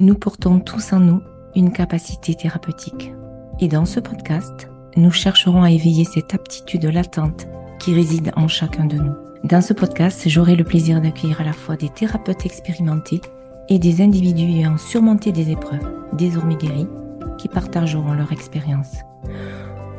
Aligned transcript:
Nous 0.00 0.14
portons 0.14 0.60
tous 0.60 0.94
en 0.94 0.98
nous 0.98 1.20
une 1.54 1.72
capacité 1.72 2.34
thérapeutique. 2.34 3.12
Et 3.60 3.68
dans 3.68 3.84
ce 3.84 4.00
podcast, 4.00 4.70
nous 4.96 5.10
chercherons 5.10 5.62
à 5.62 5.70
éveiller 5.70 6.04
cette 6.04 6.32
aptitude 6.32 6.86
latente 6.86 7.46
qui 7.78 7.92
réside 7.92 8.32
en 8.34 8.48
chacun 8.48 8.86
de 8.86 8.96
nous. 8.96 9.12
Dans 9.44 9.60
ce 9.60 9.74
podcast, 9.74 10.26
j'aurai 10.26 10.56
le 10.56 10.64
plaisir 10.64 11.02
d'accueillir 11.02 11.42
à 11.42 11.44
la 11.44 11.52
fois 11.52 11.76
des 11.76 11.90
thérapeutes 11.90 12.46
expérimentés 12.46 13.20
et 13.68 13.78
des 13.78 14.00
individus 14.00 14.50
ayant 14.50 14.78
surmonté 14.78 15.32
des 15.32 15.50
épreuves, 15.50 15.92
désormais 16.14 16.56
guéris, 16.56 16.88
qui 17.36 17.48
partageront 17.48 18.14
leur 18.14 18.32
expérience. 18.32 19.00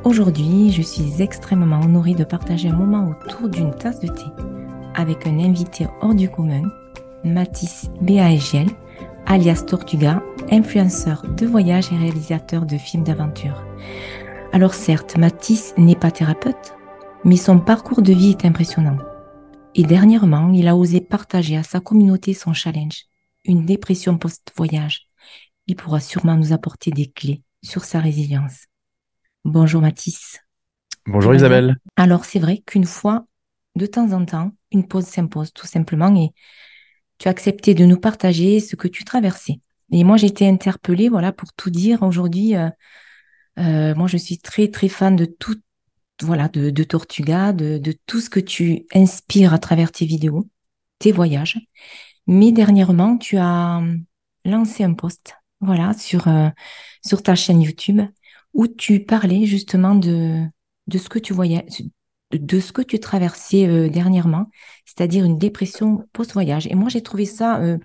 Aujourd'hui, 0.04 0.72
je 0.72 0.82
suis 0.82 1.22
extrêmement 1.22 1.80
honorée 1.80 2.16
de 2.16 2.24
partager 2.24 2.70
un 2.70 2.76
moment 2.76 3.12
autour 3.12 3.50
d'une 3.50 3.76
tasse 3.76 4.00
de 4.00 4.08
thé 4.08 4.26
avec 4.96 5.28
un 5.28 5.38
invité 5.38 5.86
hors 6.02 6.16
du 6.16 6.28
commun, 6.28 6.64
Mathis 7.24 7.92
Béaégiel, 8.02 8.68
alias 9.26 9.64
Tortuga, 9.66 10.24
influenceur 10.52 11.24
de 11.28 11.46
voyage 11.46 11.92
et 11.92 11.98
réalisateur 11.98 12.66
de 12.66 12.78
films 12.78 13.04
d'aventure. 13.04 13.64
Alors 14.52 14.74
certes, 14.74 15.18
Mathis 15.18 15.74
n'est 15.78 15.96
pas 15.96 16.12
thérapeute, 16.12 16.74
mais 17.24 17.38
son 17.38 17.60
parcours 17.60 18.02
de 18.02 18.14
vie 18.14 18.32
est 18.32 18.46
impressionnant. 18.46 18.98
Et 19.76 19.84
dernièrement, 19.84 20.52
il 20.52 20.68
a 20.68 20.76
osé 20.76 21.00
partager 21.00 21.56
à 21.56 21.64
sa 21.64 21.80
communauté 21.80 22.34
son 22.34 22.54
challenge, 22.54 23.06
une 23.46 23.66
dépression 23.66 24.18
post-voyage. 24.18 25.08
Il 25.68 25.76
pourra 25.76 26.00
sûrement 26.00 26.36
nous 26.36 26.52
apporter 26.52 26.92
des 26.92 27.08
clés 27.08 27.44
sur 27.64 27.86
sa 27.86 28.00
résilience. 28.00 28.66
Bonjour 29.46 29.82
Mathis. 29.82 30.40
Bonjour 31.06 31.34
Isabelle. 31.34 31.78
Alors 31.96 32.26
c'est 32.26 32.40
vrai 32.40 32.62
qu'une 32.66 32.86
fois, 32.86 33.26
de 33.76 33.86
temps 33.86 34.12
en 34.12 34.26
temps, 34.26 34.52
une 34.72 34.88
pause 34.88 35.06
s'impose 35.06 35.54
tout 35.54 35.68
simplement 35.68 36.14
et 36.16 36.32
tu 37.22 37.28
as 37.28 37.32
accepté 37.32 37.76
de 37.76 37.86
nous 37.86 38.00
partager 38.00 38.60
ce 38.60 38.76
que 38.76 38.88
tu 38.88 39.04
traversais. 39.04 39.60
Et 39.92 40.04
moi, 40.04 40.18
j'ai 40.18 40.26
été 40.26 40.48
interpellée, 40.48 41.08
voilà, 41.08 41.32
pour 41.32 41.54
tout 41.54 41.70
dire 41.70 42.02
aujourd'hui. 42.02 42.56
Euh, 42.56 42.68
euh, 43.60 43.94
moi, 43.94 44.08
je 44.08 44.18
suis 44.18 44.40
très, 44.40 44.70
très 44.70 44.88
fan 44.88 45.16
de 45.16 45.26
tout, 45.26 45.56
voilà, 46.24 46.48
de, 46.48 46.84
Tortuga, 46.84 47.54
de, 47.54 47.78
de, 47.78 47.94
tout 48.08 48.22
ce 48.22 48.32
que 48.32 48.40
tu 48.40 48.88
inspires 48.96 49.54
à 49.54 49.60
travers 49.60 49.92
tes 49.92 50.06
vidéos, 50.06 50.50
tes 50.98 51.12
voyages. 51.12 51.60
Mais 52.26 52.52
dernièrement, 52.52 53.18
tu 53.18 53.38
as 53.38 53.78
hum, 53.78 54.04
lancé 54.44 54.84
un 54.84 54.94
post, 54.96 55.36
voilà, 55.60 55.94
sur, 55.94 56.28
euh, 56.28 56.50
sur 57.06 57.22
ta 57.22 57.36
chaîne 57.36 57.62
YouTube 57.62 58.02
où 58.56 58.68
tu 58.68 59.00
parlais 59.00 59.46
justement 59.46 59.94
de, 59.94 60.44
de 60.88 60.98
ce 60.98 61.08
que 61.08 61.20
tu 61.20 61.34
voyais, 61.34 61.68
de 62.34 62.60
ce 62.60 62.72
que 62.72 62.82
tu 62.82 63.00
traversais 63.00 63.68
euh, 63.68 63.90
dernièrement, 63.90 64.48
c'est-à-dire 64.86 65.26
une 65.26 65.38
dépression 65.38 66.08
post-voyage. 66.14 66.68
Et 66.68 66.76
moi, 66.76 66.90
j'ai 66.90 67.02
trouvé 67.02 67.26
ça 67.26 67.60
euh, 67.62 67.78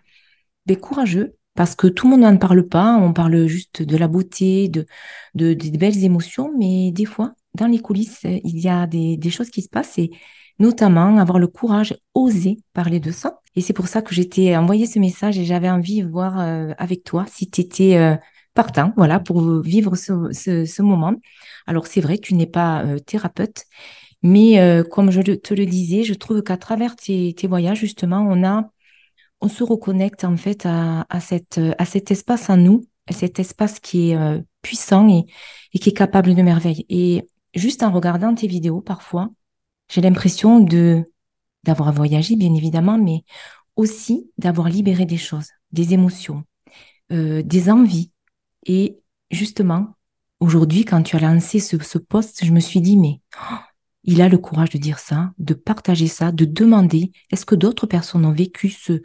ben, 0.66 0.76
courageux 0.76 1.36
parce 1.54 1.74
que 1.74 1.86
tout 1.86 2.06
le 2.06 2.12
monde 2.12 2.20
n'en 2.20 2.36
parle 2.36 2.66
pas. 2.68 2.96
On 2.96 3.12
parle 3.12 3.46
juste 3.46 3.82
de 3.82 3.96
la 3.96 4.08
beauté, 4.08 4.68
de, 4.68 4.86
de, 5.34 5.54
des 5.54 5.70
belles 5.78 6.04
émotions, 6.04 6.52
mais 6.58 6.92
des 6.92 7.06
fois, 7.06 7.34
dans 7.54 7.66
les 7.66 7.78
coulisses, 7.80 8.20
il 8.24 8.58
y 8.58 8.68
a 8.68 8.86
des, 8.86 9.16
des 9.16 9.30
choses 9.30 9.50
qui 9.50 9.62
se 9.62 9.68
passent 9.68 9.98
et 9.98 10.10
notamment 10.58 11.18
avoir 11.18 11.38
le 11.38 11.48
courage, 11.48 11.96
oser 12.14 12.58
parler 12.72 13.00
de 13.00 13.10
ça. 13.10 13.40
Et 13.56 13.60
c'est 13.60 13.72
pour 13.72 13.88
ça 13.88 14.02
que 14.02 14.14
j'étais 14.14 14.56
envoyé 14.56 14.86
ce 14.86 14.98
message 14.98 15.38
et 15.38 15.44
j'avais 15.44 15.70
envie 15.70 16.02
de 16.02 16.08
voir 16.08 16.38
euh, 16.40 16.72
avec 16.78 17.04
toi 17.04 17.24
si 17.28 17.48
tu 17.50 17.62
étais 17.62 17.96
euh, 17.96 18.16
partant, 18.54 18.92
voilà, 18.96 19.20
pour 19.20 19.60
vivre 19.60 19.96
ce, 19.96 20.30
ce, 20.32 20.64
ce 20.64 20.82
moment. 20.82 21.14
Alors 21.66 21.86
c'est 21.86 22.00
vrai, 22.00 22.18
tu 22.18 22.34
n'es 22.34 22.46
pas 22.46 22.84
thérapeute, 23.06 23.64
mais 24.26 24.58
euh, 24.58 24.82
comme 24.82 25.12
je 25.12 25.20
te 25.20 25.54
le 25.54 25.66
disais, 25.66 26.02
je 26.02 26.12
trouve 26.14 26.42
qu'à 26.42 26.56
travers 26.56 26.96
tes, 26.96 27.34
voyages, 27.44 27.78
justement, 27.78 28.26
on 28.28 28.44
a, 28.44 28.68
on 29.40 29.48
se 29.48 29.62
reconnecte 29.62 30.24
en 30.24 30.36
fait 30.36 30.66
à, 30.66 31.20
cette, 31.20 31.60
à 31.78 31.84
cet 31.84 32.10
espace 32.10 32.50
en 32.50 32.56
nous, 32.56 32.84
à 33.08 33.12
cet 33.12 33.38
espace 33.38 33.78
qui 33.78 34.10
est 34.10 34.16
euh, 34.16 34.40
puissant 34.62 35.08
et, 35.08 35.26
qui 35.78 35.90
est 35.90 35.96
capable 35.96 36.34
de 36.34 36.42
merveilles. 36.42 36.84
Et 36.88 37.28
juste 37.54 37.84
en 37.84 37.92
regardant 37.92 38.34
tes 38.34 38.48
vidéos, 38.48 38.80
parfois, 38.80 39.30
j'ai 39.88 40.00
l'impression 40.00 40.58
de 40.60 41.04
d'avoir 41.62 41.92
voyagé, 41.92 42.36
bien 42.36 42.54
évidemment, 42.54 42.98
mais 42.98 43.24
aussi 43.76 44.30
d'avoir 44.38 44.68
libéré 44.68 45.04
des 45.04 45.16
choses, 45.16 45.48
des 45.72 45.94
émotions, 45.94 46.44
euh, 47.12 47.42
des 47.42 47.70
envies. 47.70 48.12
Et 48.66 48.98
justement, 49.30 49.94
aujourd'hui, 50.38 50.84
quand 50.84 51.02
tu 51.02 51.16
as 51.16 51.20
lancé 51.20 51.58
ce, 51.60 51.76
ce 51.78 51.98
post, 51.98 52.44
je 52.44 52.52
me 52.52 52.60
suis 52.60 52.80
dit, 52.80 52.96
mais 52.96 53.20
oh, 53.40 53.56
il 54.06 54.22
a 54.22 54.28
le 54.28 54.38
courage 54.38 54.70
de 54.70 54.78
dire 54.78 54.98
ça, 54.98 55.32
de 55.38 55.54
partager 55.54 56.06
ça, 56.06 56.32
de 56.32 56.44
demander 56.44 57.12
est-ce 57.30 57.44
que 57.44 57.56
d'autres 57.56 57.86
personnes 57.86 58.24
ont 58.24 58.32
vécu 58.32 58.70
ce, 58.70 59.02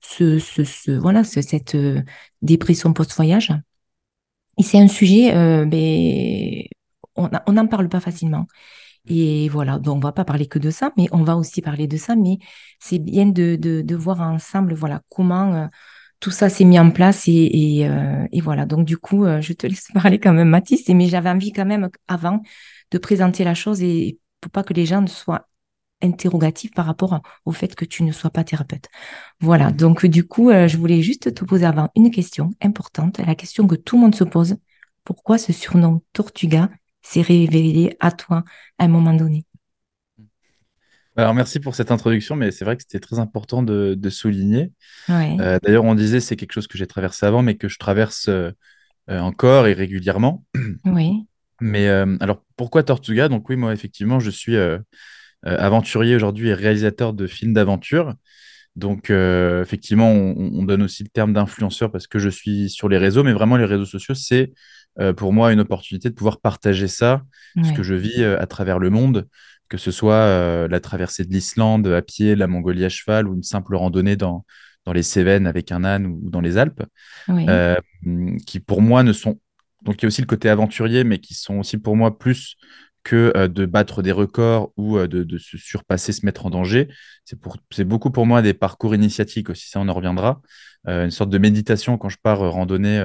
ce, 0.00 0.38
ce, 0.38 0.90
voilà, 0.90 1.24
cette 1.24 1.74
euh, 1.76 2.02
dépression 2.42 2.92
post-voyage? 2.92 3.52
Et 4.58 4.62
c'est 4.64 4.78
un 4.78 4.88
sujet, 4.88 5.34
euh, 5.34 5.64
ben, 5.64 6.64
on 7.16 7.52
n'en 7.52 7.66
parle 7.66 7.88
pas 7.88 8.00
facilement. 8.00 8.46
Et 9.08 9.48
voilà, 9.48 9.78
donc 9.78 9.96
on 9.96 10.00
va 10.00 10.12
pas 10.12 10.24
parler 10.24 10.46
que 10.46 10.58
de 10.58 10.70
ça, 10.70 10.92
mais 10.96 11.08
on 11.12 11.24
va 11.24 11.36
aussi 11.36 11.62
parler 11.62 11.86
de 11.86 11.96
ça. 11.96 12.16
Mais 12.16 12.38
c'est 12.80 12.98
bien 12.98 13.26
de, 13.26 13.56
de, 13.56 13.96
voir 13.96 14.20
ensemble, 14.20 14.74
voilà, 14.74 15.02
comment 15.08 15.54
euh, 15.54 15.66
tout 16.20 16.30
ça 16.30 16.48
s'est 16.48 16.64
mis 16.64 16.78
en 16.78 16.90
place 16.90 17.24
et, 17.28 17.88
et, 18.32 18.40
voilà. 18.40 18.66
Donc 18.66 18.84
du 18.86 18.96
coup, 18.98 19.24
je 19.40 19.52
te 19.54 19.66
laisse 19.66 19.88
parler 19.94 20.18
quand 20.20 20.32
même, 20.32 20.50
Mathis. 20.50 20.88
Mais 20.88 21.08
j'avais 21.08 21.30
envie 21.30 21.52
quand 21.52 21.66
même 21.66 21.88
avant 22.08 22.42
de 22.92 22.98
présenter 22.98 23.44
la 23.44 23.54
chose 23.54 23.82
et 23.82 24.18
pour 24.42 24.52
pas 24.52 24.62
que 24.62 24.74
les 24.74 24.84
gens 24.84 25.00
ne 25.00 25.06
soient 25.06 25.48
interrogatifs 26.02 26.72
par 26.72 26.84
rapport 26.84 27.22
au 27.46 27.52
fait 27.52 27.74
que 27.74 27.84
tu 27.84 28.02
ne 28.02 28.12
sois 28.12 28.30
pas 28.30 28.44
thérapeute. 28.44 28.88
Voilà, 29.40 29.70
donc 29.70 30.04
du 30.04 30.26
coup, 30.26 30.50
euh, 30.50 30.68
je 30.68 30.76
voulais 30.76 31.00
juste 31.00 31.32
te 31.32 31.44
poser 31.44 31.64
avant 31.64 31.90
une 31.94 32.10
question 32.10 32.50
importante, 32.60 33.18
la 33.18 33.34
question 33.34 33.66
que 33.66 33.76
tout 33.76 33.96
le 33.96 34.02
monde 34.02 34.14
se 34.14 34.24
pose. 34.24 34.56
Pourquoi 35.04 35.38
ce 35.38 35.52
surnom 35.52 36.02
Tortuga 36.12 36.68
s'est 37.02 37.22
révélé 37.22 37.96
à 38.00 38.10
toi 38.10 38.44
à 38.78 38.84
un 38.84 38.88
moment 38.88 39.14
donné? 39.14 39.46
Alors 41.14 41.34
merci 41.34 41.60
pour 41.60 41.74
cette 41.74 41.90
introduction, 41.90 42.36
mais 42.36 42.50
c'est 42.50 42.64
vrai 42.64 42.76
que 42.76 42.82
c'était 42.82 43.00
très 43.00 43.18
important 43.18 43.62
de, 43.62 43.96
souligner. 44.08 44.72
Euh, 45.10 45.58
d'ailleurs, 45.62 45.84
on 45.84 45.94
disait 45.94 46.20
c'est 46.20 46.36
quelque 46.36 46.52
chose 46.52 46.66
que 46.66 46.78
j'ai 46.78 46.86
traversé 46.86 47.26
avant, 47.26 47.42
mais 47.42 47.56
que 47.56 47.68
je 47.68 47.78
traverse 47.78 48.28
euh, 48.28 48.50
encore 49.08 49.66
et 49.66 49.74
régulièrement. 49.74 50.44
Oui. 50.84 51.26
Mais 51.62 51.88
euh, 51.88 52.16
alors, 52.20 52.42
pourquoi 52.56 52.82
Tortuga? 52.82 53.28
Donc 53.28 53.48
oui, 53.48 53.56
moi, 53.56 53.72
effectivement, 53.72 54.18
je 54.18 54.30
suis 54.30 54.56
euh, 54.56 54.78
euh, 55.46 55.56
aventurier 55.58 56.16
aujourd'hui 56.16 56.48
et 56.48 56.54
réalisateur 56.54 57.12
de 57.12 57.26
films 57.26 57.54
d'aventure. 57.54 58.14
Donc, 58.74 59.10
effectivement, 59.10 60.10
on, 60.10 60.62
donne 60.62 60.82
aussi 60.82 61.02
le 61.02 61.10
terme 61.10 61.34
d'influenceur 61.34 61.92
parce 61.92 62.06
que 62.06 62.18
je 62.18 62.30
suis 62.30 62.70
sur 62.70 62.88
les 62.88 62.96
réseaux, 62.96 63.22
mais 63.22 63.34
vraiment, 63.34 63.58
les 63.58 63.66
réseaux 63.66 63.84
sociaux, 63.84 64.14
c'est 64.14 64.54
pour 65.18 65.34
moi 65.34 65.52
une 65.52 65.60
opportunité 65.60 66.08
de 66.08 66.14
pouvoir 66.14 66.40
partager 66.40 66.88
ça, 66.88 67.22
ce 67.62 67.70
que 67.74 67.82
je 67.82 67.92
vis 67.92 68.24
à 68.24 68.46
travers 68.46 68.78
le 68.78 68.88
monde, 68.88 69.28
que 69.68 69.76
ce 69.76 69.90
soit 69.90 70.68
la 70.68 70.80
traversée 70.80 71.26
de 71.26 71.34
l'Islande 71.34 71.86
à 71.86 72.00
pied, 72.00 72.34
la 72.34 72.46
Mongolie 72.46 72.86
à 72.86 72.88
cheval 72.88 73.28
ou 73.28 73.34
une 73.34 73.42
simple 73.42 73.76
randonnée 73.76 74.16
dans, 74.16 74.46
dans 74.86 74.94
les 74.94 75.02
Cévennes 75.02 75.46
avec 75.46 75.70
un 75.70 75.84
âne 75.84 76.06
ou 76.06 76.30
dans 76.30 76.40
les 76.40 76.56
Alpes, 76.56 76.82
qui 78.46 78.58
pour 78.58 78.80
moi 78.80 79.02
ne 79.02 79.12
sont 79.12 79.38
donc 79.82 80.00
il 80.00 80.02
y 80.02 80.06
a 80.06 80.08
aussi 80.08 80.20
le 80.20 80.26
côté 80.26 80.48
aventurier, 80.48 81.04
mais 81.04 81.18
qui 81.18 81.34
sont 81.34 81.58
aussi 81.58 81.78
pour 81.78 81.96
moi 81.96 82.18
plus 82.18 82.56
que 83.02 83.32
euh, 83.36 83.48
de 83.48 83.66
battre 83.66 84.02
des 84.02 84.12
records 84.12 84.72
ou 84.76 84.96
euh, 84.96 85.08
de, 85.08 85.38
se 85.38 85.58
surpasser, 85.58 86.12
se 86.12 86.24
mettre 86.24 86.46
en 86.46 86.50
danger. 86.50 86.88
C'est 87.24 87.84
beaucoup 87.84 88.10
pour 88.10 88.26
moi 88.26 88.42
des 88.42 88.54
parcours 88.54 88.94
initiatiques 88.94 89.50
aussi, 89.50 89.68
ça 89.68 89.80
on 89.80 89.88
en 89.88 89.94
reviendra. 89.94 90.40
Euh, 90.88 91.04
une 91.04 91.10
sorte 91.10 91.30
de 91.30 91.38
méditation 91.38 91.98
quand 91.98 92.08
je 92.08 92.18
pars 92.22 92.38
randonner 92.38 92.98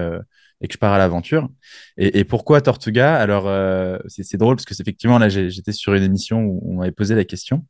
et 0.61 0.67
que 0.67 0.73
je 0.73 0.77
pars 0.79 0.93
à 0.93 0.97
l'aventure. 0.97 1.49
Et, 1.97 2.23
pourquoi 2.23 2.61
Tortuga? 2.61 3.15
Alors 3.15 3.45
c'est 4.07 4.37
drôle 4.37 4.55
parce 4.55 4.65
que 4.65 4.73
effectivement 4.79 5.19
là 5.19 5.29
j'étais 5.29 5.71
sur 5.71 5.93
une 5.93 6.03
émission 6.03 6.41
où 6.41 6.61
on 6.65 6.77
m'avait 6.79 6.91
posé 6.91 7.15
la 7.15 7.25
question. 7.25 7.65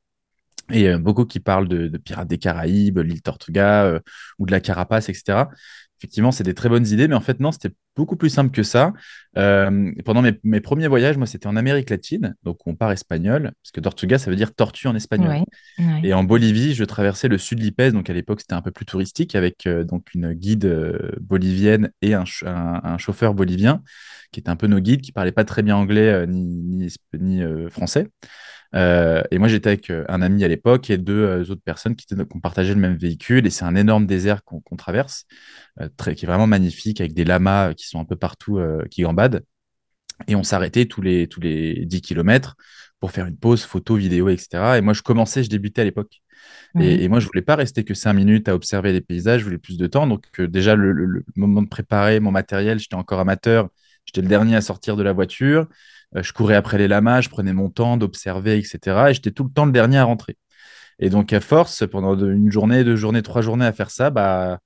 Et 0.69 0.95
beaucoup 0.97 1.25
qui 1.25 1.39
parlent 1.39 1.67
de, 1.67 1.87
de 1.87 1.97
Pirates 1.97 2.27
des 2.27 2.37
Caraïbes, 2.37 2.99
l'île 2.99 3.21
Tortuga 3.21 4.01
ou 4.39 4.45
de 4.45 4.51
la 4.51 4.61
Carapace, 4.61 5.09
etc 5.09 5.45
effectivement, 5.97 6.31
c'est 6.31 6.43
des 6.43 6.53
très 6.53 6.69
bonnes 6.69 6.85
idées, 6.87 7.07
mais 7.07 7.15
en 7.15 7.21
fait, 7.21 7.39
non, 7.39 7.51
c'était 7.51 7.73
beaucoup 7.95 8.15
plus 8.15 8.29
simple 8.29 8.51
que 8.51 8.63
ça. 8.63 8.93
Euh, 9.37 9.91
pendant 10.05 10.21
mes, 10.43 10.61
premiers 10.61 10.87
voyages, 10.87 11.17
moi, 11.17 11.25
c'était 11.25 11.47
en 11.47 11.55
Amérique 11.55 11.89
latine, 11.89 12.35
donc 12.43 12.65
on 12.67 12.75
part 12.75 12.91
espagnol, 12.91 13.51
parce 13.63 13.71
que 13.71 13.81
Tortuga, 13.81 14.19
ça 14.19 14.29
veut 14.29 14.35
dire 14.35 14.53
tortue 14.53 14.87
en 14.87 14.95
espagnol. 14.95 15.43
Et 16.03 16.13
en 16.13 16.23
Bolivie, 16.23 16.75
je 16.75 16.83
traversais 16.83 17.27
le 17.27 17.37
sud 17.37 17.59
de 17.59 17.63
l'Ipèze, 17.63 17.93
donc 17.93 18.09
à 18.09 18.13
l'époque, 18.13 18.41
c'était 18.41 18.53
un 18.53 18.61
peu 18.61 18.71
plus 18.71 18.85
touristique, 18.85 19.35
avec 19.35 19.65
euh, 19.65 19.83
donc 19.83 20.13
une 20.13 20.33
guide 20.33 20.65
euh, 20.65 21.11
bolivienne 21.19 21.91
et 22.01 22.13
un, 22.13 22.25
chauffeur 22.97 23.33
bolivien, 23.33 23.81
qui 24.31 24.39
était 24.39 24.49
un 24.49 24.55
peu 24.55 24.67
nos 24.67 24.79
guides, 24.79 25.01
qui 25.01 25.11
parlait 25.11 25.31
pas 25.31 25.45
très 25.45 25.63
bien 25.63 25.75
anglais 25.75 26.25
ni, 26.27 26.93
ni 27.13 27.41
français. 27.69 28.07
Euh, 28.75 29.23
et 29.31 29.37
moi, 29.39 29.47
j'étais 29.47 29.69
avec 29.69 29.89
euh, 29.89 30.03
un 30.09 30.21
ami 30.21 30.43
à 30.43 30.47
l'époque 30.47 30.89
et 30.89 30.97
deux 30.97 31.13
euh, 31.23 31.41
autres 31.49 31.61
personnes 31.63 31.95
qui, 31.95 32.05
étaient, 32.11 32.21
ont 32.21 32.39
partagé 32.39 32.73
le 32.73 32.79
même 32.79 32.95
véhicule. 32.97 33.47
Et 33.47 33.49
c'est 33.49 33.65
un 33.65 33.75
énorme 33.75 34.05
désert 34.05 34.43
qu'on 34.43 34.75
traverse, 34.75 35.25
très, 35.97 36.15
qui 36.15 36.25
est 36.25 36.27
vraiment 36.27 36.47
magnifique, 36.47 37.01
avec 37.01 37.13
des 37.13 37.25
lamas 37.25 37.73
qui 37.73 37.87
sont 37.87 37.99
un 37.99 38.05
peu 38.05 38.15
partout, 38.15 38.59
qui 38.91 39.01
gambadent. 39.03 39.43
Et 40.27 40.35
on 40.35 40.43
s'arrêtait 40.43 40.85
tous 40.85 41.01
les, 41.01 41.27
tous 41.27 41.39
les 41.39 41.85
10 41.85 42.01
kilomètres 42.01 42.55
pour 42.99 43.11
faire 43.11 43.27
une 43.27 43.37
pause, 43.37 43.63
photo, 43.63 43.95
vidéo, 43.95 44.29
etc. 44.29 44.77
Et 44.77 44.81
moi, 44.81 44.93
je 44.93 45.01
commençais, 45.03 45.43
je 45.43 45.49
débutais 45.49 45.81
à 45.81 45.83
l'époque. 45.85 46.21
Et, 46.79 47.07
moi, 47.09 47.19
je 47.19 47.27
voulais 47.27 47.41
pas 47.41 47.55
rester 47.55 47.83
que 47.83 47.93
cinq 47.93 48.13
minutes 48.13 48.49
à 48.49 48.55
observer 48.55 48.93
les 48.93 49.01
paysages, 49.01 49.41
je 49.41 49.45
voulais 49.45 49.57
plus 49.57 49.77
de 49.77 49.87
temps. 49.87 50.07
Donc, 50.07 50.25
déjà, 50.41 50.75
le, 50.75 50.91
le- 50.91 51.05
le 51.07 51.23
moment 51.35 51.61
de 51.61 51.67
préparer 51.67 52.19
mon 52.19 52.31
matériel, 52.31 52.79
j'étais 52.79 52.95
encore 52.95 53.19
amateur. 53.19 53.69
J'étais 54.05 54.21
le 54.21 54.27
dernier 54.27 54.55
à 54.55 54.61
sortir 54.61 54.95
de 54.95 55.03
la 55.03 55.13
voiture. 55.13 55.67
Euh, 56.15 56.23
je 56.23 56.33
courais 56.33 56.55
après 56.55 56.77
les 56.77 56.87
lamas, 56.87 57.21
je 57.21 57.29
prenais 57.29 57.53
mon 57.53 57.69
temps 57.69 57.97
d'observer, 57.97 58.57
etc. 58.59 59.09
Et 59.11 59.13
j'étais 59.13 59.31
tout 59.31 59.43
le 59.43 59.49
temps 59.51 59.65
le 59.65 59.71
dernier 59.71 59.97
à 59.97 60.03
rentrer. 60.03 60.37
Et 60.99 61.09
donc, 61.09 61.33
à 61.33 61.39
force, 61.41 61.85
pendant 61.87 62.17
une 62.17 62.51
journée, 62.51 62.83
deux 62.83 62.95
journées, 62.95 63.21
trois 63.21 63.41
journées 63.41 63.65
à 63.65 63.73
faire 63.73 63.91
ça, 63.91 64.09
bah, 64.09 64.59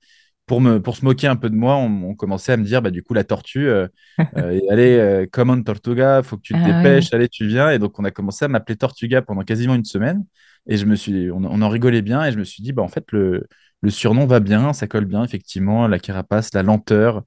pour 0.46 0.60
me, 0.60 0.80
pour 0.80 0.96
se 0.96 1.04
moquer 1.04 1.26
un 1.28 1.36
peu 1.36 1.50
de 1.50 1.54
moi, 1.56 1.76
on, 1.76 2.10
on 2.10 2.14
commençait 2.14 2.52
à 2.52 2.56
me 2.56 2.64
dire, 2.64 2.82
bah, 2.82 2.90
du 2.90 3.02
coup, 3.02 3.14
la 3.14 3.24
tortue, 3.24 3.68
euh, 3.68 3.88
euh, 4.36 4.60
allez, 4.70 4.96
euh, 4.98 5.26
come 5.30 5.50
on, 5.50 5.62
Tortuga, 5.62 6.22
faut 6.22 6.36
que 6.36 6.42
tu 6.42 6.54
te 6.54 6.62
Ah 6.62 6.84
oui, 6.88 7.00
dépêches, 7.00 7.12
allez, 7.14 7.28
tu 7.28 7.46
viens. 7.46 7.70
Et 7.70 7.78
donc, 7.78 7.98
on 7.98 8.04
a 8.04 8.10
commencé 8.10 8.44
à 8.44 8.48
m'appeler 8.48 8.76
Tortuga 8.76 9.22
pendant 9.22 9.42
quasiment 9.42 9.74
une 9.74 9.84
semaine. 9.84 10.24
Et 10.68 10.76
je 10.76 10.86
me 10.86 10.94
suis, 10.96 11.30
on, 11.30 11.38
on 11.44 11.62
en 11.62 11.68
rigolait 11.68 12.02
bien. 12.02 12.24
Et 12.24 12.32
je 12.32 12.38
me 12.38 12.44
suis 12.44 12.62
dit, 12.62 12.72
bah, 12.72 12.82
en 12.82 12.88
fait, 12.88 13.04
le, 13.12 13.46
le 13.82 13.90
surnom 13.90 14.26
va 14.26 14.40
bien, 14.40 14.72
ça 14.72 14.86
colle 14.86 15.04
bien, 15.06 15.24
effectivement. 15.24 15.86
La 15.88 15.98
carapace, 15.98 16.52
la 16.54 16.62
lenteur, 16.62 17.22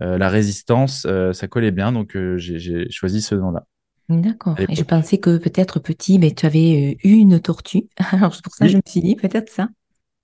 la 0.00 0.28
résistance, 0.28 1.06
euh, 1.06 1.32
ça 1.32 1.48
collait 1.48 1.70
bien. 1.70 1.92
Donc, 1.92 2.16
euh, 2.16 2.36
j'ai 2.36 2.90
choisi 2.90 3.22
ce 3.22 3.34
nom-là 3.34 3.64
d'accord. 4.08 4.58
Et 4.58 4.74
je 4.74 4.82
pensais 4.82 5.18
que 5.18 5.38
peut-être 5.38 5.78
petit, 5.78 6.18
mais 6.18 6.32
tu 6.32 6.46
avais 6.46 6.96
euh, 7.04 7.08
eu 7.08 7.14
une 7.14 7.40
tortue. 7.40 7.88
Alors 8.12 8.34
c'est 8.34 8.44
pour 8.44 8.54
ça 8.54 8.66
que 8.66 8.72
je 8.72 8.76
me 8.76 8.82
suis 8.86 9.00
dit 9.00 9.16
peut-être 9.16 9.50
ça. 9.50 9.68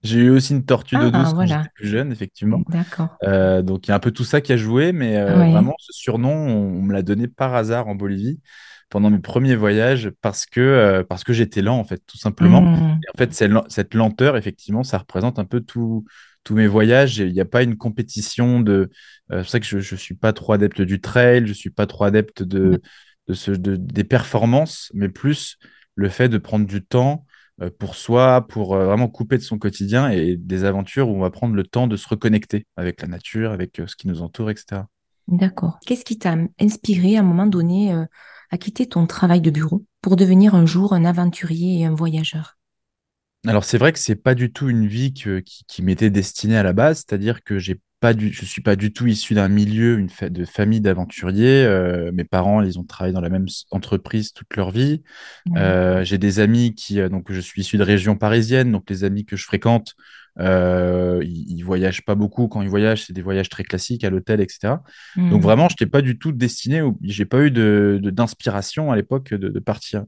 j'ai 0.02 0.20
eu 0.20 0.31
aussi 0.31 0.52
une 0.52 0.64
tortue 0.64 0.96
d'eau 0.96 1.11
Ah, 1.12 1.19
douce 1.19 1.32
quand 1.32 1.40
j'étais 1.43 1.55
voilà. 1.55 1.64
plus 1.75 1.88
jeune, 1.88 2.12
effectivement. 2.12 2.61
D'accord. 2.69 3.17
Euh, 3.25 3.62
donc 3.62 3.87
il 3.87 3.90
y 3.90 3.93
a 3.93 3.96
un 3.96 4.00
peu 4.00 4.11
tout 4.11 4.25
ça 4.25 4.40
qui 4.40 4.52
a 4.52 4.56
joué, 4.56 4.93
mais 4.93 5.17
euh, 5.17 5.34
vraiment 5.34 5.75
ce 5.78 5.93
surnom, 5.93 6.32
on, 6.32 6.82
me 6.82 6.93
l'a 6.93 7.02
donné 7.02 7.28
par 7.28 7.55
hasard 7.55 7.88
en 7.88 7.94
Bolivie 7.94 8.40
pendant 8.90 9.08
mes 9.08 9.20
premiers 9.20 9.55
voyages 9.55 10.11
parce 10.20 10.46
que, 10.46 10.61
euh, 10.61 11.05
parce 11.05 11.23
que 11.23 11.32
j'étais 11.32 11.62
lent 11.62 11.78
en 11.78 11.84
fait, 11.84 12.02
tout 12.06 12.19
simplement. 12.19 12.99
Et 13.02 13.11
en 13.14 13.16
fait, 13.16 13.32
cette 13.69 13.94
lenteur, 13.94 14.37
effectivement, 14.37 14.82
ça 14.82 14.99
représente 14.99 15.38
un 15.38 15.44
peu 15.44 15.61
tout- 15.61 16.05
tous 16.44 16.54
mes 16.54 16.66
voyages. 16.66 17.19
Il 17.19 17.32
n'y 17.32 17.40
a 17.40 17.44
pas 17.44 17.62
une 17.62 17.76
compétition 17.76 18.60
de. 18.60 18.90
euh, 19.32 19.38
c'est 19.38 19.40
pour 19.42 19.48
ça 19.50 19.60
que 19.60 19.66
je 19.66 19.76
ne 19.94 19.98
suis 19.98 20.14
pas 20.14 20.32
trop 20.32 20.52
adepte 20.52 20.81
du 20.82 21.00
trail, 21.00 21.44
je 21.44 21.50
ne 21.50 21.54
suis 21.54 21.70
pas 21.70 21.87
trop 21.87 22.04
adepte 22.04 22.42
de, 22.42 22.81
de 23.28 23.34
ce, 23.34 23.50
de- 23.52 23.76
des 23.76 24.04
performances, 24.04 24.90
mais 24.94 25.08
plus 25.08 25.56
le 25.94 26.08
fait 26.08 26.28
de 26.28 26.38
prendre 26.38 26.66
du 26.66 26.84
temps 26.84 27.26
euh, 27.62 27.70
pour 27.78 27.94
soi, 27.94 28.46
pour 28.48 28.75
euh, 28.75 28.87
vraiment 28.87 29.08
couper 29.08 29.37
de 29.38 29.42
son 29.42 29.58
quotidien 29.58 30.10
et 30.10 30.37
des 30.37 30.64
aventures 30.64 31.08
où 31.08 31.16
on 31.16 31.20
va 31.20 31.31
prendre 31.31 31.54
le 31.54 31.64
temps 31.64 31.87
de 31.87 31.96
se 31.96 32.08
reconnecter 32.08 32.66
avec 32.76 33.02
la 33.02 33.08
nature, 33.08 33.52
avec 33.52 33.81
ce 33.87 33.96
qui 33.96 34.08
nous 34.08 34.22
entoure, 34.22 34.50
etc. 34.50 34.88
D'accord. 35.28 35.78
Qu'est-ce 35.87 36.04
qui 36.04 36.19
t'a 36.19 36.37
inspiré 36.60 37.16
à 37.16 37.20
un 37.20 37.22
moment 37.22 37.46
donné 37.46 37.90
à 38.50 38.58
quitter 38.58 38.87
ton 38.87 39.06
travail 39.06 39.40
de 39.40 39.50
bureau 39.50 39.87
pour 40.02 40.16
devenir 40.16 40.54
un 40.54 40.66
jour 40.66 40.92
un 40.92 41.04
aventurier 41.06 41.81
et 41.81 41.84
un 41.87 41.94
voyageur? 41.94 42.58
Alors 43.46 43.64
c'est 43.64 43.78
vrai 43.78 43.92
que 43.92 43.98
c'est 43.98 44.16
pas 44.16 44.34
du 44.34 44.52
tout 44.52 44.69
une 44.69 44.87
vie 44.87 45.14
que- 45.14 45.40
qui, 45.40 45.64
qui 45.66 45.82
m'était 45.82 46.10
destinée 46.10 46.56
à 46.58 46.62
la 46.62 46.72
base, 46.75 46.98
c'est-à-dire 46.98 47.42
que 47.42 47.58
j'ai 47.58 47.81
pas 48.00 48.12
du, 48.14 48.32
je 48.32 48.44
suis 48.44 48.62
pas 48.62 48.76
du 48.76 48.92
tout 48.92 49.06
issu 49.06 49.34
d'un 49.34 49.48
milieu, 49.48 49.98
une 49.98 50.08
fa- 50.10 50.28
de 50.31 50.44
famille 50.44 50.81
d'aventuriers. 50.81 51.64
Euh, 51.64 52.12
mes 52.12 52.25
parents, 52.25 52.62
ils 52.62 52.78
ont 52.78 52.84
travaillé 52.84 53.12
dans 53.14 53.20
la 53.20 53.28
même 53.31 53.46
entreprise 53.70 54.32
toute 54.32 54.54
leur 54.56 54.70
vie. 54.70 55.02
Euh, 55.58 56.04
j'ai 56.04 56.19
des 56.19 56.40
amis 56.40 56.75
qui, 56.75 57.00
euh, 57.00 57.08
donc 57.10 57.32
je 57.32 57.40
suis 57.40 57.62
issu 57.62 57.78
de 57.78 57.84
région 57.84 58.16
parisienne, 58.16 58.72
donc 58.72 58.90
les 58.90 59.04
amis 59.04 59.25
que 59.26 59.37
je 59.37 59.44
fréquente, 59.46 59.94
euh, 60.38 61.21
ils, 61.25 61.59
ils 61.59 61.62
voyagent 61.62 62.05
pas 62.05 62.15
beaucoup. 62.15 62.49
Quand 62.49 62.62
ils 62.62 62.69
voyagent, 62.69 63.05
c'est 63.06 63.12
des 63.12 63.23
voyages 63.23 63.49
très 63.49 63.65
classiques 63.65 64.05
à 64.05 64.11
l'hôtel, 64.11 64.41
etc. 64.41 64.82
Donc 65.29 65.43
Hmm, 65.43 65.43
vraiment, 65.43 65.69
je 65.69 65.75
n'étais 65.75 65.87
pas 65.91 66.03
du 66.03 66.19
tout 66.19 66.32
destiné, 66.32 66.82
j'ai 67.03 67.25
pas 67.25 67.43
eu 67.43 67.50
de, 67.50 67.99
de- 68.03 68.11
d'inspiration 68.11 68.91
à 68.93 68.97
l'époque 68.97 69.35
de, 69.35 69.49
de 69.49 69.59
partir. 69.61 70.05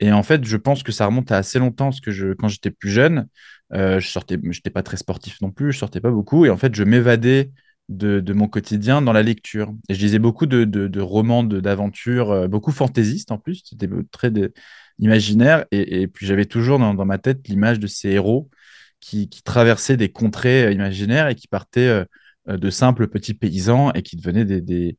Et 0.00 0.12
en 0.12 0.22
fait, 0.22 0.44
je 0.44 0.56
pense 0.56 0.82
que 0.82 0.92
ça 0.92 1.06
remonte 1.06 1.30
à 1.32 1.38
assez 1.38 1.58
longtemps, 1.58 1.86
parce 1.86 2.00
que 2.00 2.10
je, 2.10 2.32
quand 2.34 2.48
j'étais 2.48 2.70
plus 2.70 2.90
jeune, 2.90 3.28
euh, 3.74 4.00
je 4.00 4.08
sortais, 4.08 4.38
j'étais 4.50 4.70
pas 4.70 4.82
très 4.82 4.96
sportif 4.96 5.40
non 5.40 5.50
plus, 5.50 5.72
je 5.72 5.78
sortais 5.78 6.00
pas 6.00 6.10
beaucoup, 6.10 6.44
et 6.46 6.50
en 6.50 6.56
fait, 6.56 6.74
je 6.74 6.84
m'évadais 6.84 7.50
de, 7.88 8.20
de 8.20 8.32
mon 8.32 8.48
quotidien 8.48 9.02
dans 9.02 9.12
la 9.12 9.22
lecture. 9.22 9.72
Et 9.88 9.94
je 9.94 10.00
lisais 10.00 10.18
beaucoup 10.18 10.46
de, 10.46 10.64
de- 10.64 10.88
de 10.88 11.00
romans 11.00 11.42
d'aventures, 11.44 12.30
euh, 12.30 12.48
beaucoup 12.48 12.72
fantaisistes 12.72 13.32
en 13.32 13.38
plus, 13.38 13.62
c'était 13.68 13.88
très 14.10 14.30
imaginaire, 14.98 15.64
et, 15.70 16.02
et 16.02 16.08
puis 16.08 16.26
j'avais 16.26 16.44
toujours 16.46 16.78
dans, 16.78 16.94
dans 16.94 17.04
ma 17.04 17.18
tête 17.18 17.46
l'image 17.48 17.78
de 17.80 17.86
ces 17.86 18.10
héros 18.10 18.48
qui, 19.02 19.28
traversaient 19.44 19.96
des 19.96 20.10
contrées 20.10 20.66
euh, 20.66 20.72
imaginaires 20.72 21.28
et 21.28 21.34
qui 21.34 21.48
partaient 21.48 21.80
euh, 21.80 22.04
euh, 22.48 22.56
de 22.56 22.70
simples 22.70 23.08
petits 23.08 23.34
paysans 23.34 23.92
et 23.92 24.02
qui 24.02 24.16
devenaient 24.16 24.44
des, 24.44 24.96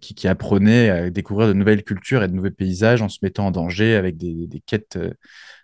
qui, 0.00 0.28
apprenaient 0.28 0.90
à 0.90 1.10
découvrir 1.10 1.48
de 1.48 1.54
nouvelles 1.54 1.82
cultures 1.82 2.22
et 2.22 2.28
de 2.28 2.34
nouveaux 2.34 2.50
paysages 2.50 3.02
en 3.02 3.08
se 3.08 3.18
mettant 3.22 3.46
en 3.46 3.50
danger 3.50 3.96
avec 3.96 4.16
des, 4.16 4.62
quêtes 4.66 4.98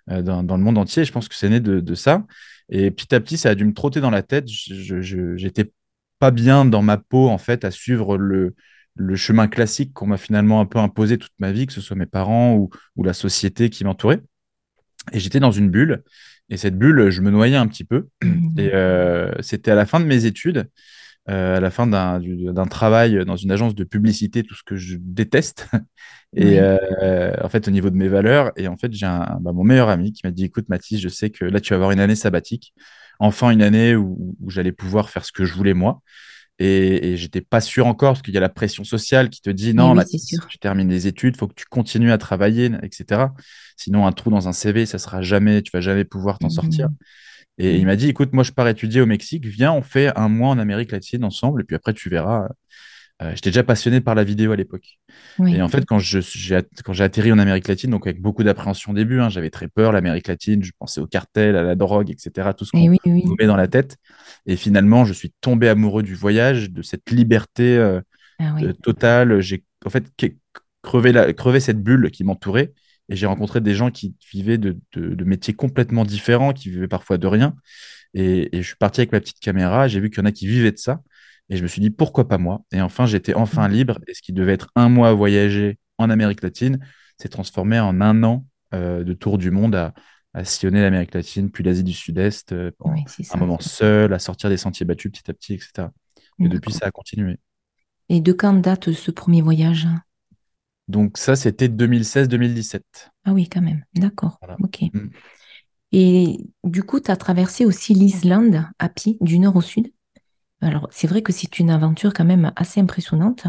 dans, 0.09 0.43
dans 0.43 0.57
le 0.57 0.63
monde 0.63 0.79
entier. 0.79 1.05
Je 1.05 1.13
pense 1.13 1.29
que 1.29 1.35
c'est 1.35 1.51
né 1.51 1.61
de, 1.61 1.95
ça. 1.95 2.25
Et 2.71 2.91
petit 2.91 3.15
à 3.15 3.21
petit, 3.21 3.37
ça 3.37 3.51
a 3.51 3.55
dû 3.55 3.65
me 3.65 3.75
trotter 3.75 4.01
dans 4.01 4.11
la 4.11 4.23
tête. 4.23 4.49
Je- 4.49 5.37
j'étais 5.37 5.71
pas 6.19 6.31
bien 6.31 6.65
dans 6.65 6.83
ma 6.83 6.97
peau, 6.97 7.29
en 7.29 7.39
fait, 7.39 7.65
à 7.65 7.71
suivre 7.71 8.17
le, 8.17 8.55
le 8.95 9.17
chemin 9.17 9.49
classique 9.49 9.93
qu'on 9.93 10.07
m'a 10.07 10.19
finalement 10.19 10.61
un 10.61 10.67
peu 10.67 10.79
imposé 10.79 11.19
toute 11.19 11.33
ma 11.39 11.53
vie, 11.53 11.67
que 11.67 11.73
ce 11.73 11.81
soit 11.81 11.97
mes 11.97 12.07
parents 12.07 12.55
ou, 12.55 12.71
ou 12.97 13.05
la 13.05 13.13
société 13.13 13.69
qui 13.71 13.85
m'entourait. 13.85 14.21
Et 15.13 15.19
j'étais 15.19 15.41
dans 15.41 15.51
une 15.51 15.71
bulle. 15.71 16.05
Et 16.53 16.59
cette 16.59 16.79
bulle, 16.79 17.11
je 17.11 17.23
me 17.23 17.31
noyais 17.33 17.57
un 17.57 17.67
petit 17.67 17.85
peu. 17.85 18.09
Et 18.59 18.69
hmm, 18.69 18.71
euh, 18.75 19.33
c'était 19.41 19.71
à 19.73 19.75
la 19.75 19.87
fin 19.87 20.01
de 20.01 20.05
mes 20.07 20.27
études 20.27 20.69
euh, 21.31 21.59
à 21.59 21.61
la 21.61 21.71
fin 21.71 21.87
d'un 21.87 22.21
du- 22.21 22.53
d'un 22.53 22.67
travail 22.67 23.25
dans 23.27 23.37
une 23.37 23.53
agence 23.53 23.75
de 23.75 23.85
publicité, 23.85 24.43
tout 24.43 24.55
ce 24.55 24.63
que 24.65 24.77
je 24.77 24.97
déteste. 25.01 25.69
Et 26.37 26.61
euh, 26.61 27.35
en 27.43 27.49
fait, 27.51 27.69
au 27.69 27.71
niveau 27.71 27.91
de 27.91 27.97
mes 27.97 28.09
valeurs, 28.09 28.53
et 28.57 28.69
en 28.69 28.77
fait, 28.79 28.93
j'ai 28.93 29.07
bah, 29.07 29.53
mon 29.53 29.65
meilleur 29.65 29.91
ami 29.91 30.13
qui 30.13 30.23
m'a 30.27 30.31
dit, 30.31 30.45
écoute, 30.45 30.69
Mathis, 30.71 31.01
je 31.01 31.09
sais 31.09 31.31
que 31.31 31.45
là, 31.45 31.61
tu 31.61 31.71
vas 31.71 31.77
avoir 31.77 31.91
une 31.93 32.01
année 32.01 32.17
sabbatique, 32.17 32.75
enfin 33.19 33.51
une 33.51 33.63
année 33.63 33.97
où, 33.97 34.37
où 34.41 34.51
j'allais 34.51 34.73
pouvoir 34.73 35.11
faire 35.11 35.25
ce 35.27 35.33
que 35.33 35.45
je 35.45 35.55
voulais 35.55 35.75
moi. 35.75 36.01
Et, 36.65 37.09
et 37.09 37.17
j'étais 37.17 37.41
pas 37.41 37.61
sûr 37.61 37.89
encore, 37.89 38.13
parce 38.13 38.23
qu'il 38.23 38.35
y 38.35 38.37
a 38.37 38.41
la 38.41 38.49
pression 38.49 38.85
sociale 38.85 39.31
qui 39.31 39.41
te 39.41 39.51
dit, 39.51 39.75
non, 39.75 39.97
oui, 39.97 40.05
tu 40.49 40.59
termines 40.59 40.89
les 40.89 41.09
études, 41.09 41.37
faut 41.37 41.49
que 41.49 41.55
tu 41.55 41.65
continues 41.65 42.13
à 42.13 42.19
travailler, 42.19 42.71
etc. 42.83 43.35
Sinon, 43.77 44.07
un 44.07 44.13
trou 44.13 44.31
dans 44.31 44.47
un 44.47 44.53
CV, 44.53 44.87
ça 44.87 44.99
sera 44.99 45.23
jamais, 45.23 45.63
tu 45.63 45.73
vas 45.73 45.81
jamais 45.81 46.05
pouvoir 46.05 46.39
t'en 46.39 46.51
sortir. 46.51 46.89
Hmm, 46.89 46.95
Et 47.59 47.79
il 47.79 47.83
hmm, 47.83 47.87
m'a 47.87 47.97
dit, 47.97 48.09
écoute, 48.09 48.33
moi 48.33 48.45
je 48.45 48.53
pars 48.53 48.69
étudier 48.69 49.01
au 49.01 49.07
Mexique, 49.07 49.45
viens, 49.45 49.73
on 49.73 49.83
fait 49.83 50.17
un 50.17 50.29
mois 50.29 50.51
en 50.51 50.59
Amérique 50.59 50.93
latine 50.93 51.25
ensemble, 51.25 51.63
et 51.63 51.65
puis 51.65 51.75
après 51.75 51.95
tu 51.95 52.09
verras. 52.09 52.49
Euh, 53.23 53.33
j'étais 53.35 53.51
déjà 53.51 53.63
passionné 53.63 54.01
par 54.01 54.15
la 54.15 54.25
vidéo 54.25 54.53
à 54.53 54.57
l'époque. 54.57 54.99
Et 55.47 55.63
en 55.63 55.69
fait, 55.69 55.85
quand 55.85 55.99
j'ai, 55.99 56.57
atterri 57.01 57.31
en 57.33 57.39
Amérique 57.39 57.69
latine, 57.69 57.91
donc 57.91 58.07
avec 58.07 58.21
beaucoup 58.21 58.43
d'appréhension 58.43 58.93
au 58.93 58.95
début, 58.95 59.21
hein, 59.21 59.29
j'avais 59.29 59.51
très 59.51 59.69
peur, 59.69 59.93
l'Amérique 59.93 60.29
latine, 60.29 60.63
je 60.63 60.73
pensais 60.79 61.01
au 61.01 61.07
cartel, 61.07 61.57
à 61.57 61.63
la 61.63 61.75
drogue, 61.75 62.11
etc., 62.11 62.55
tout 62.55 62.65
ce 62.65 62.71
Eh 62.75 62.87
qu'on 62.87 62.91
oui, 62.91 62.99
nous 63.05 63.13
oui. 63.13 63.37
met 63.39 63.47
dans 63.47 63.57
la 63.57 63.69
tête. 63.69 63.97
Et 64.47 64.57
finalement, 64.57 65.05
je 65.05 65.13
suis 65.13 65.33
tombé 65.41 65.69
amoureux 65.69 66.03
du 66.03 66.15
voyage, 66.15 66.71
de 66.71 66.83
cette 66.83 67.11
liberté 67.11 67.77
euh, 67.77 68.01
Ah 68.39 68.57
euh, 68.63 68.73
totale. 68.73 69.41
J'ai 69.41 69.65
en 69.85 69.91
fait 69.91 70.05
crevé, 70.83 71.13
la, 71.13 71.33
crevé 71.33 71.61
cette 71.61 71.83
bulle 71.83 72.11
qui 72.11 72.25
m'entourait. 72.25 72.73
Et 73.09 73.17
j'ai 73.17 73.27
rencontré 73.27 73.61
des 73.61 73.75
gens 73.75 73.91
qui 73.91 74.15
vivaient 74.33 74.59
de, 74.59 74.79
de- 74.95 75.15
de 75.15 75.25
métiers 75.25 75.55
complètement 75.55 76.05
différents, 76.05 76.53
qui 76.53 76.71
vivaient 76.71 76.89
parfois 76.89 77.19
de 77.19 77.27
rien. 77.27 77.55
Et, 78.15 78.57
et 78.57 78.63
je 78.63 78.67
suis 78.69 78.77
parti 78.77 79.01
avec 79.01 79.13
ma 79.13 79.21
petite 79.21 79.41
caméra, 79.41 79.89
j'ai 79.89 80.01
vu 80.01 80.11
qu'il 80.11 80.19
y 80.19 80.23
en 80.23 80.27
a 80.27 80.33
qui 80.33 80.47
vivaient 80.47 80.73
de 80.73 80.79
ça. 80.79 81.01
Et 81.53 81.59
je 81.59 81.63
me 81.63 81.69
suis 81.69 81.83
dit, 81.83 81.91
pourquoi 81.91 82.29
pas 82.29 82.39
moi? 82.39 82.63
Et 82.73 82.81
enfin, 82.81 83.05
j'étais 83.05 83.35
enfin 83.35 83.69
libre. 83.69 83.99
Et 84.07 84.15
ce 84.15 84.23
qui 84.23 84.33
devait 84.33 84.55
être 84.55 84.71
un 84.75 84.89
mois 84.89 85.11
à 85.11 85.13
voyager 85.13 85.79
en 85.99 86.09
Amérique 86.09 86.43
latine 86.43 86.79
s'est 87.21 87.29
transformé 87.29 87.79
en 87.79 88.01
un 88.01 88.23
an 88.23 88.47
euh, 88.73 89.05
de 89.05 89.13
tour 89.13 89.37
du 89.37 89.51
monde 89.51 89.75
à, 89.75 89.93
à 90.33 90.47
sillonner 90.47 90.81
l'Amérique 90.81 91.13
latine, 91.13 91.51
puis 91.51 91.63
l'Asie 91.63 91.85
du 91.85 91.93
Sud-Est, 91.93 92.53
euh, 92.53 92.71
Oui, 92.81 93.05
un 93.35 93.37
moment 93.37 93.61
seul, 93.61 94.15
à 94.15 94.19
sortir 94.19 94.49
des 94.49 94.57
sentiers 94.57 94.87
battus 94.87 95.13
petit 95.13 95.31
à 95.31 95.35
petit, 95.35 95.53
etc. 95.53 95.89
Et 96.39 96.49
depuis, 96.49 96.73
ça 96.73 96.87
a 96.87 96.91
continué. 96.91 97.39
Et 98.09 98.23
de 98.23 98.33
quand 98.33 98.55
date 98.55 98.91
ce 98.93 99.11
premier 99.11 99.43
voyage? 99.43 99.87
Donc 100.89 101.19
ça, 101.19 101.37
c'était 101.37 101.69
2016-2017. 101.69 103.11
Ah 103.27 103.35
oui, 103.35 103.47
quand 103.47 103.61
même. 103.61 103.85
D'accord. 103.95 104.39
Voilà. 104.41 104.57
Ok. 104.63 104.85
Mm. 104.95 105.09
Et 105.93 106.39
du 106.65 106.83
coup, 106.83 106.99
tu 106.99 107.11
as 107.11 107.17
traversé 107.17 107.67
aussi 107.67 107.93
l'Islande 107.93 108.65
à 108.79 108.89
pied, 108.89 109.19
du 109.21 109.39
nord 109.39 109.57
au 109.57 109.61
sud? 109.61 109.93
Alors, 110.63 110.89
c'est 110.91 111.07
vrai 111.09 111.23
que 111.23 111.33
c'est 111.33 111.59
une 111.59 111.71
aventure 111.71 112.13
quand 112.15 112.25
même 112.25 112.53
assez 112.57 112.81
impressionnante. 112.81 113.47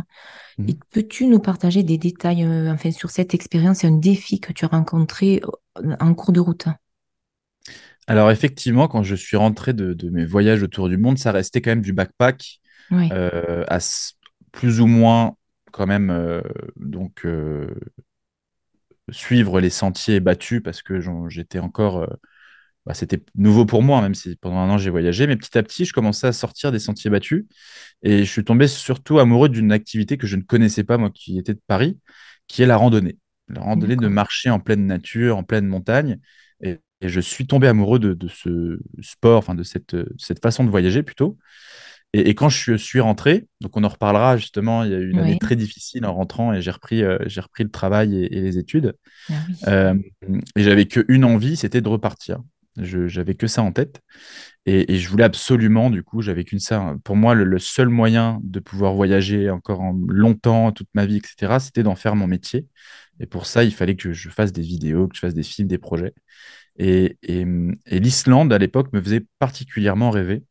Et 0.68 0.76
Mhm. 0.76 0.82
peux-tu 0.92 1.28
nous 1.28 1.40
partager 1.40 1.84
des 1.84 1.98
détails 2.00 2.44
euh, 2.46 2.72
enfin, 2.74 2.92
sur 2.92 3.12
cette 3.12 3.34
expérience 3.36 3.84
et 3.84 3.88
un 3.88 3.92
défi 3.98 4.40
que 4.42 4.54
tu 4.54 4.66
as 4.66 4.70
rencontré 4.70 5.42
euh, 5.80 5.96
en 6.02 6.14
cours 6.16 6.34
de 6.34 6.40
route? 6.42 6.68
Alors 8.08 8.32
effectivement, 8.32 8.88
quand 8.88 9.04
je 9.04 9.16
suis 9.16 9.38
rentré 9.38 9.74
de, 9.74 9.94
de 9.94 10.10
mes 10.10 10.26
voyages 10.26 10.64
autour 10.64 10.90
du 10.90 10.98
monde, 10.98 11.18
ça 11.18 11.32
restait 11.32 11.62
quand 11.62 11.72
même 11.72 11.82
du 11.82 11.94
backpack 11.94 12.60
Oui. 12.90 13.12
euh, 13.12 13.64
à 13.68 13.80
plus 14.52 14.82
ou 14.82 14.88
moins 14.88 15.36
quand 15.72 15.88
même 15.88 16.10
euh, 16.12 16.42
donc 16.76 17.26
suivre 19.12 19.60
les 19.60 19.70
sentiers 19.70 20.20
battus 20.20 20.62
parce 20.64 20.82
que 20.82 21.00
j'étais 21.30 21.60
encore 21.60 22.08
bah, 22.86 22.94
c'était 22.94 23.24
nouveau 23.36 23.66
pour 23.66 23.82
moi, 23.84 24.02
même 24.02 24.16
si 24.16 24.36
pendant 24.36 24.58
un 24.58 24.70
an 24.70 24.78
j'ai 24.78 24.90
voyagé. 24.90 25.28
Mais 25.28 25.36
petit 25.36 25.58
à 25.58 25.64
petit, 25.64 25.86
je 25.86 25.94
commençais 25.94 26.28
à 26.28 26.34
sortir 26.34 26.72
des 26.72 26.80
sentiers 26.80 27.10
battus 27.10 27.46
et 28.02 28.20
je 28.20 28.30
suis 28.30 28.44
tombé 28.44 28.68
surtout 28.68 29.20
amoureux 29.20 29.50
d'une 29.50 29.72
activité 29.72 30.18
que 30.18 30.28
je 30.28 30.36
ne 30.36 30.42
connaissais 30.42 30.84
pas, 30.84 30.98
moi 30.98 31.10
qui 31.10 31.38
étais 31.38 31.54
de 31.54 31.62
Paris, 31.68 31.98
qui 32.48 32.62
est 32.62 32.66
la 32.68 32.78
randonnée. 32.78 33.18
La 33.50 33.62
randonnée 33.62 33.96
de 33.96 34.08
marcher 34.08 34.50
en 34.50 34.60
pleine 34.60 34.86
nature, 34.88 35.38
en 35.38 35.44
pleine 35.44 35.68
montagne. 35.68 36.20
Et, 36.62 36.80
et 37.02 37.10
je 37.10 37.20
suis 37.20 37.46
tombé 37.46 37.68
amoureux 37.68 38.00
de, 38.00 38.14
de 38.14 38.28
ce 38.28 38.80
sport, 39.02 39.38
enfin 39.38 39.54
de 39.54 39.64
cette, 39.64 39.96
cette 40.18 40.42
façon 40.42 40.64
de 40.64 40.70
voyager 40.70 41.04
plutôt. 41.04 41.38
Et, 42.14 42.30
et 42.30 42.36
quand 42.36 42.50
je 42.50 42.76
suis 42.76 43.00
rentré, 43.02 43.48
donc 43.60 43.76
on 43.76 43.84
en 43.84 43.90
reparlera 43.90 44.38
justement, 44.38 44.84
il 44.84 44.92
y 44.92 44.96
a 44.96 45.00
eu 45.00 45.10
une 45.10 45.20
année 45.20 45.38
très 45.40 45.56
difficile 45.56 46.06
en 46.06 46.14
rentrant 46.14 46.54
et 46.54 46.62
j'ai 46.62 46.72
repris, 46.72 47.04
euh, 47.04 47.18
j'ai 47.26 47.42
repris 47.42 47.64
le 47.64 47.72
travail 47.72 48.16
et, 48.16 48.38
et 48.38 48.42
les 48.42 48.58
études. 48.58 48.94
Ah 49.30 49.34
oui. 49.48 49.56
Euh, 49.68 49.96
et 50.56 50.64
j'avais 50.64 50.86
qu'une 50.86 51.26
envie, 51.26 51.58
c'était 51.58 51.82
de 51.82 51.90
repartir. 51.90 52.40
J'avais 52.78 53.36
que 53.36 53.48
ça 53.48 53.62
en 53.62 53.72
tête. 53.72 54.02
Et, 54.66 54.98
je 54.98 55.10
voulais 55.10 55.24
absolument, 55.24 55.90
du 55.90 56.04
coup, 56.04 56.22
j'avais 56.22 56.44
qu'une 56.44 56.60
ça. 56.60 56.96
Pour 57.04 57.16
moi, 57.16 57.36
le, 57.36 57.60
seul 57.60 57.90
moyen 57.90 58.40
de 58.44 58.60
pouvoir 58.60 58.94
voyager 58.94 59.50
encore 59.50 59.82
en 59.82 59.94
longtemps, 60.08 60.72
toute 60.72 60.88
ma 60.94 61.06
vie, 61.06 61.18
etc., 61.18 61.60
c'était 61.60 61.84
d'en 61.84 61.96
faire 61.96 62.16
mon 62.16 62.28
métier. 62.28 62.68
Et 63.20 63.26
pour 63.28 63.46
ça, 63.46 63.64
il 63.64 63.74
fallait 63.74 63.96
que 63.96 64.14
je 64.14 64.30
fasse 64.30 64.52
des 64.54 64.62
vidéos, 64.62 65.08
que 65.08 65.16
je 65.16 65.20
fasse 65.20 65.34
des 65.34 65.44
films, 65.44 65.68
des 65.68 65.78
projets. 65.78 66.14
Et, 66.78 67.18
l'Islande, 67.88 68.54
à 68.54 68.58
l'époque, 68.58 68.92
me 68.94 69.02
faisait 69.02 69.26
particulièrement 69.40 70.10
rêver. 70.12 70.44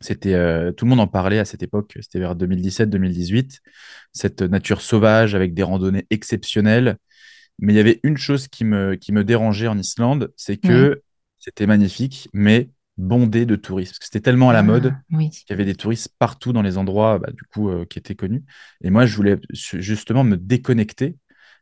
C'était, 0.00 0.34
euh, 0.34 0.72
tout 0.72 0.84
le 0.84 0.90
monde 0.90 1.00
en 1.00 1.06
parlait 1.06 1.38
à 1.38 1.44
cette 1.44 1.62
époque, 1.62 1.94
c'était 2.00 2.18
vers 2.18 2.36
2017-2018, 2.36 3.60
cette 4.12 4.42
nature 4.42 4.80
sauvage 4.82 5.34
avec 5.34 5.54
des 5.54 5.62
randonnées 5.62 6.06
exceptionnelles. 6.10 6.98
Mais 7.58 7.72
il 7.72 7.76
y 7.76 7.80
avait 7.80 8.00
une 8.02 8.16
chose 8.16 8.48
qui 8.48 8.64
me, 8.64 8.96
qui 8.96 9.12
me 9.12 9.24
dérangeait 9.24 9.68
en 9.68 9.78
Islande, 9.78 10.32
c'est 10.36 10.56
que 10.56 11.02
c'était 11.44 11.66
magnifique, 11.66 12.28
mais 12.32 12.70
bondé 12.96 13.46
de 13.46 13.56
touristes. 13.56 13.92
Parce 13.92 13.98
que 14.00 14.04
c'était 14.06 14.20
tellement 14.20 14.50
à 14.50 14.52
la 14.52 14.62
mode 14.62 14.96
Ah 14.96 15.02
oui. 15.10 15.30
qu'il 15.46 15.52
y 15.52 15.54
avait 15.54 15.64
des 15.64 15.74
touristes 15.74 16.10
partout 16.18 16.52
dans 16.52 16.62
les 16.62 16.78
endroits 16.78 17.18
bah, 17.18 17.30
du 17.32 17.42
coup, 17.44 17.68
euh, 17.70 17.84
qui 17.84 17.98
étaient 17.98 18.14
connus. 18.14 18.44
Et 18.82 18.90
moi, 18.90 19.06
je 19.06 19.16
voulais 19.16 19.38
justement 19.52 20.24
me 20.24 20.36
déconnecter. 20.36 21.16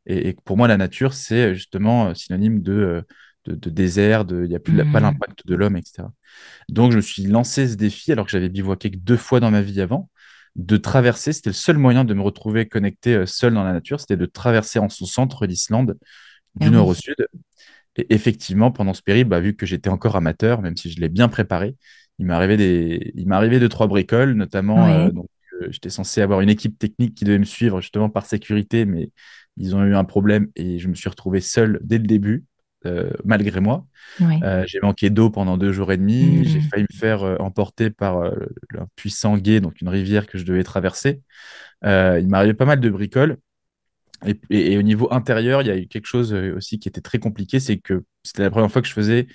Et, 0.07 0.29
et 0.29 0.37
pour 0.45 0.57
moi, 0.57 0.69
la 0.69 0.77
nature, 0.77 1.15
c'est 1.15 1.51
euh, 1.51 1.55
justement 1.55 2.09
euh, 2.09 2.15
synonyme 2.15 2.63
de, 2.63 3.05
de, 3.47 3.55
de 3.55 3.71
désert, 3.71 4.25
de, 4.25 4.45
il 4.45 4.49
n'y 4.49 4.57
a 4.57 4.61
plus 4.61 4.85
pas 4.87 5.01
Hmm. 5.01 5.01
l'impact 5.01 5.47
de 5.47 5.55
l'homme, 5.55 5.77
etc. 5.77 6.13
Donc, 6.69 6.93
je 6.93 6.97
me 6.97 7.03
suis 7.03 7.25
lancé 7.25 7.69
ce 7.69 7.75
défi 7.77 8.13
alors 8.13 8.27
que 8.27 8.33
j'avais 8.33 8.49
bivouaqué 8.49 8.91
que 8.91 8.97
deux 8.99 9.17
fois 9.17 9.41
dans 9.41 9.51
ma 9.51 9.63
vie 9.63 9.81
avant, 9.81 10.11
de 10.57 10.77
traverser. 10.77 11.33
C'était 11.33 11.51
le 11.51 11.55
seul 11.55 11.79
moyen 11.79 12.05
de 12.05 12.15
me 12.15 12.23
retrouver 12.23 12.69
connecté 12.69 13.27
seul 13.27 13.55
dans 13.55 13.65
la 13.65 13.73
nature, 13.73 14.01
c'était 14.01 14.17
de 14.17 14.27
traverser 14.27 14.79
en 14.79 14.89
son 14.89 15.07
centre 15.07 15.47
l'Islande 15.47 15.99
Ah 16.61 16.65
du 16.65 16.71
nord 16.71 16.89
au 16.89 16.95
sud. 16.95 17.17
Et 17.97 18.07
effectivement, 18.15 18.71
pendant 18.71 18.95
ce 18.95 19.03
périple, 19.03 19.29
bah, 19.31 19.41
vu 19.41 19.55
que 19.55 19.67
j'étais 19.67 19.91
encore 19.91 20.17
amateur, 20.17 20.63
même 20.63 20.77
si 20.77 20.91
je 20.91 21.01
l'ai 21.01 21.09
bien 21.09 21.29
préparé, 21.29 21.77
il 22.19 22.27
m'est 22.27 22.33
arrivé 22.35 22.57
des, 22.57 23.13
il 23.15 23.27
m'est 23.29 23.35
arrivé 23.35 23.61
deux, 23.61 23.69
trois 23.69 23.87
bricoles, 23.87 24.33
notamment, 24.35 24.95
euh, 24.95 25.11
donc, 25.11 25.29
euh, 25.63 25.69
j'étais 25.71 25.91
censé 25.91 26.21
avoir 26.23 26.41
une 26.41 26.49
équipe 26.51 26.79
technique 26.79 27.15
qui 27.15 27.25
devait 27.25 27.39
me 27.39 27.45
suivre 27.45 27.81
justement 27.81 28.09
par 28.09 28.27
sécurité, 28.27 28.85
mais 28.87 29.11
ils 29.57 29.77
ont 29.77 29.85
eu 29.85 29.95
un 29.95 30.05
problème 30.05 30.49
et 30.57 30.79
je 30.79 30.89
me 30.89 30.95
suis 30.95 31.09
retrouvé 31.11 31.41
seul 31.41 31.81
dès 31.83 31.99
le 31.99 32.07
début, 32.07 32.45
euh, 32.87 33.11
malgré 33.25 33.61
moi. 33.61 33.87
Oui. 34.21 34.41
Euh, 34.43 34.65
j'ai 34.67 34.81
manqué 34.81 35.11
d'eau 35.11 35.31
pendant 35.31 35.57
deux 35.59 35.73
jours 35.73 35.93
et 35.93 35.97
demi. 35.97 36.45
J'ai 36.45 36.61
Hmm. 36.61 36.69
failli 36.71 36.87
me 36.91 36.97
faire 36.97 37.23
euh, 37.23 37.37
emporter 37.39 37.91
par 37.91 38.23
un 38.23 38.33
puissant 38.97 39.37
gué, 39.39 39.61
donc 39.61 39.81
une 39.81 39.89
rivière 39.89 40.27
que 40.27 40.39
je 40.39 40.45
devais 40.45 40.65
traverser. 40.65 41.23
Il 41.85 42.29
arrivé 42.33 42.55
pas 42.55 42.65
mal 42.65 42.81
de 42.81 42.91
bricoles. 42.91 43.39
Et, 44.27 44.39
et- 44.51 44.73
et 44.73 44.79
au 44.79 44.83
niveau 44.83 45.13
intérieur, 45.13 45.63
il 45.63 45.69
y 45.69 45.71
a 45.71 45.77
eu 45.77 45.87
quelque 45.89 46.07
chose 46.07 46.33
euh, 46.35 46.57
aussi 46.57 46.79
qui 46.79 46.89
était 46.89 47.01
très 47.01 47.19
compliqué, 47.19 47.61
c'est 47.61 47.79
que 47.79 48.05
c'était 48.23 48.43
la 48.43 48.51
première 48.51 48.71
fois 48.71 48.83
que 48.83 48.89
je 48.89 48.93
faisais 48.93 49.27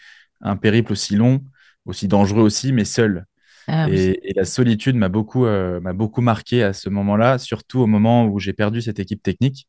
un 0.41 0.55
périple 0.55 0.91
aussi 0.93 1.15
long, 1.15 1.43
aussi 1.85 2.07
dangereux 2.07 2.43
aussi, 2.43 2.71
mais 2.73 2.85
seul. 2.85 3.25
Ah 3.67 3.87
oui. 3.89 4.17
Et, 4.23 4.33
la 4.35 4.45
solitude 4.45 4.95
m'a 4.95 5.09
beaucoup, 5.09 5.45
euh, 5.45 5.79
m'a 5.81 5.93
beaucoup 5.93 6.21
marqué 6.21 6.63
à 6.63 6.73
ce 6.73 6.89
moment-là, 6.89 7.37
surtout 7.39 7.79
au 7.81 7.87
moment 7.87 8.25
où 8.27 8.39
j'ai 8.39 8.53
perdu 8.53 8.81
cette 8.81 8.99
équipe 8.99 9.23
technique 9.23 9.67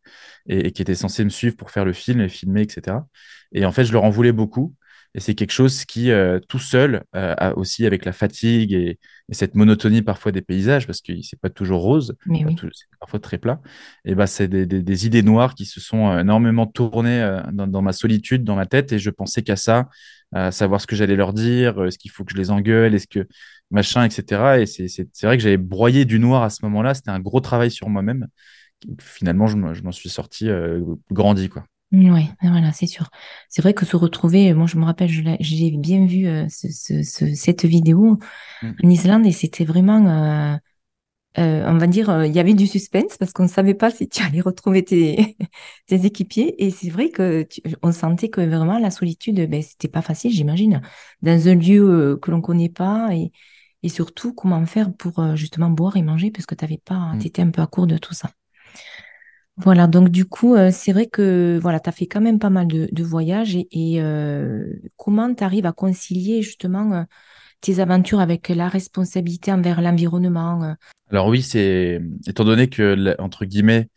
et, 0.48 0.68
et 0.68 0.72
qui 0.72 0.82
était 0.82 0.94
censée 0.94 1.24
me 1.24 1.30
suivre 1.30 1.56
pour 1.56 1.70
faire 1.70 1.84
le 1.84 1.92
film 1.92 2.20
et 2.20 2.28
filmer, 2.28 2.62
etc. 2.62 3.06
Et 3.52 3.64
en 3.66 3.72
fait, 3.72 3.84
je 3.84 3.92
leur 3.92 4.04
en 4.04 4.10
voulais 4.10 4.32
beaucoup. 4.32 4.74
Et 5.14 5.20
c'est 5.20 5.34
quelque 5.34 5.52
chose 5.52 5.84
qui, 5.84 6.10
euh, 6.10 6.38
tout 6.48 6.58
seul, 6.58 7.02
euh, 7.16 7.34
a 7.38 7.56
aussi 7.56 7.86
avec 7.86 8.04
la 8.04 8.12
fatigue 8.12 8.72
et, 8.72 8.98
et 9.30 9.34
cette 9.34 9.54
monotonie 9.54 10.02
parfois 10.02 10.32
des 10.32 10.42
paysages, 10.42 10.86
parce 10.86 11.00
que 11.00 11.12
c'est 11.22 11.40
pas 11.40 11.50
toujours 11.50 11.82
rose, 11.82 12.14
oui. 12.46 12.56
c'est 12.74 12.86
parfois 13.00 13.18
très 13.20 13.38
plat, 13.38 13.60
et 14.04 14.14
ben 14.14 14.26
c'est 14.26 14.48
des, 14.48 14.66
des- 14.66 14.82
des 14.82 15.06
idées 15.06 15.22
noires 15.22 15.54
qui 15.54 15.64
se 15.66 15.80
sont 15.80 16.08
euh, 16.10 16.20
énormément 16.20 16.66
tournées 16.66 17.40
dans, 17.52 17.66
dans 17.66 17.82
ma 17.82 17.92
solitude, 17.92 18.44
dans 18.44 18.56
ma 18.56 18.66
tête, 18.66 18.92
et 18.92 18.98
je 18.98 19.10
pensais 19.10 19.42
qu'à 19.42 19.56
ça, 19.56 19.88
à 20.32 20.50
savoir 20.52 20.80
ce 20.80 20.86
que 20.86 20.94
j'allais 20.96 21.16
leur 21.16 21.32
dire, 21.32 21.82
est-ce 21.84 21.98
qu'il 21.98 22.10
faut 22.10 22.24
que 22.24 22.32
je 22.32 22.36
les 22.38 22.50
engueule, 22.50 22.94
est-ce 22.94 23.06
que 23.06 23.26
machin, 23.70 24.04
etc. 24.04 24.60
Et 24.60 24.66
c'est 24.66 24.86
vrai 25.22 25.36
que 25.36 25.42
j'avais 25.42 25.56
broyé 25.56 26.04
du 26.04 26.18
noir 26.18 26.42
à 26.42 26.50
ce 26.50 26.64
moment-là. 26.64 26.94
C'était 26.94 27.10
un 27.10 27.20
gros 27.20 27.40
travail 27.40 27.70
sur 27.70 27.88
moi-même. 27.88 28.26
Finalement, 29.00 29.46
je 29.48 29.56
m'en 29.56 29.74
je 29.74 29.82
m'en 29.82 29.92
suis 29.92 30.08
sorti 30.08 30.48
euh, 30.48 30.80
grandi, 31.10 31.48
quoi. 31.48 31.64
Oui, 31.90 32.28
voilà, 32.42 32.72
c'est 32.72 32.86
sûr. 32.86 33.08
C'est 33.48 33.62
vrai 33.62 33.72
que 33.72 33.86
se 33.86 33.96
retrouver, 33.96 34.52
moi 34.52 34.66
je 34.66 34.76
me 34.76 34.84
rappelle, 34.84 35.08
j'ai 35.40 35.70
bien 35.70 36.04
vu 36.04 36.26
euh, 36.26 36.46
ce- 36.50 36.68
ce- 36.70 37.02
ce- 37.02 37.34
cette 37.34 37.64
vidéo 37.64 38.18
Mm. 38.62 38.72
en 38.84 38.90
Islande 38.90 39.26
et 39.26 39.32
c'était 39.32 39.64
vraiment, 39.64 40.06
euh, 40.08 40.56
euh, 41.38 41.64
on 41.70 41.78
va 41.78 41.86
dire, 41.88 42.10
euh, 42.10 42.26
il 42.26 42.34
y 42.34 42.40
avait 42.40 42.54
du 42.54 42.66
suspense 42.66 43.16
parce 43.18 43.32
qu'on 43.32 43.44
ne 43.44 43.48
savait 43.48 43.74
pas 43.74 43.90
si 43.90 44.08
tu 44.08 44.22
allais 44.34 44.40
retrouver 44.42 44.84
tes, 44.84 45.36
tes 45.86 46.06
équipiers. 46.06 46.54
Et 46.64 46.70
c'est 46.70 46.90
vrai 46.90 47.10
que 47.10 47.42
tu- 47.44 47.62
on 47.82 47.92
sentait 47.92 48.30
que 48.30 48.40
vraiment 48.42 48.78
la 48.78 48.90
solitude, 48.90 49.40
ben, 49.50 49.62
c'était 49.62 49.88
pas 49.88 50.02
facile, 50.02 50.32
j'imagine, 50.32 50.82
dans 51.22 51.48
un 51.48 51.54
lieu 51.56 51.82
euh, 52.14 52.16
que 52.18 52.30
l'on 52.32 52.40
connaît 52.42 52.70
pas 52.70 53.10
et, 53.14 53.32
et 53.84 53.88
surtout 53.90 54.34
comment 54.34 54.64
faire 54.66 54.94
pour 54.94 55.20
euh, 55.20 55.36
justement 55.36 55.70
boire 55.70 55.96
et 55.96 56.02
manger 56.02 56.30
parce 56.32 56.46
que 56.46 56.54
t'avais 56.56 56.78
pas, 56.84 57.14
Mm. 57.14 57.18
t'étais 57.18 57.42
un 57.42 57.50
peu 57.50 57.62
à 57.62 57.66
court 57.68 57.86
de 57.88 57.98
tout 57.98 58.14
ça. 58.14 58.30
Voilà, 59.60 59.88
donc 59.88 60.10
du 60.10 60.24
coup, 60.24 60.54
euh, 60.54 60.70
c'est 60.72 60.92
vrai 60.92 61.06
que 61.06 61.58
voilà, 61.60 61.80
tu 61.80 61.88
as 61.88 61.92
fait 61.92 62.06
quand 62.06 62.20
même 62.20 62.38
pas 62.38 62.50
mal 62.50 62.68
de, 62.68 62.88
de 62.92 63.02
voyages 63.02 63.56
et, 63.56 63.66
et, 63.72 64.00
euh, 64.00 64.64
comment 64.96 65.34
tu 65.34 65.42
arrives 65.42 65.66
à 65.66 65.72
concilier 65.72 66.42
justement 66.42 66.92
euh, 66.92 67.02
tes 67.60 67.80
aventures 67.80 68.20
avec 68.20 68.48
la 68.50 68.68
responsabilité 68.68 69.50
envers 69.50 69.80
l'environnement. 69.82 70.76
Alors 71.10 71.26
oui, 71.26 71.42
c'est 71.42 72.00
étant 72.26 72.44
donné 72.44 72.68
que, 72.68 73.16
entre 73.20 73.44
guillemets, 73.44 73.88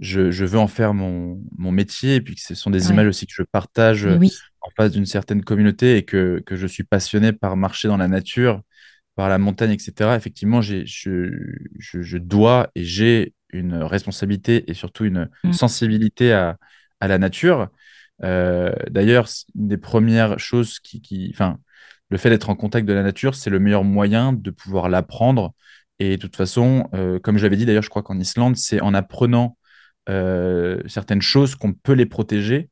je, 0.00 0.30
je 0.30 0.44
veux 0.44 0.58
en 0.58 0.68
faire 0.68 0.94
mon, 0.94 1.42
mon 1.58 1.72
métier 1.72 2.14
et 2.16 2.20
puis 2.20 2.36
que 2.36 2.40
ce 2.40 2.54
sont 2.54 2.70
des 2.70 2.90
images 2.90 3.08
aussi 3.08 3.26
que 3.26 3.32
je 3.34 3.42
partage 3.42 4.06
oui, 4.06 4.32
en 4.60 4.70
face 4.76 4.92
d'une 4.92 5.06
certaine 5.06 5.42
communauté 5.42 5.96
et 5.96 6.04
que, 6.04 6.40
que 6.46 6.54
je 6.54 6.68
suis 6.68 6.84
passionné 6.84 7.32
par 7.32 7.56
marcher 7.56 7.88
dans 7.88 7.96
la 7.96 8.06
nature, 8.06 8.62
par 9.16 9.28
la 9.28 9.38
montagne, 9.38 9.72
etc. 9.72 10.14
Effectivement, 10.14 10.62
je, 10.62 10.84
je 10.84 12.18
dois 12.18 12.70
et 12.76 12.84
j'ai 12.84 13.34
une 13.52 13.74
responsabilité 13.76 14.70
et 14.70 14.74
surtout 14.74 15.04
une 15.04 15.28
Mm. 15.44 15.52
sensibilité 15.52 16.32
à, 16.32 16.56
à 17.00 17.08
la 17.08 17.18
nature. 17.18 17.68
Euh, 18.22 18.72
d'ailleurs, 18.90 19.28
une 19.54 19.68
des 19.68 19.78
premières 19.78 20.38
choses 20.38 20.78
qui, 20.80 21.00
qui, 21.00 21.30
enfin, 21.32 21.58
le 22.10 22.18
fait 22.18 22.30
d'être 22.30 22.50
en 22.50 22.56
contact 22.56 22.86
de 22.86 22.92
la 22.92 23.02
nature, 23.02 23.34
c'est 23.34 23.50
le 23.50 23.58
meilleur 23.58 23.84
moyen 23.84 24.32
de 24.32 24.50
pouvoir 24.50 24.88
l'apprendre. 24.88 25.54
Et 25.98 26.16
de 26.16 26.20
toute 26.22 26.36
façon, 26.36 26.88
euh, 26.94 27.18
comme 27.18 27.38
je 27.38 27.42
l'avais 27.44 27.56
dit 27.56 27.66
d'ailleurs, 27.66 27.82
je 27.82 27.90
crois 27.90 28.02
qu'en 28.02 28.18
Islande, 28.18 28.56
c'est 28.56 28.80
en 28.80 28.94
apprenant 28.94 29.56
euh, 30.08 30.82
certaines 30.86 31.22
choses 31.22 31.54
qu'on 31.54 31.72
peut 31.72 31.92
les 31.92 32.06
protéger. 32.06 32.70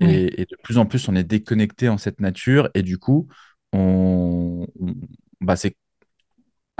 et 0.00 0.46
de 0.50 0.56
plus 0.62 0.78
en 0.78 0.86
plus, 0.86 1.08
on 1.08 1.14
est 1.14 1.24
déconnecté 1.24 1.88
en 1.90 1.98
cette 1.98 2.20
nature. 2.20 2.70
Et 2.74 2.82
du 2.82 2.96
coup, 2.98 3.28
on, 3.72 4.66
on- 4.80 4.94
bah, 5.40 5.56
c'est 5.56 5.76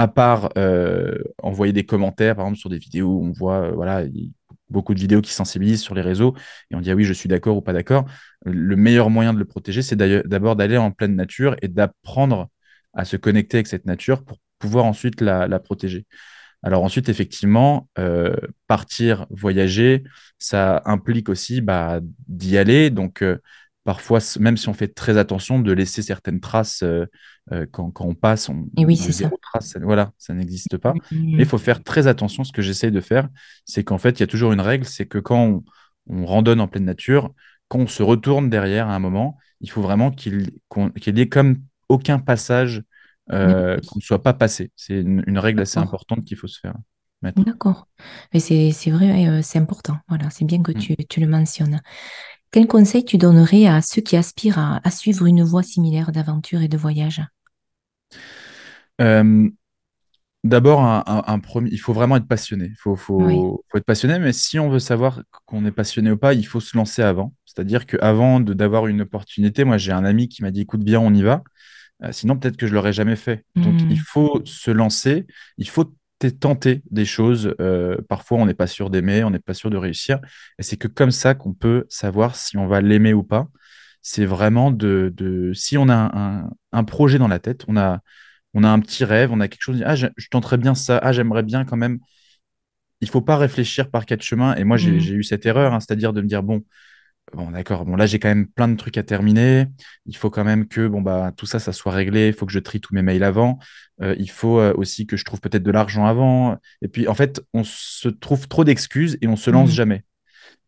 à 0.00 0.08
part 0.08 0.50
euh, 0.56 1.14
envoyer 1.42 1.72
des 1.74 1.84
commentaires, 1.84 2.36
par 2.36 2.46
exemple, 2.46 2.58
sur 2.58 2.70
des 2.70 2.78
vidéos 2.78 3.08
où 3.18 3.24
on 3.26 3.32
voit 3.32 3.66
euh, 3.66 3.72
voilà, 3.72 4.02
il- 4.04 4.32
beaucoup 4.70 4.94
de 4.94 5.00
vidéos 5.00 5.20
qui 5.20 5.32
sensibilisent 5.32 5.82
sur 5.82 5.94
les 5.96 6.00
réseaux 6.00 6.34
et 6.70 6.76
on 6.76 6.80
dit 6.80 6.90
ah 6.92 6.94
oui, 6.94 7.04
je 7.04 7.12
suis 7.12 7.28
d'accord 7.28 7.56
ou 7.56 7.60
pas 7.60 7.72
d'accord. 7.72 8.04
Le 8.44 8.76
meilleur 8.76 9.10
moyen 9.10 9.34
de 9.34 9.38
le 9.38 9.44
protéger, 9.44 9.82
c'est 9.82 9.96
d'abord 9.96 10.54
d'aller 10.56 10.76
en 10.76 10.92
pleine 10.92 11.16
nature 11.16 11.56
et 11.60 11.68
d'apprendre 11.68 12.48
à 12.94 13.04
se 13.04 13.16
connecter 13.16 13.58
avec 13.58 13.66
cette 13.66 13.84
nature 13.84 14.24
pour 14.24 14.38
pouvoir 14.60 14.84
ensuite 14.84 15.20
la, 15.20 15.58
protéger. 15.58 16.06
Alors 16.62 16.84
ensuite, 16.84 17.08
effectivement, 17.08 17.88
euh, 17.98 18.36
partir, 18.68 19.26
voyager, 19.30 20.04
ça 20.38 20.82
implique 20.84 21.28
aussi 21.28 21.60
bah, 21.60 22.00
d'y 22.28 22.58
aller. 22.58 22.90
Donc 22.90 23.22
parfois, 23.84 24.20
même 24.38 24.56
si 24.56 24.68
on 24.68 24.74
fait 24.74 24.88
très 24.94 25.16
attention, 25.18 25.58
de 25.58 25.72
laisser 25.72 26.02
certaines 26.02 26.40
traces 26.40 26.82
euh, 26.82 27.06
euh, 27.52 27.66
quand, 27.70 27.90
quand 27.90 28.04
on 28.06 28.14
passe, 28.14 28.48
on- 28.48 28.68
et 28.76 28.84
oui, 28.84 28.96
c'est 28.96 29.12
ça. 29.12 29.18
zéro 29.24 29.38
trace, 29.42 29.68
ça- 29.70 29.80
voilà, 29.80 30.12
ça 30.18 30.34
n'existe 30.34 30.76
pas. 30.76 30.94
Mais 31.10 31.44
il 31.44 31.46
faut 31.46 31.58
faire 31.58 31.82
très 31.82 32.06
attention. 32.06 32.44
Ce 32.44 32.52
que 32.52 32.62
j'essaye 32.62 32.90
de 32.90 33.00
faire, 33.00 33.28
c'est 33.64 33.84
qu'en 33.84 33.98
fait, 33.98 34.18
il 34.18 34.20
y 34.20 34.24
a 34.24 34.26
toujours 34.26 34.52
une 34.52 34.60
règle, 34.60 34.84
c'est 34.84 35.06
que 35.06 35.18
quand 35.18 35.42
on, 35.44 35.64
on 36.08 36.26
randonne 36.26 36.60
en 36.60 36.68
pleine 36.68 36.84
nature, 36.84 37.32
quand 37.68 37.78
on 37.80 37.86
se 37.86 38.02
retourne 38.02 38.50
derrière 38.50 38.88
à 38.88 38.94
un 38.94 38.98
moment, 38.98 39.38
il 39.60 39.70
faut 39.70 39.82
vraiment 39.82 40.10
qu'il 40.10 40.50
y 41.06 41.20
ait 41.20 41.28
comme 41.28 41.58
aucun 41.88 42.18
passage 42.18 42.82
euh, 43.32 43.76
qu'on 43.86 43.98
ne 43.98 44.02
soit 44.02 44.22
pas 44.22 44.32
passé. 44.32 44.70
C'est 44.76 45.00
une, 45.00 45.22
une 45.26 45.38
règle 45.38 45.60
assez 45.60 45.78
importante 45.78 46.24
qu'il 46.24 46.36
faut 46.36 46.48
se 46.48 46.58
faire. 46.58 46.74
D'accord. 47.36 47.86
Mais 48.32 48.40
c'est 48.40 48.70
vrai, 48.90 49.42
c'est 49.42 49.58
important. 49.58 49.98
Voilà, 50.08 50.30
c'est 50.30 50.44
bien 50.46 50.62
que 50.62 50.72
Mm. 50.72 50.74
tu, 50.78 50.96
tu 51.06 51.20
le 51.20 51.26
mentionnes. 51.26 51.80
Quel 52.52 52.68
conseil 52.68 53.04
tu 53.04 53.18
donnerais 53.18 53.66
à 53.66 53.82
ceux 53.82 54.02
qui 54.02 54.16
aspirent 54.16 54.60
à, 54.60 54.80
à 54.86 54.92
suivre 54.92 55.26
une 55.26 55.42
voie 55.42 55.64
similaire 55.64 56.12
d'aventure 56.12 56.62
et 56.62 56.68
de 56.68 56.78
voyage? 56.78 57.24
Euh, 59.00 59.48
D'abord, 60.44 60.80
un, 60.82 61.04
un- 61.06 61.24
un 61.26 61.38
premier, 61.40 61.70
il 61.70 61.78
faut 61.80 61.92
vraiment 61.92 62.16
être 62.16 62.26
passionné. 62.28 62.66
Il 62.70 62.76
faut, 62.78 62.96
Oui. 63.18 63.46
faut, 63.46 63.64
faut 63.68 63.78
être 63.78 63.84
passionné, 63.84 64.18
mais 64.18 64.32
si 64.32 64.58
on 64.58 64.70
veut 64.70 64.78
savoir 64.78 65.22
qu'on 65.46 65.66
est 65.66 65.72
passionné 65.72 66.10
ou 66.12 66.16
pas, 66.16 66.34
il 66.34 66.46
faut 66.46 66.60
se 66.60 66.76
lancer 66.78 67.02
avant. 67.02 67.34
C'est-à-dire 67.46 67.86
qu'avant 67.86 68.40
d'avoir 68.40 68.86
une 68.86 69.02
opportunité, 69.02 69.64
moi 69.64 69.78
j'ai 69.78 69.92
un 69.92 70.04
ami 70.04 70.28
qui 70.28 70.42
m'a 70.42 70.50
dit, 70.50 70.62
écoute, 70.62 70.82
viens, 70.84 71.00
on 71.00 71.12
y 71.14 71.22
va. 71.22 71.42
Euh, 72.04 72.12
sinon, 72.12 72.38
peut-être 72.38 72.56
que 72.58 72.66
je 72.66 72.74
l'aurais 72.74 72.92
jamais 72.94 73.16
fait. 73.16 73.44
Donc, 73.56 73.80
il 73.88 73.98
Hmm, 73.98 74.00
faut 74.00 74.42
se 74.46 74.70
lancer, 74.70 75.26
il 75.58 75.68
faut 75.68 75.94
tenter 76.28 76.82
des 76.90 77.04
choses. 77.04 77.54
Euh, 77.60 77.96
parfois, 78.08 78.38
on 78.38 78.46
n'est 78.46 78.54
pas 78.54 78.66
sûr 78.66 78.90
d'aimer, 78.90 79.24
on 79.24 79.30
n'est 79.30 79.38
pas 79.38 79.54
sûr 79.54 79.70
de 79.70 79.76
réussir. 79.76 80.18
Et 80.58 80.62
c'est 80.62 80.76
que 80.76 80.88
comme 80.88 81.10
ça 81.10 81.34
qu'on 81.34 81.54
peut 81.54 81.86
savoir 81.88 82.36
si 82.36 82.56
on 82.58 82.66
va 82.66 82.80
l'aimer 82.80 83.12
ou 83.14 83.22
pas. 83.22 83.48
C'est 84.02 84.24
vraiment 84.24 84.70
de, 84.70 85.12
de... 85.16 85.52
Si 85.54 85.76
on 85.78 85.88
a 85.88 85.94
un, 85.94 86.40
un- 86.44 86.50
un 86.72 86.84
projet 86.84 87.18
dans 87.18 87.28
la 87.28 87.38
tête, 87.38 87.64
on 87.68 87.76
a, 87.76 88.00
on 88.54 88.64
a 88.64 88.68
un 88.70 88.80
petit 88.80 89.04
rêve, 89.04 89.30
on 89.32 89.40
a 89.40 89.48
quelque 89.48 89.62
chose, 89.62 89.82
ah, 89.86 89.94
je, 89.96 90.06
je 90.16 90.28
tenterais 90.28 90.56
bien 90.58 90.74
ça, 90.74 90.98
ah, 91.02 91.12
j'aimerais 91.12 91.42
bien 91.42 91.64
quand 91.64 91.76
même. 91.76 91.98
Il 93.00 93.08
faut 93.08 93.22
pas 93.22 93.36
réfléchir 93.36 93.90
par 93.90 94.04
quatre 94.06 94.22
chemins. 94.22 94.54
Et 94.56 94.64
moi, 94.64 94.76
j'ai 94.76 95.00
j'ai 95.00 95.14
eu 95.14 95.22
cette 95.22 95.46
erreur, 95.46 95.72
hein, 95.72 95.80
c'est-à-dire 95.80 96.12
de 96.12 96.20
me 96.20 96.26
dire, 96.26 96.42
bon, 96.42 96.62
Bon, 97.32 97.50
d'accord. 97.52 97.84
Bon, 97.84 97.94
là, 97.94 98.06
j'ai 98.06 98.18
quand 98.18 98.28
même 98.28 98.48
plein 98.48 98.66
de 98.66 98.76
trucs 98.76 98.98
à 98.98 99.02
terminer. 99.04 99.66
Il 100.06 100.16
faut 100.16 100.30
quand 100.30 100.42
même 100.44 100.66
que 100.66 100.88
bon, 100.88 101.00
bah, 101.00 101.32
tout 101.36 101.46
ça, 101.46 101.60
ça 101.60 101.72
soit 101.72 101.92
réglé. 101.92 102.28
Il 102.28 102.32
faut 102.32 102.44
que 102.44 102.52
je 102.52 102.58
trie 102.58 102.80
tous 102.80 102.92
mes 102.94 103.02
mails 103.02 103.22
avant. 103.22 103.58
Euh, 104.02 104.16
il 104.18 104.30
faut 104.30 104.58
euh, 104.58 104.72
aussi 104.76 105.06
que 105.06 105.16
je 105.16 105.24
trouve 105.24 105.40
peut-être 105.40 105.62
de 105.62 105.70
l'argent 105.70 106.06
avant. 106.06 106.56
Et 106.82 106.88
puis, 106.88 107.06
en 107.06 107.14
fait, 107.14 107.40
on 107.54 107.62
se 107.64 108.08
trouve 108.08 108.48
trop 108.48 108.64
d'excuses 108.64 109.16
et 109.20 109.28
on 109.28 109.36
se 109.36 109.50
lance 109.50 109.70
hmm. 109.70 109.74
jamais. 109.74 110.04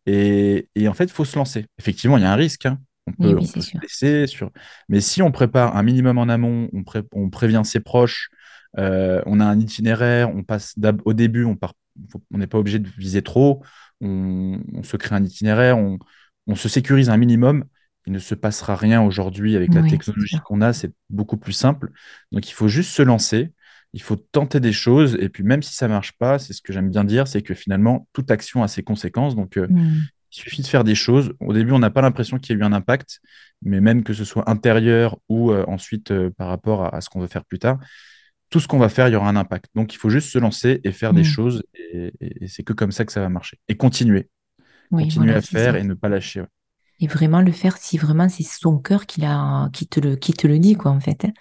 Et, 0.05 0.69
et 0.75 0.87
en 0.87 0.93
fait, 0.93 1.05
il 1.05 1.11
faut 1.11 1.25
se 1.25 1.37
lancer. 1.37 1.65
Effectivement, 1.79 2.17
il 2.17 2.23
y 2.23 2.25
a 2.25 2.31
un 2.31 2.35
risque. 2.35 2.65
hein. 2.65 2.79
On 3.07 3.11
peut, 3.11 3.33
oui, 3.33 3.39
on 3.41 3.45
c'est 3.45 3.53
peut 3.55 3.61
se 3.61 3.77
blesser. 3.77 4.27
Sur... 4.27 4.49
Mais 4.87 5.01
si 5.01 5.21
on 5.21 5.31
prépare 5.31 5.75
un 5.75 5.83
minimum 5.83 6.17
en 6.17 6.29
amont, 6.29 6.69
on, 6.73 6.83
pré- 6.83 7.03
on 7.13 7.29
prévient 7.29 7.61
ses 7.65 7.81
proches, 7.81 8.29
euh, 8.77 9.21
on 9.25 9.41
a 9.41 9.45
un 9.45 9.59
itinéraire, 9.59 10.33
on 10.33 10.43
passe 10.43 10.75
au 11.03 11.13
début, 11.13 11.43
on 11.43 11.57
part, 11.57 11.73
faut- 12.09 12.23
on 12.33 12.37
n'est 12.37 12.47
pas 12.47 12.57
obligé 12.57 12.79
de 12.79 12.87
viser 12.97 13.21
trop, 13.21 13.61
on, 13.99 14.61
on 14.73 14.83
se 14.83 14.95
crée 14.95 15.15
un 15.15 15.23
itinéraire, 15.23 15.77
on, 15.77 15.99
on 16.47 16.55
se 16.55 16.69
sécurise 16.69 17.09
un 17.09 17.17
minimum. 17.17 17.65
Il 18.05 18.13
ne 18.13 18.19
se 18.19 18.35
passera 18.35 18.75
rien 18.75 19.01
aujourd'hui 19.01 19.55
avec 19.55 19.73
la 19.73 19.81
Oui, 19.81 19.89
technologie 19.89 20.39
qu'on 20.43 20.61
a, 20.61 20.73
c'est 20.73 20.91
beaucoup 21.09 21.37
plus 21.37 21.53
simple. 21.53 21.91
Donc 22.31 22.49
il 22.49 22.53
faut 22.53 22.67
juste 22.67 22.91
se 22.91 23.01
lancer, 23.01 23.53
il 23.93 24.01
faut 24.01 24.17
tenter 24.17 24.59
des 24.59 24.73
choses, 24.73 25.15
et 25.21 25.29
puis 25.29 25.43
même 25.43 25.61
si 25.63 25.73
ça 25.73 25.87
marche 25.87 26.11
pas, 26.17 26.37
c'est 26.39 26.51
ce 26.53 26.61
que 26.61 26.73
j'aime 26.73 26.89
bien 26.89 27.05
dire, 27.05 27.27
c'est 27.27 27.41
que 27.41 27.53
finalement, 27.53 28.07
toute 28.11 28.29
action 28.31 28.61
a 28.63 28.67
ses 28.67 28.83
conséquences. 28.83 29.35
Donc 29.35 29.57
euh, 29.57 29.69
Hmm, 29.69 30.07
il 30.31 30.35
suffit 30.35 30.61
de 30.61 30.67
faire 30.67 30.83
des 30.83 30.95
choses. 30.95 31.33
Au 31.39 31.53
début, 31.53 31.71
on 31.71 31.79
n'a 31.79 31.91
pas 31.91 32.01
l'impression 32.01 32.39
qu'il 32.39 32.55
y 32.57 32.59
a 32.59 32.61
eu 32.61 32.65
un 32.65 32.73
impact, 32.73 33.19
mais 33.61 33.81
même 33.81 34.03
que 34.03 34.13
ce 34.13 34.25
soit 34.25 34.49
intérieur 34.49 35.17
ou 35.29 35.51
euh, 35.51 35.63
ensuite 35.67 36.11
euh, 36.11 36.29
par 36.31 36.47
rapport 36.49 36.83
à, 36.85 36.95
à 36.95 37.01
ce 37.01 37.09
qu'on 37.09 37.19
veut 37.21 37.27
faire 37.27 37.45
plus 37.45 37.59
tard, 37.59 37.79
tout 38.49 38.59
ce 38.59 38.67
qu'on 38.67 38.79
va 38.79 38.89
faire, 38.89 39.07
il 39.07 39.13
y 39.13 39.15
aura 39.15 39.29
un 39.29 39.35
impact. 39.35 39.65
Donc, 39.75 39.93
il 39.93 39.97
faut 39.97 40.09
juste 40.09 40.29
se 40.29 40.37
lancer 40.39 40.79
et 40.83 40.91
faire 40.91 41.13
des 41.13 41.21
hmm. 41.21 41.23
choses, 41.23 41.63
et, 41.73 42.13
et- 42.19 42.43
et 42.45 42.47
c'est 42.47 42.63
que 42.63 42.73
comme 42.73 42.91
ça 42.91 43.05
que 43.05 43.11
ça 43.11 43.21
va 43.21 43.29
marcher. 43.29 43.57
Et 43.67 43.75
continuer, 43.77 44.29
Oui, 44.91 45.03
continuer 45.05 45.25
voilà, 45.25 45.37
à 45.37 45.41
ça. 45.41 45.47
faire 45.59 45.75
et 45.75 45.83
ne 45.83 45.93
pas 45.93 46.09
lâcher. 46.09 46.41
ouais. 46.41 46.47
Et 46.99 47.07
vraiment 47.07 47.41
le 47.41 47.51
faire 47.51 47.77
si 47.77 47.97
vraiment 47.97 48.29
c'est 48.29 48.43
son 48.43 48.77
cœur 48.77 49.05
qui, 49.05 49.19
l'a- 49.21 49.69
qui 49.73 49.87
te 49.87 49.99
le, 49.99 50.15
qui 50.15 50.33
te 50.33 50.47
le 50.47 50.59
dit, 50.59 50.75
quoi, 50.75 50.91
en 50.91 50.99
fait. 50.99 51.25
hein. 51.25 51.31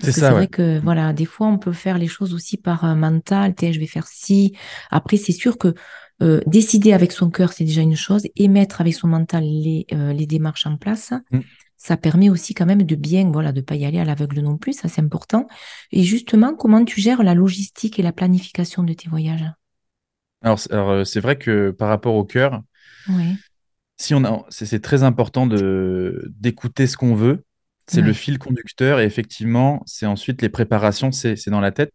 C'est 0.00 0.20
ouais. 0.22 0.30
vrai 0.30 0.48
que, 0.48 0.80
voilà, 0.80 1.12
des 1.12 1.24
fois, 1.26 1.46
on 1.48 1.58
peut 1.58 1.72
faire 1.72 1.98
les 1.98 2.08
choses 2.08 2.34
aussi 2.34 2.56
par 2.56 2.84
euh, 2.84 2.94
mental, 2.94 3.54
je 3.60 3.78
vais 3.80 3.86
faire 3.86 4.06
ci. 4.06 4.56
Après, 4.90 5.16
c'est 5.16 5.32
sûr 5.32 5.58
que 5.58 5.74
euh, 6.22 6.40
décider 6.46 6.92
avec 6.92 7.12
son 7.12 7.30
cœur, 7.30 7.52
c'est 7.52 7.64
déjà 7.64 7.82
une 7.82 7.96
chose, 7.96 8.24
et 8.36 8.48
mettre 8.48 8.80
avec 8.80 8.94
son 8.94 9.08
mental 9.08 9.44
les, 9.44 9.86
euh, 9.92 10.12
les 10.12 10.26
démarches 10.26 10.66
en 10.66 10.76
place, 10.76 11.12
Mm. 11.30 11.42
ça 11.76 11.96
permet 11.96 12.30
aussi 12.30 12.54
quand 12.54 12.66
même 12.66 12.82
de 12.84 12.94
bien, 12.96 13.30
voilà, 13.32 13.52
de 13.52 13.60
pas 13.60 13.76
y 13.76 13.84
aller 13.86 13.98
à 14.00 14.04
l'aveugle 14.04 14.40
non 14.40 14.58
plus, 14.58 14.72
ça 14.74 14.88
c'est 14.88 15.02
important. 15.02 15.48
Et 15.92 16.02
justement, 16.04 16.54
comment 16.54 16.84
tu 16.84 17.00
gères 17.00 17.22
la 17.24 17.34
logistique 17.34 17.98
et 17.98 18.02
la 18.02 18.12
planification 18.12 18.82
de 18.84 18.92
tes 18.94 19.08
voyages? 19.08 19.44
Alors, 20.42 20.60
euh, 20.72 21.04
c'est 21.04 21.20
vrai 21.20 21.36
que 21.38 21.70
par 21.70 21.88
rapport 21.88 22.14
au 22.14 22.24
cœur, 22.24 22.62
Oui, 23.08 23.42
si 23.98 24.14
on 24.14 24.24
a, 24.24 24.44
c'est 24.50 24.80
très 24.82 25.02
important 25.02 25.46
de 25.46 26.24
d'écouter 26.38 26.86
ce 26.86 26.96
qu'on 26.96 27.14
veut. 27.14 27.44
C'est 27.88 28.00
le 28.00 28.12
fil 28.12 28.38
conducteur 28.38 29.00
et 29.00 29.04
effectivement, 29.04 29.82
c'est 29.86 30.06
ensuite 30.06 30.40
les 30.40 30.48
préparations, 30.48 31.12
c'est 31.12 31.48
dans 31.48 31.60
la 31.60 31.72
tête. 31.72 31.92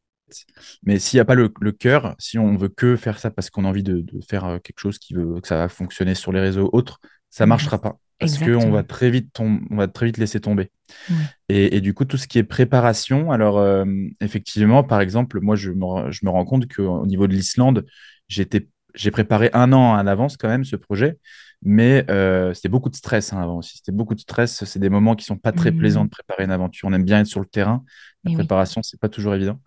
Mais 0.83 0.99
s'il 0.99 1.17
n'y 1.17 1.21
a 1.21 1.25
pas 1.25 1.35
le, 1.35 1.51
le 1.61 1.71
cœur, 1.71 2.15
si 2.19 2.37
on 2.37 2.57
veut 2.57 2.67
que 2.69 2.97
faire 2.97 3.17
ça 3.19 3.31
parce 3.31 3.49
qu'on 3.49 3.65
a 3.65 3.69
envie 3.69 3.83
de, 3.83 4.01
de 4.01 4.19
faire 4.27 4.45
euh, 4.45 4.59
quelque 4.59 4.79
chose 4.79 4.99
qui 4.99 5.13
veut 5.13 5.39
que 5.41 5.47
ça 5.47 5.57
va 5.57 5.69
fonctionner 5.69 6.15
sur 6.15 6.33
les 6.33 6.41
réseaux 6.41 6.69
autres, 6.73 6.99
ça 7.29 7.45
voilà, 7.45 7.47
marchera 7.47 7.79
pas 7.79 7.99
parce 8.19 8.37
qu'on 8.39 8.71
va 8.71 8.83
très 8.83 9.09
vite 9.09 9.39
on 9.39 9.59
va 9.71 9.87
très 9.87 10.07
vite 10.07 10.17
laisser 10.17 10.41
tomber. 10.41 10.71
Oui. 11.09 11.27
Et, 11.49 11.77
et 11.77 11.81
du 11.81 11.93
coup, 11.93 12.05
tout 12.05 12.17
ce 12.17 12.27
qui 12.27 12.37
est 12.39 12.43
préparation, 12.43 13.31
alors 13.31 13.57
euh, 13.57 13.85
effectivement, 14.21 14.83
par 14.83 15.01
exemple, 15.01 15.39
moi, 15.41 15.55
je 15.55 15.71
me, 15.71 16.11
je 16.11 16.25
me 16.25 16.29
rends 16.29 16.45
compte 16.45 16.73
qu'au 16.73 17.05
niveau 17.05 17.27
de 17.27 17.33
l'Islande, 17.33 17.85
j'étais, 18.27 18.67
j'ai 18.95 19.11
préparé 19.11 19.49
un 19.53 19.73
an 19.73 19.95
à 19.95 20.03
l'avance 20.03 20.37
quand 20.37 20.47
même 20.47 20.65
ce 20.65 20.75
projet, 20.75 21.17
mais 21.61 22.05
euh, 22.09 22.53
c'était 22.53 22.69
beaucoup 22.69 22.89
de 22.89 22.95
stress 22.95 23.33
hein, 23.33 23.41
avant 23.41 23.57
aussi. 23.57 23.77
C'était 23.77 23.91
beaucoup 23.91 24.15
de 24.15 24.19
stress. 24.19 24.63
C'est 24.63 24.79
des 24.79 24.89
moments 24.89 25.15
qui 25.15 25.25
sont 25.25 25.37
pas 25.37 25.51
très 25.51 25.71
plaisants 25.71 26.03
Hmm, 26.03 26.05
de 26.05 26.09
préparer 26.09 26.43
une 26.43 26.51
aventure. 26.51 26.87
On 26.87 26.93
aime 26.93 27.03
bien 27.03 27.19
être 27.19 27.27
sur 27.27 27.39
le 27.39 27.45
terrain. 27.45 27.83
La 28.23 28.31
et 28.31 28.35
oui, 28.35 28.35
préparation, 28.35 28.83
c'est 28.83 28.99
pas 28.99 29.09
toujours 29.09 29.33
évident. 29.33 29.59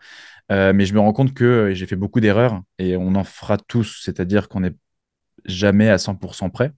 Euh, 0.52 0.72
mais 0.72 0.86
je 0.86 0.94
me 0.94 1.00
rends 1.00 1.12
compte 1.12 1.34
que 1.34 1.44
euh, 1.44 1.74
j'ai 1.74 1.86
fait 1.86 1.96
beaucoup 1.96 2.20
d'erreurs 2.20 2.62
et 2.78 2.96
on 2.96 3.14
en 3.14 3.24
fera 3.24 3.56
tous, 3.56 4.00
c'est-à-dire 4.04 4.48
qu'on 4.48 4.60
n'est 4.60 4.74
jamais 5.44 5.88
à 5.88 5.98
100% 5.98 6.50
prêt. 6.50 6.72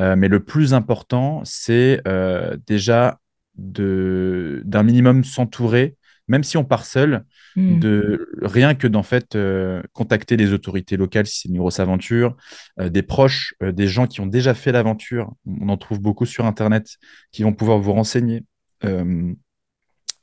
Euh, 0.00 0.16
mais 0.16 0.28
le 0.28 0.44
plus 0.44 0.74
important, 0.74 1.42
c'est 1.44 2.02
déjà 2.66 3.20
d'un 3.56 4.82
minimum 4.82 5.22
s'entourer, 5.22 5.96
même 6.28 6.44
si 6.44 6.56
on 6.56 6.64
part 6.64 6.86
seul, 6.86 7.24
Hmm, 7.56 7.78
de 7.80 8.28
rien 8.42 8.74
que 8.74 8.88
d'en 8.88 9.04
fait 9.04 9.36
euh, 9.36 9.80
contacter 9.92 10.36
les 10.36 10.52
autorités 10.52 10.96
locales 10.96 11.26
si 11.26 11.40
c'est 11.42 11.48
une 11.48 11.58
grosse 11.58 11.78
aventure, 11.80 12.36
euh, 12.80 12.88
des 12.88 13.02
proches, 13.02 13.54
euh, 13.62 13.72
des 13.72 13.86
gens 13.86 14.06
qui 14.08 14.20
ont 14.20 14.26
déjà 14.26 14.54
fait 14.54 14.72
l'aventure. 14.72 15.32
On 15.46 15.68
en 15.68 15.76
trouve 15.76 16.00
beaucoup 16.00 16.26
sur 16.26 16.46
Internet 16.46 16.96
qui 17.30 17.42
vont 17.42 17.52
pouvoir 17.52 17.78
vous 17.78 17.92
renseigner, 17.92 18.44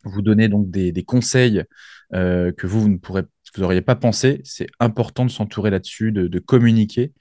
vous 0.04 0.22
donner 0.22 0.50
donc 0.50 0.70
des, 0.70 0.92
des 0.92 1.04
conseils 1.04 1.64
que 2.12 2.68
vous, 2.68 2.82
vous 2.82 2.90
ne 2.90 2.98
pourrez, 2.98 3.24
que 3.24 3.28
vous 3.56 3.62
n'auriez 3.62 3.82
pas 3.82 3.96
pensé. 3.96 4.42
C'est 4.44 4.68
important 4.80 5.26
de 5.26 5.32
s'entourer 5.32 5.70
là-dessus, 5.70 6.12
de, 6.12 6.28
de 6.28 6.40
communiquer 6.40 7.14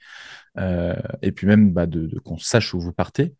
et 0.57 1.31
puis 1.31 1.47
même 1.47 1.71
bah, 1.71 1.85
de, 1.85 2.07
de- 2.07 2.19
qu'on 2.19 2.37
sache 2.37 2.73
où 2.73 2.79
vous 2.79 2.93
partez. 2.93 3.35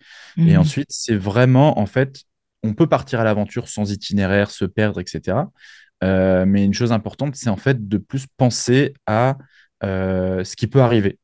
Et 0.46 0.56
hmm, 0.56 0.60
ensuite, 0.60 0.88
c'est 0.90 1.18
vraiment, 1.18 1.80
en 1.80 1.86
fait, 1.86 2.24
on 2.64 2.74
peut 2.74 2.88
partir 2.88 3.20
à 3.20 3.24
l'aventure 3.24 3.68
sans 3.68 3.92
itinéraire, 3.92 4.52
se 4.52 4.66
perdre, 4.66 5.00
etc. 5.00 5.38
Euh, 6.04 6.46
mais 6.48 6.64
une 6.64 6.74
chose 6.74 6.92
importante, 6.92 7.36
c'est 7.36 7.50
en 7.50 7.58
fait 7.58 7.88
de 7.88 7.98
plus 7.98 8.26
penser 8.38 8.94
à 9.06 9.38
euh, 9.84 10.44
ce 10.44 10.56
qui 10.56 10.68
peut 10.68 10.82
arriver. 10.82 11.20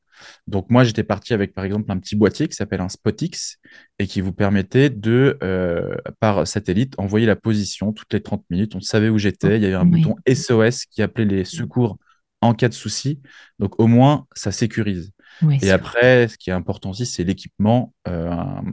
Donc 0.48 0.70
moi, 0.70 0.84
j'étais 0.84 1.04
parti 1.04 1.34
avec, 1.34 1.54
par 1.54 1.64
exemple, 1.64 1.92
un 1.92 1.98
petit 2.00 2.16
boîtier 2.16 2.48
qui 2.48 2.56
s'appelle 2.56 2.82
un 2.82 2.90
SpotX 2.90 3.58
et 4.00 4.08
qui 4.08 4.22
vous 4.22 4.34
permettait 4.34 4.90
de, 4.90 5.38
euh, 5.44 5.96
par 6.20 6.48
satellite, 6.48 6.96
envoyer 6.98 7.26
la 7.26 7.36
position 7.36 7.94
toutes 7.94 8.14
les 8.14 8.22
30 8.22 8.44
minutes. 8.50 8.76
On 8.76 8.82
savait 8.82 9.10
où 9.10 9.16
oh, 9.16 9.18
j'étais. 9.18 9.58
Il 9.58 9.64
y 9.64 9.66
avait 9.66 9.76
un 9.76 9.86
bouton 9.86 10.16
oui, 10.28 10.36
SOS 10.36 10.86
qui 10.86 11.02
appelait 11.02 11.26
les 11.26 11.46
secours 11.46 11.98
en 12.42 12.54
cas 12.54 12.70
de 12.70 12.74
souci. 12.74 13.22
Donc 13.60 13.80
au 13.80 13.88
moins, 13.88 14.26
ça 14.34 14.52
sécurise. 14.52 15.12
oui, 15.42 15.60
Et 15.62 15.72
après, 15.72 16.28
ce 16.28 16.38
qui 16.38 16.50
est 16.50 16.54
important 16.54 16.92
aussi, 16.92 17.06
c'est 17.06 17.24
l'équipement. 17.24 17.94
Euh, 18.08 18.32
un- 18.32 18.64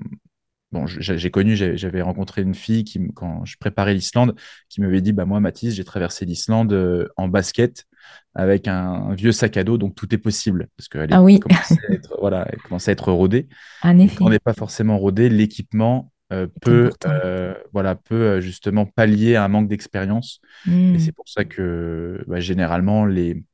bon, 0.74 0.86
j'ai 0.86 1.30
connu, 1.30 1.56
j'avais 1.56 2.02
rencontré 2.02 2.42
une 2.42 2.54
fille 2.54 2.84
qui, 2.84 3.00
quand 3.14 3.44
je 3.44 3.56
préparais 3.58 3.94
l'Islande, 3.94 4.34
qui 4.68 4.80
m'avait 4.80 5.00
dit, 5.00 5.12
bah 5.12 5.24
moi, 5.24 5.38
Mathis, 5.38 5.74
j'ai 5.74 5.84
traversé 5.84 6.26
l'Islande 6.26 6.72
euh, 6.72 7.08
en 7.16 7.28
basket 7.28 7.86
avec 8.34 8.66
un, 8.66 9.14
vieux 9.14 9.30
sac 9.30 9.56
à 9.56 9.62
dos, 9.62 9.78
donc 9.78 9.94
tout 9.94 10.12
est 10.12 10.18
possible 10.18 10.66
parce 10.76 10.88
qu'elle 10.88 11.08
Ah 11.12 11.22
oui, 11.22 11.38
commençait 11.38 11.78
à 11.88 11.92
être, 11.92 12.16
voilà, 12.20 12.46
elle 12.52 12.60
commençait 12.60 12.90
à 12.90 12.92
être 12.92 13.12
rodée. 13.12 13.48
en 13.82 13.96
quand 14.08 14.26
on 14.26 14.30
n'est 14.30 14.40
pas 14.40 14.52
forcément 14.52 14.98
rodé, 14.98 15.28
l'équipement 15.28 16.10
euh, 16.32 16.48
peut, 16.60 16.90
euh, 17.06 17.54
voilà, 17.72 17.94
peut 17.94 18.40
justement 18.40 18.84
pallier 18.84 19.36
à 19.36 19.44
un 19.44 19.48
manque 19.48 19.68
d'expérience. 19.68 20.40
Et 20.66 20.70
Hmm, 20.70 20.98
c'est 20.98 21.12
pour 21.12 21.28
ça 21.28 21.44
que 21.44 22.24
bah, 22.26 22.40
généralement 22.40 23.06
les 23.06 23.44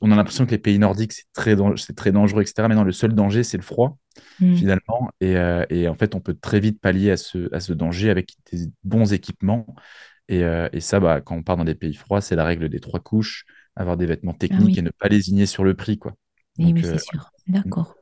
on 0.00 0.12
a 0.12 0.16
l'impression 0.16 0.46
que 0.46 0.50
les 0.50 0.58
pays 0.58 0.78
nordiques, 0.78 1.12
c'est 1.12 1.32
très, 1.32 1.56
c'est 1.76 1.96
très 1.96 2.12
dangereux, 2.12 2.42
etc. 2.42 2.68
Mais 2.68 2.74
non, 2.74 2.84
le 2.84 2.92
seul 2.92 3.14
danger, 3.14 3.42
c'est 3.42 3.56
le 3.56 3.62
froid, 3.62 3.98
hmm. 4.40 4.56
finalement. 4.56 5.10
Et, 5.20 5.36
euh, 5.36 5.64
et 5.70 5.88
en 5.88 5.94
fait, 5.94 6.14
on 6.14 6.20
peut 6.20 6.34
très 6.34 6.60
vite 6.60 6.80
pallier 6.80 7.10
à 7.12 7.16
ce, 7.16 7.52
à 7.54 7.60
ce 7.60 7.72
danger 7.72 8.10
avec 8.10 8.34
des 8.52 8.66
bons 8.84 9.12
équipements. 9.12 9.66
Et, 10.28 10.44
euh, 10.44 10.68
et 10.72 10.80
ça, 10.80 11.00
bah, 11.00 11.20
quand 11.20 11.36
on 11.36 11.42
part 11.42 11.56
dans 11.56 11.64
des 11.64 11.74
pays 11.74 11.94
froids, 11.94 12.20
c'est 12.20 12.36
la 12.36 12.44
règle 12.44 12.68
des 12.68 12.80
trois 12.80 13.00
couches, 13.00 13.44
avoir 13.76 13.96
des 13.96 14.06
vêtements 14.06 14.34
Ah 14.50 14.58
techniques 14.58 14.78
et 14.78 14.82
ne 14.82 14.90
pas 14.90 15.08
lésigner 15.08 15.46
sur 15.46 15.64
le 15.64 15.74
prix, 15.74 15.98
quoi. 15.98 16.14
oui, 16.58 16.72
Donc, 16.72 16.74
oui, 16.74 16.84
euh, 16.84 16.98
c'est 16.98 16.98
sûr. 16.98 17.30
ouais. 17.64 17.72
D'accord. 17.72 17.94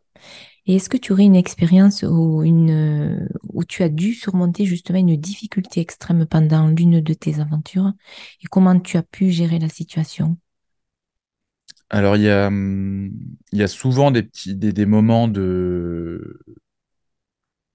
Et 0.66 0.76
est-ce 0.76 0.88
que 0.90 0.96
tu 0.98 1.12
aurais 1.12 1.24
une 1.24 1.36
expérience 1.36 2.04
où, 2.04 2.42
une, 2.42 3.28
où 3.52 3.64
tu 3.64 3.82
as 3.84 3.88
dû 3.90 4.14
surmonter 4.14 4.66
justement 4.66 4.98
une 5.00 5.16
difficulté 5.16 5.80
extrême 5.80 6.26
pendant 6.26 6.68
l'une 6.68 7.00
de 7.00 7.14
tes 7.14 7.40
aventures? 7.40 7.92
Et 8.42 8.46
comment 8.48 8.78
tu 8.80 8.96
as 8.98 9.02
pu 9.04 9.30
gérer 9.30 9.58
la 9.58 9.68
situation? 9.70 10.38
Alors, 11.90 12.16
il 12.16 12.22
y 12.22 12.30
a, 12.30 12.48
hum, 12.48 13.10
il 13.52 13.58
y 13.58 13.62
a 13.62 13.68
souvent 13.68 14.10
des 14.10 14.22
petits, 14.22 14.54
des, 14.56 14.72
des 14.72 14.86
moments 14.86 15.28
de, 15.28 16.38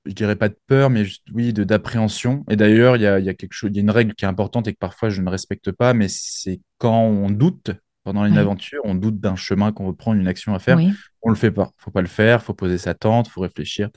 je 0.06 0.13
dirais 0.13 0.36
pas 0.36 0.50
de 0.50 0.58
peur, 0.67 0.89
mais 0.89 1.06
juste, 1.06 1.24
oui, 1.34 1.54
d'appréhension. 1.54 2.43
Et 2.50 2.56
d'ailleurs, 2.56 2.95
il 2.95 3.04
y 3.04 3.08
a, 3.08 3.19
il 3.19 3.26
y 3.26 3.30
a 3.30 3.34
quelque 3.34 3.54
chose, 3.54 3.69
il 3.71 3.76
y 3.78 3.80
a 3.80 3.84
une 3.84 3.91
règle 3.91 4.15
qui 4.15 4.26
est 4.26 4.28
importante 4.28 4.67
et 4.67 4.74
que 4.74 4.80
parfois 4.80 5.10
je 5.10 5.21
ne 5.21 5.30
respecte 5.30 5.71
pas, 5.71 5.93
mais 5.93 6.08
c'est 6.10 6.60
quand 6.80 7.04
on 7.04 7.30
doute 7.30 7.71
pendant 8.04 8.26
une 8.26 8.38
Oui, 8.38 8.38
aventure, 8.38 8.82
on 8.84 8.95
doute 8.95 9.19
d'un 9.19 9.36
chemin 9.36 9.71
qu'on 9.71 9.86
veut 9.88 9.95
prendre, 9.95 10.19
une 10.19 10.28
action 10.28 10.56
à 10.56 10.60
faire, 10.60 10.80
oui, 10.80 11.00
on 11.21 11.30
le 11.30 11.36
fait 11.36 11.52
pas. 11.52 11.69
Faut 11.78 11.91
pas 11.91 12.02
le 12.02 12.08
faire, 12.08 12.41
faut 12.43 12.56
poser 12.56 12.80
sa 12.80 12.95
tente, 12.95 13.28
faut 13.28 13.41
réfléchir. 13.41 13.89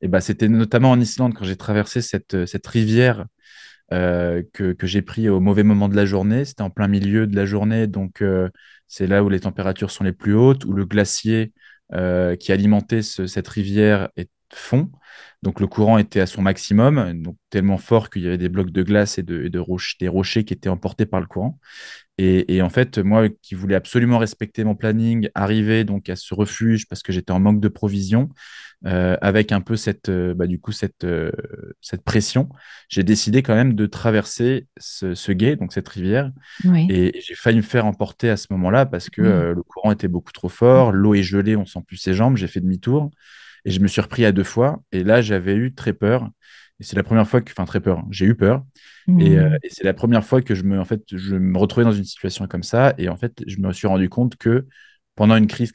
Et 0.00 0.08
bah, 0.08 0.20
c'était 0.20 0.48
notamment 0.48 0.90
en 0.90 1.00
Islande 1.00 1.34
quand 1.34 1.44
j'ai 1.44 1.56
traversé 1.56 2.02
cette, 2.02 2.46
cette 2.46 2.66
rivière 2.66 3.26
euh, 3.92 4.42
que, 4.52 4.72
que 4.72 4.86
j'ai 4.86 5.02
pris 5.02 5.28
au 5.28 5.40
mauvais 5.40 5.62
moment 5.62 5.88
de 5.88 5.96
la 5.96 6.06
journée. 6.06 6.44
C'était 6.44 6.62
en 6.62 6.70
plein 6.70 6.88
milieu 6.88 7.26
de 7.26 7.36
la 7.36 7.46
journée, 7.46 7.86
donc 7.86 8.22
euh, 8.22 8.48
c'est 8.88 9.06
là 9.06 9.22
où 9.24 9.28
les 9.28 9.40
températures 9.40 9.90
sont 9.90 10.04
les 10.04 10.12
plus 10.12 10.34
hautes, 10.34 10.64
où 10.64 10.72
le 10.72 10.84
glacier 10.86 11.52
euh, 11.94 12.36
qui 12.36 12.52
alimentait 12.52 13.02
ce- 13.02 13.26
cette 13.26 13.48
rivière 13.48 14.08
est 14.16 14.30
fond. 14.52 14.90
Donc 15.42 15.60
le 15.60 15.66
courant 15.66 15.98
était 15.98 16.20
à 16.20 16.26
son 16.26 16.42
maximum, 16.42 17.22
donc 17.22 17.36
tellement 17.50 17.78
fort 17.78 18.10
qu'il 18.10 18.22
y 18.22 18.26
avait 18.26 18.38
des 18.38 18.48
blocs 18.48 18.70
de 18.70 18.82
glace 18.82 19.18
et, 19.18 19.22
de, 19.22 19.44
et 19.44 19.50
de 19.50 19.62
des 20.00 20.08
rochers 20.08 20.44
qui 20.44 20.54
étaient 20.54 20.68
emportés 20.68 21.06
par 21.06 21.20
le 21.20 21.26
courant. 21.26 21.58
Et, 22.18 22.56
et 22.56 22.62
en 22.62 22.70
fait, 22.70 22.98
moi 22.98 23.28
qui 23.28 23.54
voulais 23.54 23.74
absolument 23.74 24.18
respecter 24.18 24.64
mon 24.64 24.74
planning, 24.74 25.28
arriver 25.34 25.84
donc 25.84 26.08
à 26.08 26.16
ce 26.16 26.34
refuge 26.34 26.88
parce 26.88 27.02
que 27.02 27.12
j'étais 27.12 27.32
en 27.32 27.40
manque 27.40 27.60
de 27.60 27.68
provisions, 27.68 28.30
euh, 28.86 29.16
avec 29.20 29.52
un 29.52 29.60
peu 29.60 29.76
cette, 29.76 30.08
euh, 30.10 30.34
bah, 30.34 30.46
du 30.46 30.60
coup, 30.60 30.72
cette, 30.72 31.04
euh, 31.04 31.32
cette 31.80 32.02
pression, 32.02 32.48
j'ai 32.88 33.02
décidé 33.02 33.42
quand 33.42 33.54
même 33.54 33.74
de 33.74 33.86
traverser 33.86 34.66
ce, 34.76 35.14
ce 35.14 35.32
gué, 35.32 35.56
donc 35.56 35.72
cette 35.72 35.88
rivière, 35.88 36.30
oui, 36.64 36.86
et 36.90 37.20
j'ai 37.20 37.34
failli 37.34 37.56
me 37.56 37.62
faire 37.62 37.86
emporter 37.86 38.28
à 38.28 38.36
ce 38.36 38.46
moment-là 38.50 38.86
parce 38.86 39.08
que 39.10 39.22
le 39.22 39.62
courant 39.62 39.92
était 39.92 40.08
beaucoup 40.08 40.32
trop 40.32 40.48
fort, 40.48 40.92
l'eau 40.92 41.14
est 41.14 41.22
gelée, 41.22 41.56
on 41.56 41.66
sent 41.66 41.80
plus 41.86 41.96
ses 41.96 42.14
jambes, 42.14 42.36
j'ai 42.36 42.48
fait 42.48 42.60
demi-tour, 42.60 43.10
et 43.66 43.72
je 43.72 43.80
me 43.80 43.88
suis 43.88 44.00
repris 44.00 44.24
à 44.24 44.32
deux 44.32 44.44
fois, 44.44 44.82
et 44.92 45.04
là, 45.04 45.22
j'avais 45.22 45.56
eu 45.56 45.74
très 45.74 45.92
peur, 45.92 46.30
et 46.80 46.84
c'est 46.84 46.96
la 46.96 47.04
première 47.04 47.28
fois 47.28 47.42
que, 47.42 47.52
enfin, 47.52 47.66
très 47.66 47.80
peur, 47.80 48.00
hein, 48.00 48.08
j'ai 48.10 48.26
eu 48.26 48.36
peur, 48.36 48.64
et, 49.18 49.38
euh, 49.38 49.56
et 49.62 49.68
c'est 49.70 49.84
la 49.84 49.94
première 49.94 50.24
fois 50.24 50.42
que 50.42 50.54
je 50.54 50.64
me, 50.64 50.80
en 50.80 50.84
fait, 50.86 51.02
je 51.12 51.36
me 51.36 51.58
retrouvais 51.58 51.84
dans 51.84 51.92
une 51.92 52.04
situation 52.04 52.46
comme 52.48 52.62
ça. 52.64 52.94
Et 52.98 53.08
en 53.08 53.16
fait, 53.16 53.42
je 53.46 53.58
me 53.58 53.72
suis 53.72 53.86
rendu 53.86 54.08
compte 54.10 54.36
que 54.36 54.66
pendant 55.14 55.36
une 55.36 55.46
crise 55.46 55.72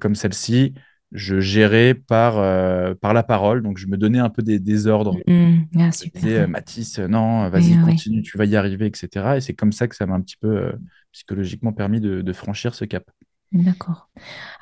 comme 0.00 0.14
celle-ci, 0.14 0.74
je 1.12 1.40
gérais 1.40 1.94
par, 1.94 2.38
euh, 2.38 2.94
par 2.94 3.12
la 3.14 3.22
parole. 3.22 3.62
Donc, 3.62 3.78
je 3.78 3.86
me 3.86 3.96
donnais 3.96 4.18
un 4.18 4.30
peu 4.30 4.42
des, 4.42 4.58
des 4.58 4.86
ordres. 4.86 5.18
hmm. 5.26 5.60
Ah, 5.78 5.90
Je 5.90 6.08
disais, 6.20 6.38
euh, 6.40 6.46
Mathis, 6.46 6.98
non, 6.98 7.48
Oui, 7.48 7.50
vas-y, 7.50 7.76
oui. 7.76 7.82
continue, 7.84 8.22
tu 8.22 8.38
vas 8.38 8.44
y 8.46 8.56
arriver, 8.56 8.86
etc. 8.86 9.36
Et 9.36 9.40
c'est 9.40 9.54
comme 9.54 9.72
ça 9.72 9.88
que 9.88 9.96
ça 9.96 10.06
m'a 10.06 10.14
un 10.14 10.20
petit 10.22 10.36
peu 10.36 10.48
euh, 10.56 10.72
psychologiquement 11.12 11.72
permis 11.72 12.00
de, 12.00 12.22
de 12.22 12.32
franchir 12.32 12.74
ce 12.74 12.84
cap. 12.84 13.10
D'accord. 13.52 14.08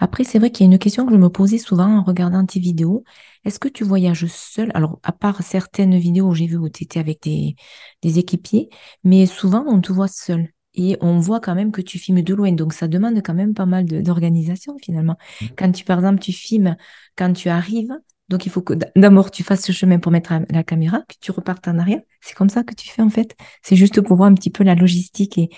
Après, 0.00 0.24
c'est 0.24 0.40
vrai 0.40 0.50
qu'il 0.50 0.66
y 0.66 0.68
a 0.68 0.72
une 0.72 0.79
question 0.79 1.07
que 1.07 1.12
je 1.12 1.18
me 1.18 1.29
posais 1.31 1.59
souvent 1.59 1.98
en 1.98 2.03
regardant 2.03 2.44
tes 2.44 2.59
vidéos. 2.59 3.05
Est-ce 3.44 3.61
que 3.61 3.68
tu 3.68 3.85
voyages 3.85 4.26
seul? 4.26 4.72
Alors, 4.74 4.98
à 5.05 5.12
part 5.12 5.42
certaines 5.44 5.96
vidéos 5.96 6.26
où 6.29 6.35
j'ai 6.35 6.46
vu 6.48 6.57
où 6.57 6.68
tu 6.68 6.83
étais 6.85 6.98
avec 6.98 7.22
des, 7.22 7.55
des 8.03 8.18
équipiers, 8.18 8.68
mais 9.05 9.26
souvent 9.26 9.64
on 9.68 9.81
te 9.81 9.92
voit 9.92 10.09
seul. 10.09 10.48
Et 10.74 10.96
on 11.00 11.18
voit 11.20 11.40
quand 11.40 11.55
même 11.55 11.70
que 11.70 11.81
tu 11.83 11.98
filmes 11.98 12.22
de 12.22 12.35
loin. 12.35 12.50
Donc, 12.53 12.72
ça 12.72 12.88
demande 12.88 13.20
quand 13.22 13.35
même 13.35 13.55
pas 13.55 13.66
mal 13.66 13.85
d'organisation 13.87 14.76
finalement. 14.83 15.16
Quand 15.57 15.70
tu, 15.70 15.85
par 15.85 15.98
exemple, 15.98 16.20
tu 16.20 16.33
filmes 16.33 16.76
quand 17.16 17.33
tu 17.33 17.48
arrives, 17.48 17.92
donc 18.29 18.46
il 18.46 18.50
faut 18.50 18.62
que 18.62 18.74
d'abord 18.96 19.31
tu 19.33 19.42
fasses 19.42 19.62
ce 19.64 19.72
chemin 19.72 19.98
pour 19.98 20.12
mettre 20.12 20.33
la 20.33 20.40
la 20.50 20.64
caméra, 20.64 21.00
que 21.09 21.14
tu 21.20 21.31
repartes 21.33 21.66
en 21.68 21.79
arrière. 21.79 22.00
C'est 22.20 22.35
comme 22.35 22.48
ça 22.48 22.62
que 22.64 22.74
tu 22.74 22.88
fais 22.88 23.03
en 23.03 23.11
fait. 23.11 23.37
C'est 23.62 23.76
juste 23.76 24.00
pour 24.00 24.16
voir 24.16 24.29
un 24.31 24.35
petit 24.35 24.50
peu 24.50 24.64
la 24.64 24.74
logistique 24.76 25.38
et 25.38 25.50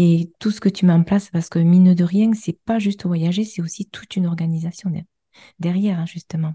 et 0.00 0.32
tout 0.38 0.52
ce 0.52 0.60
que 0.60 0.68
tu 0.68 0.86
mets 0.86 0.92
en 0.92 1.02
place, 1.02 1.30
parce 1.30 1.48
que 1.48 1.58
mine 1.58 1.94
de 1.94 2.04
rien, 2.04 2.32
c'est 2.34 2.58
pas 2.64 2.78
juste 2.78 3.04
voyager, 3.04 3.44
c'est 3.44 3.62
aussi 3.62 3.86
toute 3.86 4.14
une 4.16 4.26
organisation 4.26 4.90
der- 4.90 5.04
derrière, 5.58 5.98
hein, 6.00 6.06
justement. 6.06 6.54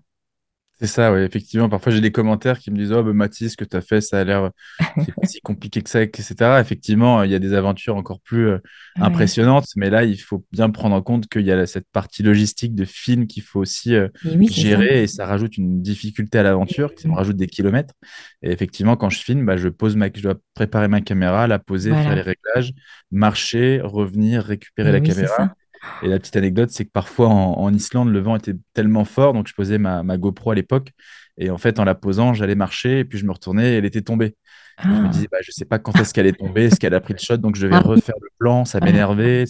C'est 0.80 0.88
ça, 0.88 1.14
oui, 1.14 1.22
effectivement. 1.22 1.70
Parfois, 1.70 1.92
j'ai 1.94 2.02
des 2.02 2.12
commentaires 2.12 2.60
qui 2.60 2.70
me 2.72 2.76
disent 2.78 2.92
Oh, 2.92 3.04
bah, 3.04 3.14
Mathis, 3.14 3.52
ce 3.52 3.58
que 3.58 3.64
tu 3.64 3.78
as 3.78 3.82
fait, 3.82 4.02
ça 4.02 4.20
a 4.20 4.24
l'air, 4.24 4.52
c'est 4.98 5.14
pas 5.16 5.28
si 5.28 5.40
compliqué 5.40 5.82
que 5.82 5.90
ça, 5.90 6.02
etc. 6.02 6.60
Effectivement, 6.60 7.24
il 7.24 7.32
y 7.32 7.36
a 7.36 7.40
des 7.40 7.54
aventures 7.54 7.96
encore 7.96 8.20
plus 8.22 8.48
euh, 8.50 8.58
Ouais. 8.96 9.04
impressionnantes, 9.06 9.68
mais 9.76 9.90
là, 9.90 10.04
il 10.04 10.18
faut 10.18 10.46
bien 10.52 10.70
prendre 10.72 10.96
en 10.96 11.02
compte 11.02 11.28
qu'il 11.28 11.44
y 11.46 11.52
a 11.52 11.66
cette 11.68 11.88
partie 11.92 12.22
logistique 12.24 12.76
de 12.76 12.86
film 12.86 13.28
qu'il 13.28 13.44
faut 13.44 13.60
aussi 13.60 13.96
euh, 13.96 14.10
oui, 14.24 14.50
ça. 14.50 14.62
gérer 14.62 15.04
et 15.04 15.08
ça 15.08 15.26
rajoute 15.26 15.58
une 15.58 15.82
difficulté 15.82 16.38
à 16.40 16.44
l'aventure, 16.44 16.92
ça 16.98 17.08
me 17.08 17.14
rajoute 17.16 17.38
des 17.38 17.48
kilomètres. 17.48 17.94
Et 18.42 18.52
effectivement, 18.52 18.96
quand 18.98 19.10
je 19.10 19.20
filme, 19.20 19.46
bah, 19.46 19.58
je 19.58 19.70
pose 19.70 19.96
ma... 19.96 20.08
je 20.14 20.22
dois 20.22 20.36
préparer 20.54 20.88
ma 20.90 21.02
caméra, 21.02 21.48
la 21.48 21.60
poser, 21.60 21.92
faire 21.92 22.16
les 22.16 22.22
réglages, 22.22 22.74
marcher, 23.12 23.80
revenir, 23.84 24.44
récupérer 24.44 24.92
la 24.92 25.00
oui, 25.00 25.08
caméra. 25.08 25.56
Et 26.02 26.08
la 26.08 26.20
petite 26.20 26.36
anecdote, 26.36 26.70
c'est 26.70 26.86
que 26.86 26.92
parfois 26.92 27.28
en, 27.28 27.54
en 27.54 27.74
Islande, 27.74 28.10
le 28.10 28.20
vent 28.20 28.36
était 28.36 28.56
tellement 28.74 29.06
fort, 29.06 29.34
donc 29.34 29.48
je 29.48 29.54
posais 29.54 29.78
ma, 29.78 30.04
ma 30.04 30.18
GoPro 30.18 30.52
à 30.52 30.56
l'époque, 30.56 30.92
et 31.38 31.50
en 31.50 31.58
fait, 31.58 31.80
en 31.80 31.84
la 31.84 31.96
posant, 31.96 32.34
j'allais 32.34 32.56
marcher, 32.56 33.00
et 33.00 33.06
puis 33.06 33.18
je 33.18 33.26
me 33.26 33.32
retournais, 33.32 33.74
et 33.74 33.78
elle 33.78 33.86
était 33.86 34.02
tombée. 34.02 34.36
Je 34.84 34.90
me 34.90 35.08
disais, 35.10 35.28
Ah, 35.32 35.38
bah, 35.38 35.38
je 35.44 35.52
sais 35.52 35.66
pas 35.66 35.80
quand 35.80 35.96
est-ce 36.00 36.14
qu'elle 36.14 36.28
est 36.28 36.38
tombée, 36.38 36.66
est-ce 36.66 36.80
qu'elle 36.80 36.94
a 36.94 37.00
pris 37.00 37.14
le 37.14 37.20
shot, 37.20 37.38
donc 37.38 37.56
je 37.56 37.68
vais 37.68 37.76
ah 37.76 37.80
refaire 37.80 38.16
le 38.22 38.30
plan, 38.38 38.66
ça 38.66 38.80
m'énervait. 38.80 39.46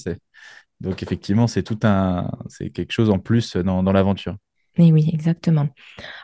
Donc 0.82 1.02
effectivement, 1.02 1.48
c'est 1.48 1.64
tout 1.64 1.80
un, 1.84 2.30
c'est 2.50 2.70
quelque 2.70 2.92
chose 2.92 3.10
en 3.10 3.20
plus 3.20 3.56
dans, 3.56 3.84
dans 3.84 3.94
l'aventure. 3.94 4.36
Et 4.78 4.92
oui, 4.92 5.10
exactement. 5.14 5.70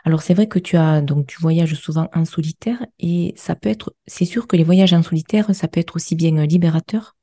Alors 0.04 0.22
c'est 0.22 0.34
vrai 0.34 0.48
que 0.48 0.58
tu 0.58 0.76
as 0.76 1.00
donc 1.00 1.28
tu 1.28 1.40
voyages 1.40 1.74
souvent 1.74 2.08
en 2.12 2.24
solitaire 2.24 2.84
et 2.98 3.32
ça 3.36 3.54
peut 3.54 3.68
être, 3.68 3.94
c'est 4.06 4.24
sûr 4.24 4.46
que 4.48 4.56
les 4.56 4.64
voyages 4.64 4.92
en 4.92 5.02
solitaire, 5.02 5.54
ça 5.54 5.68
peut 5.68 5.80
être 5.80 5.96
aussi 5.96 6.16
bien 6.16 6.44
libérateur 6.44 7.16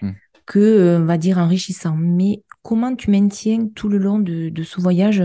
Hmm. 0.00 0.12
Que, 0.46 0.58
euh, 0.58 0.98
on 1.00 1.04
va 1.04 1.18
dire, 1.18 1.38
enrichissant. 1.38 1.96
Mais 1.96 2.44
comment 2.62 2.94
tu 2.96 3.10
maintiens 3.10 3.68
tout 3.74 3.88
le 3.88 3.98
long 3.98 4.18
de, 4.18 4.48
de 4.50 4.62
ce 4.62 4.80
voyage 4.80 5.22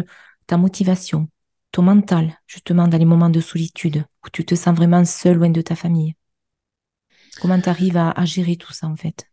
ta 0.48 0.58
motivation, 0.58 1.30
ton 1.72 1.84
mental, 1.84 2.38
justement, 2.48 2.88
dans 2.88 2.98
les 2.98 3.06
moments 3.06 3.30
de 3.30 3.40
solitude, 3.42 4.06
où 4.26 4.30
tu 4.32 4.46
te 4.46 4.56
sens 4.56 4.76
vraiment 4.76 5.04
seul, 5.06 5.38
loin 5.38 5.50
de 5.50 5.62
ta 5.62 5.76
famille? 5.76 6.16
Comment 7.40 7.60
tu 7.60 7.70
arrives 7.70 7.98
à, 7.98 8.12
à 8.12 8.26
gérer 8.26 8.58
tout 8.58 8.74
ça, 8.74 8.86
en 8.86 8.96
fait? 8.96 9.28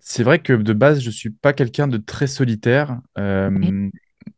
C'est 0.00 0.22
vrai 0.22 0.40
que 0.42 0.52
de 0.52 0.72
base, 0.72 1.00
je 1.00 1.10
suis 1.10 1.30
pas 1.30 1.52
quelqu'un 1.52 1.88
de 1.88 1.98
très 1.98 2.26
solitaire. 2.26 3.00
euh, 3.18 3.50
Oui, 3.60 3.76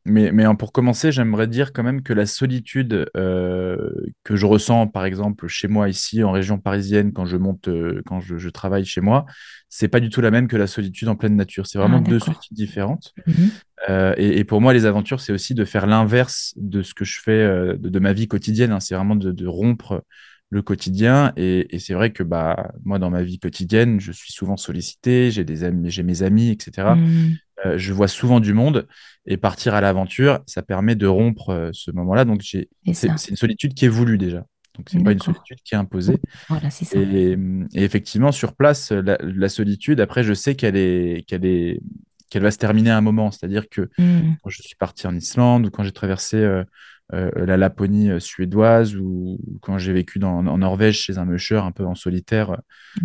mais, 0.05 0.33
mais 0.33 0.45
hein, 0.45 0.55
pour 0.55 0.73
commencer, 0.73 1.13
j'aimerais 1.13 1.47
dire 1.47 1.73
quand 1.73 1.83
même 1.83 2.03
que 2.03 2.13
la 2.13 2.27
solitude 2.27 3.11
euh, 3.17 3.91
que 4.25 4.37
je 4.37 4.47
ressens, 4.47 4.87
par 4.87 5.05
exemple, 5.05 5.47
chez 5.49 5.69
moi 5.69 5.89
ici 5.89 6.23
en 6.23 6.33
région 6.33 6.59
parisienne, 6.59 7.13
quand 7.13 7.27
je 7.27 7.37
monte, 7.37 7.69
euh, 7.69 8.03
quand 8.07 8.21
je, 8.21 8.39
je 8.39 8.49
travaille 8.49 8.85
chez 8.85 9.01
moi, 9.01 9.27
c'est 9.69 9.89
pas 9.89 10.01
du 10.01 10.09
tout 10.09 10.21
la 10.21 10.31
même 10.31 10.49
que 10.49 10.57
la 10.57 10.67
solitude 10.67 11.09
en 11.09 11.17
pleine 11.17 11.37
nature. 11.37 11.67
C'est 11.67 11.79
ah, 11.79 11.83
vraiment 11.83 12.01
deux 12.01 12.19
d'accord. 12.19 12.35
solitudes 12.35 12.57
différentes. 12.57 13.13
Mhm. 13.27 13.51
Euh, 13.91 14.15
et, 14.17 14.39
et 14.39 14.45
pour 14.45 14.61
moi, 14.61 14.73
les 14.73 14.87
aventures, 14.87 15.21
c'est 15.21 15.33
aussi 15.33 15.55
de 15.55 15.65
faire 15.65 15.87
l'inverse 15.87 16.55
de 16.57 16.83
ce 16.83 16.95
que 16.95 17.05
je 17.05 17.21
fais 17.21 17.47
de, 17.47 17.89
de 17.89 17.99
ma 17.99 18.13
vie 18.13 18.29
quotidienne. 18.29 18.73
hein. 18.73 18.81
C'est 18.81 18.95
vraiment 18.95 19.17
de, 19.17 19.31
de 19.31 19.47
rompre 19.47 20.03
le 20.51 20.63
quotidien. 20.63 21.33
Et, 21.37 21.75
et 21.75 21.79
c'est 21.79 21.95
vrai 21.95 22.11
que 22.11 22.23
bah, 22.23 22.73
moi, 22.85 22.99
dans 22.99 23.11
ma 23.11 23.23
vie 23.23 23.39
quotidienne, 23.39 24.01
je 24.01 24.13
suis 24.13 24.33
souvent 24.33 24.57
sollicité, 24.57 25.31
j'ai 25.31 25.45
des 25.45 25.65
amis, 25.65 25.91
j'ai 25.91 26.03
mes 26.03 26.23
amis, 26.23 26.51
etc. 26.51 26.95
Euh, 27.67 27.77
je 27.77 27.93
vois 27.93 28.09
souvent 28.09 28.41
du 28.41 28.55
monde 28.55 28.87
et 29.27 29.37
partir 29.37 29.75
à 29.75 29.81
l'aventure, 29.81 30.41
ça 30.47 30.63
permet 30.63 30.95
de 30.95 31.07
rompre 31.07 31.51
euh, 31.51 31.71
ce 31.73 31.91
moment-là. 31.91 32.25
Donc, 32.25 32.43
C'est 32.43 32.69
une 33.09 33.37
solitude 33.37 33.75
qui 33.75 33.85
est 33.85 33.89
voulue 33.89 34.19
déjà. 34.19 34.45
Donc, 34.77 34.91
c'est 34.91 35.03
pas 35.03 35.11
une 35.13 35.19
solitude 35.21 35.59
qui 35.65 35.75
est 35.75 35.79
imposée. 35.79 36.19
Voilà, 36.49 36.71
c'est 36.71 36.85
ça. 36.85 36.99
Et, 36.99 37.37
et 37.75 37.83
effectivement, 37.83 38.31
sur 38.31 38.55
place, 38.55 38.93
la, 38.93 39.19
la 39.21 39.49
solitude, 39.49 40.01
après, 40.01 40.23
je 40.23 40.35
sais 40.35 40.55
qu'elle 40.55 40.77
est, 40.77 41.27
qu'elle 41.27 41.45
est, 41.45 41.81
qu'elle 42.31 42.43
va 42.43 42.51
se 42.53 42.59
terminer 42.59 42.91
à 42.91 42.97
un 42.97 43.01
moment. 43.01 43.31
C'est-à-dire 43.33 43.69
que 43.69 43.89
Mhm. 43.99 44.37
quand 44.43 44.51
je 44.51 44.63
suis 44.63 44.77
parti 44.77 45.07
en 45.07 45.17
Islande 45.17 45.67
ou 45.67 45.71
quand 45.71 45.83
j'ai 45.83 45.93
traversé 45.93 46.37
euh, 46.37 46.63
euh, 47.15 47.31
la 47.35 47.57
Laponie 47.57 48.11
euh, 48.11 48.21
suédoise 48.21 48.95
ou, 48.95 49.39
ou 49.45 49.59
quand 49.63 49.79
j'ai 49.79 49.93
vécu 49.93 50.19
dans, 50.19 50.47
en 50.47 50.59
Norvège 50.59 50.99
chez 51.01 51.19
un 51.19 51.25
musher 51.25 51.57
un 51.57 51.73
peu 51.73 51.85
en 51.85 51.95
solitaire, 51.95 52.59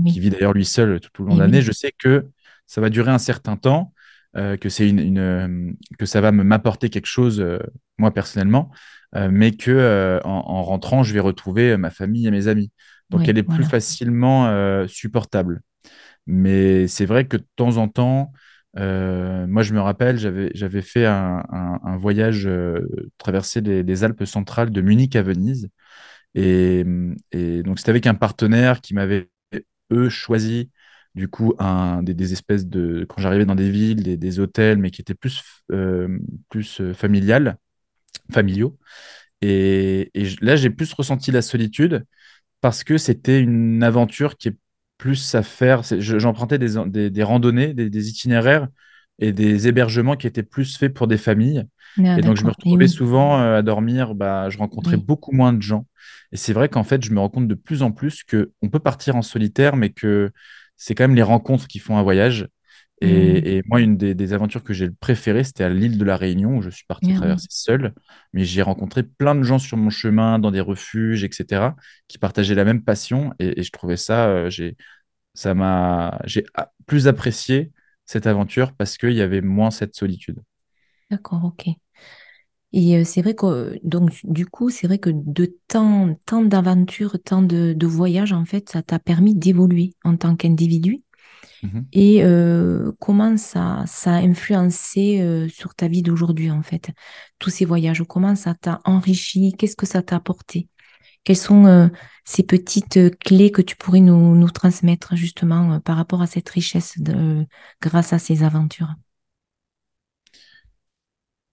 qui 0.06 0.20
vit 0.20 0.30
d'ailleurs 0.30 0.54
lui 0.54 0.66
seul 0.66 1.00
tout 1.00 1.24
au 1.24 1.26
long 1.26 1.36
de 1.36 1.40
l'année, 1.40 1.58
oui, 1.60 1.64
je 1.64 1.72
sais 1.72 1.94
que 1.98 2.28
ça 2.68 2.82
va 2.82 2.90
durer 2.90 3.12
un 3.12 3.18
certain 3.18 3.56
temps, 3.58 3.93
euh, 4.36 4.58
que 4.58 4.70
c'est 4.70 4.90
une, 4.90 5.00
une, 5.00 5.18
euh, 5.20 5.72
que 6.00 6.06
ça 6.06 6.22
va 6.22 6.32
me 6.32 6.44
m'apporter 6.44 6.90
quelque 6.90 7.06
chose 7.08 7.40
euh, 7.40 7.60
moi 7.98 8.12
personnellement, 8.12 8.72
euh, 9.16 9.30
mais 9.32 9.52
que 9.52 10.20
en, 10.24 10.30
en 10.30 10.64
rentrant, 10.64 11.04
je 11.04 11.14
vais 11.14 11.20
retrouver 11.20 11.78
ma 11.78 11.90
famille 11.92 12.28
et 12.28 12.32
mes 12.32 12.48
amis. 12.48 12.72
Donc 13.10 13.28
oui, 13.28 13.30
elle 13.30 13.38
est 13.38 13.44
plus 13.44 13.64
facilement 13.64 14.48
supportable. 14.88 15.62
Mais 16.28 16.88
c'est 16.88 17.06
vrai 17.06 17.28
que 17.28 17.38
de 17.38 17.46
temps 17.56 17.78
en 17.78 17.88
temps, 17.88 18.32
moi 18.76 19.64
je 19.64 19.74
me 19.74 19.82
rappelle, 19.82 20.18
j'avais, 20.18 20.82
fait 20.82 21.06
un, 21.06 21.44
un- 21.50 21.80
un 21.84 21.98
voyage, 21.98 22.50
traverser 23.18 23.62
les, 23.62 23.84
les 23.84 24.04
Alpes 24.04 24.26
centrales 24.26 24.72
de 24.72 24.82
Munich 24.82 25.16
à 25.16 25.22
Venise. 25.24 25.70
Et, 26.36 26.86
et 27.32 27.64
donc 27.64 27.80
c'était 27.80 27.92
avec 27.92 28.08
un 28.08 28.16
partenaire 28.16 28.82
qui 28.82 28.94
m'avait, 28.94 29.30
eux, 29.92 30.10
choisi 30.10 30.72
du 31.16 31.28
coup 31.28 31.54
un, 31.60 32.04
des, 32.04 32.14
des 32.14 32.34
espèces 32.34 32.66
de, 32.68 33.06
quand 33.10 33.22
j'arrivais 33.22 33.46
dans 33.46 33.56
des 33.56 33.70
villes, 33.70 34.04
des, 34.04 34.18
des 34.18 34.40
hôtels, 34.40 34.78
mais 34.78 34.92
qui 34.92 35.02
étaient 35.02 35.14
plus, 35.16 35.44
euh, 35.72 36.18
plus 36.50 36.82
euh, 36.82 36.94
familiales, 36.94 37.58
familiaux. 38.32 38.78
Et, 39.42 40.12
et 40.14 40.28
là, 40.42 40.56
j'ai 40.56 40.70
plus 40.70 40.94
ressenti 40.94 41.32
la 41.32 41.42
solitude 41.42 42.06
parce 42.62 42.84
que 42.84 42.98
c'était 42.98 43.42
une 43.42 43.84
aventure 43.84 44.38
qui 44.38 44.50
est 44.50 44.58
plus 44.98 45.36
à 45.36 45.44
faire. 45.44 45.84
J'empruntais 46.00 46.60
des, 46.60 46.76
des, 46.88 47.10
des 47.10 47.24
randonnées, 47.24 47.74
des, 47.74 47.90
des 47.90 48.10
itinéraires 48.10 48.68
et 49.20 49.32
des 49.32 49.68
hébergements 49.68 50.16
qui 50.16 50.28
étaient 50.28 50.44
plus 50.44 50.78
faits 50.78 50.94
pour 50.94 51.08
des 51.08 51.18
familles. 51.18 51.66
Ah, 51.98 52.18
Et 52.18 52.22
donc, 52.22 52.38
je 52.38 52.46
me 52.46 52.52
retrouvais 52.52 52.88
oui, 52.88 52.90
souvent 52.90 53.40
euh, 53.40 53.58
à 53.60 53.62
dormir, 53.62 54.16
bah, 54.16 54.50
je 54.50 54.58
rencontrais 54.58 54.98
oui. 54.98 55.04
beaucoup 55.06 55.32
moins 55.34 55.54
de 55.54 55.62
gens. 55.62 55.88
Et 56.32 56.38
c'est 56.38 56.54
vrai 56.54 56.70
qu'en 56.70 56.84
fait, 56.84 57.04
je 57.04 57.12
me 57.12 57.20
rends 57.20 57.30
compte 57.30 57.48
de 57.48 57.56
plus 57.56 57.84
en 57.84 57.92
plus 57.92 58.24
que 58.24 58.52
on 58.62 58.70
peut 58.70 58.80
partir 58.80 59.16
en 59.16 59.22
solitaire, 59.22 59.76
mais 59.76 59.92
que 59.92 60.32
c'est 60.78 60.96
quand 60.96 61.04
même 61.06 61.16
les 61.16 61.24
rencontres 61.24 61.68
qui 61.68 61.80
font 61.80 61.98
un 61.98 62.04
voyage. 62.04 62.48
Et, 63.02 63.58
et 63.58 63.62
moi, 63.66 63.82
une 63.82 63.98
des, 63.98 64.16
des 64.16 64.34
aventures 64.34 64.64
que 64.64 64.74
j'ai 64.74 64.88
le 64.88 64.94
préféré, 64.94 65.44
c'était 65.44 65.66
à 65.66 65.70
l'île 65.70 65.98
de 65.98 66.06
la 66.06 66.16
Réunion, 66.16 66.58
où 66.58 66.62
je 66.62 66.70
suis 66.70 66.86
parti 66.86 67.12
traverser 67.12 67.48
seul. 67.50 67.94
Mais 68.32 68.46
j'ai 68.46 68.62
rencontré 68.62 69.04
plein 69.04 69.36
de 69.36 69.44
gens 69.44 69.60
sur 69.60 69.76
mon 69.78 69.90
chemin, 69.90 70.40
dans 70.40 70.52
des 70.52 70.62
refuges, 70.62 71.24
etc., 71.26 71.76
qui 72.08 72.18
partageaient 72.18 72.56
la 72.56 72.64
même 72.66 72.84
passion. 72.84 73.34
Et, 73.40 73.60
et 73.60 73.64
je 73.64 73.72
trouvais 73.72 73.98
ça, 73.98 74.28
euh, 74.30 74.50
j'ai, 74.50 74.78
ça 75.34 75.54
m'a, 75.54 76.20
j'ai 76.26 76.46
plus 76.88 77.08
apprécié 77.08 77.72
cette 78.06 78.28
aventure 78.28 78.74
parce 78.74 78.98
qu'il 78.98 79.14
y 79.14 79.22
avait 79.22 79.42
moins 79.42 79.72
cette 79.72 79.96
solitude. 79.96 80.40
d'accord, 81.10 81.46
ok. 81.46 81.78
Et 82.74 82.98
euh, 82.98 83.04
c'est 83.06 83.22
vrai 83.22 83.36
que, 83.36 83.80
donc, 83.84 84.20
du 84.24 84.48
coup, 84.48 84.70
c'est 84.70 84.88
vrai 84.88 84.98
que 84.98 85.12
de 85.14 85.58
tant, 85.68 86.16
tant 86.26 86.42
d'aventures, 86.42 87.18
tant 87.24 87.44
de, 87.44 87.74
de 87.74 87.88
voyages, 87.88 88.34
en 88.34 88.46
fait, 88.46 88.70
ça 88.70 88.82
t'a 88.82 89.00
permis 89.00 89.36
d'évoluer 89.36 89.94
en 90.04 90.18
tant 90.18 90.36
qu'individu. 90.36 91.04
Mhm. 91.62 91.86
Et 91.94 92.24
euh, 92.24 92.92
comment 93.00 93.38
ça, 93.38 93.84
ça 93.86 94.16
a 94.16 94.22
influencé 94.22 95.22
euh, 95.22 95.48
sur 95.50 95.76
ta 95.76 95.88
vie 95.88 96.02
d'aujourd'hui, 96.02 96.50
en 96.50 96.64
fait, 96.64 96.90
tous 97.40 97.52
ces 97.52 97.66
voyages, 97.66 98.04
comment 98.08 98.36
ça 98.36 98.56
t'a 98.56 98.82
enrichi, 98.86 99.54
qu'est-ce 99.58 99.76
que 99.76 99.86
ça 99.86 100.02
t'a 100.02 100.16
apporté? 100.16 100.68
Quelles 101.24 101.38
sont 101.38 101.66
euh, 101.68 101.88
ces 102.26 102.44
petites 102.44 103.18
clés 103.20 103.52
que 103.52 103.62
tu 103.62 103.76
pourrais 103.78 104.02
nous, 104.02 104.36
nous 104.36 104.50
transmettre, 104.50 105.16
justement, 105.16 105.80
par 105.80 105.96
rapport 105.96 106.22
à 106.22 106.28
cette 106.28 106.50
richesse 106.50 107.00
de, 107.00 107.46
grâce 107.82 108.14
à 108.14 108.20
ces 108.20 108.44
aventures? 108.44 108.94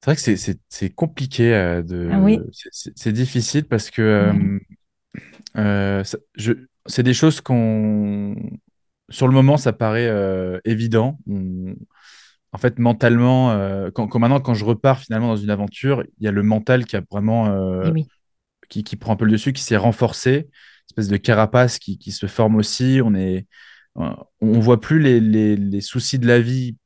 C'est 0.02 0.06
vrai 0.06 0.16
que 0.16 0.52
c'est 0.68 0.90
compliqué 0.90 1.54
euh, 1.54 1.82
Ah 2.10 2.20
oui, 2.20 2.38
de 2.38 2.48
c'est 2.52 2.92
c'est- 2.96 3.12
difficile 3.12 3.64
parce 3.64 3.90
que 3.90 4.00
euh, 4.00 4.32
euh, 5.56 6.02
c'est 6.86 7.02
des 7.02 7.14
choses 7.14 7.40
qu'on 7.40 8.34
sur 9.10 9.26
le 9.26 9.34
moment 9.34 9.56
ça 9.56 9.72
paraît 9.72 10.06
euh, 10.08 10.58
évident. 10.64 11.18
On- 11.28 11.74
en 12.52 12.58
fait 12.58 12.78
mentalement 12.80 13.50
quand, 13.94 14.08
quand 14.08 14.18
maintenant 14.18 14.40
quand 14.40 14.54
je 14.54 14.64
repars 14.64 15.00
finalement 15.00 15.28
dans 15.28 15.36
une 15.36 15.50
aventure, 15.50 16.02
il 16.18 16.24
y 16.24 16.28
a 16.28 16.32
le 16.32 16.42
mental 16.42 16.84
qui 16.84 16.96
a 16.96 17.02
vraiment 17.10 17.48
oui, 17.92 18.06
qui, 18.68 18.84
qui 18.84 18.96
prend 18.96 19.12
un 19.12 19.16
peu 19.16 19.24
le 19.24 19.32
dessus, 19.32 19.52
qui 19.52 19.62
s'est 19.62 19.76
renforcé, 19.76 20.32
une 20.38 20.46
espèce 20.90 21.08
de 21.08 21.16
carapace 21.16 21.78
qui, 21.78 21.98
qui 21.98 22.12
se 22.12 22.26
forme 22.26 22.56
aussi. 22.56 23.00
On 23.04 23.14
est 23.14 23.46
on 23.94 24.14
on 24.40 24.60
voit 24.60 24.80
plus 24.80 25.00
les, 25.00 25.20
les, 25.20 25.56
les 25.56 25.80
soucis 25.80 26.18
de 26.18 26.26
la 26.26 26.40
vie 26.40 26.76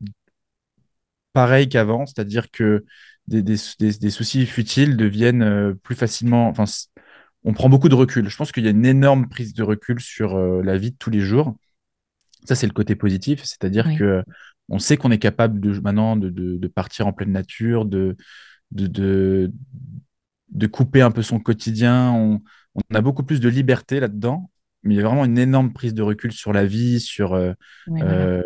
pareil 1.35 1.69
qu'avant, 1.69 2.07
c'est-à-dire 2.07 2.51
que 2.51 2.87
des, 3.29 3.43
des, 3.43 3.57
des, 3.79 3.93
des 3.93 4.11
soucis 4.11 4.47
futiles 4.47 4.97
deviennent 4.97 5.43
euh, 5.43 5.75
plus 5.83 5.97
facilement. 5.97 6.49
Enfin, 6.49 6.65
on 7.45 7.53
prend 7.53 7.69
beaucoup 7.69 7.91
de 7.91 7.95
recul. 7.95 8.31
Je 8.31 8.37
pense 8.39 8.53
qu'il 8.53 8.65
y 8.65 8.69
a 8.69 8.71
une 8.71 8.87
énorme 8.87 9.29
prise 9.29 9.53
de 9.53 9.63
recul 9.63 10.01
sur 10.01 10.37
euh, 10.37 10.63
la 10.63 10.79
vie 10.79 10.93
de 10.93 10.97
tous 10.99 11.11
les 11.11 11.21
jours. 11.21 11.57
Ça, 12.45 12.55
c'est 12.55 12.67
le 12.67 12.73
côté 12.73 12.95
positif, 12.95 13.43
c'est-à-dire 13.45 13.87
oui, 13.89 13.97
que 13.99 14.23
on 14.71 14.79
sait 14.79 14.97
qu'on 14.97 15.11
est 15.11 15.19
capable 15.19 15.61
de, 15.61 15.79
maintenant 15.81 16.17
de, 16.17 16.31
de, 16.31 16.57
de 16.57 16.69
partir 16.69 17.07
en 17.07 17.13
pleine 17.13 17.33
nature, 17.33 17.85
de, 17.85 18.17
de, 18.71 18.87
de, 18.87 19.53
de 20.51 20.67
couper 20.67 21.03
un 21.03 21.11
peu 21.11 21.23
son 21.23 21.39
quotidien. 21.41 22.13
On, 22.13 22.41
on 22.75 22.95
a 22.95 23.01
beaucoup 23.01 23.25
plus 23.25 23.41
de 23.41 23.49
liberté 23.49 24.01
là-dedans, 24.01 24.51
mais 24.85 24.95
il 24.95 24.97
y 24.99 25.01
a 25.01 25.05
vraiment 25.07 25.25
une 25.25 25.39
énorme 25.39 25.73
prise 25.73 25.95
de 25.95 26.03
recul 26.03 26.33
sur 26.33 26.53
la 26.53 26.65
vie, 26.67 27.01
sur... 27.01 27.35
euh, 27.35 27.53
oui, 27.87 28.03
voilà. 28.05 28.31
euh, 28.33 28.43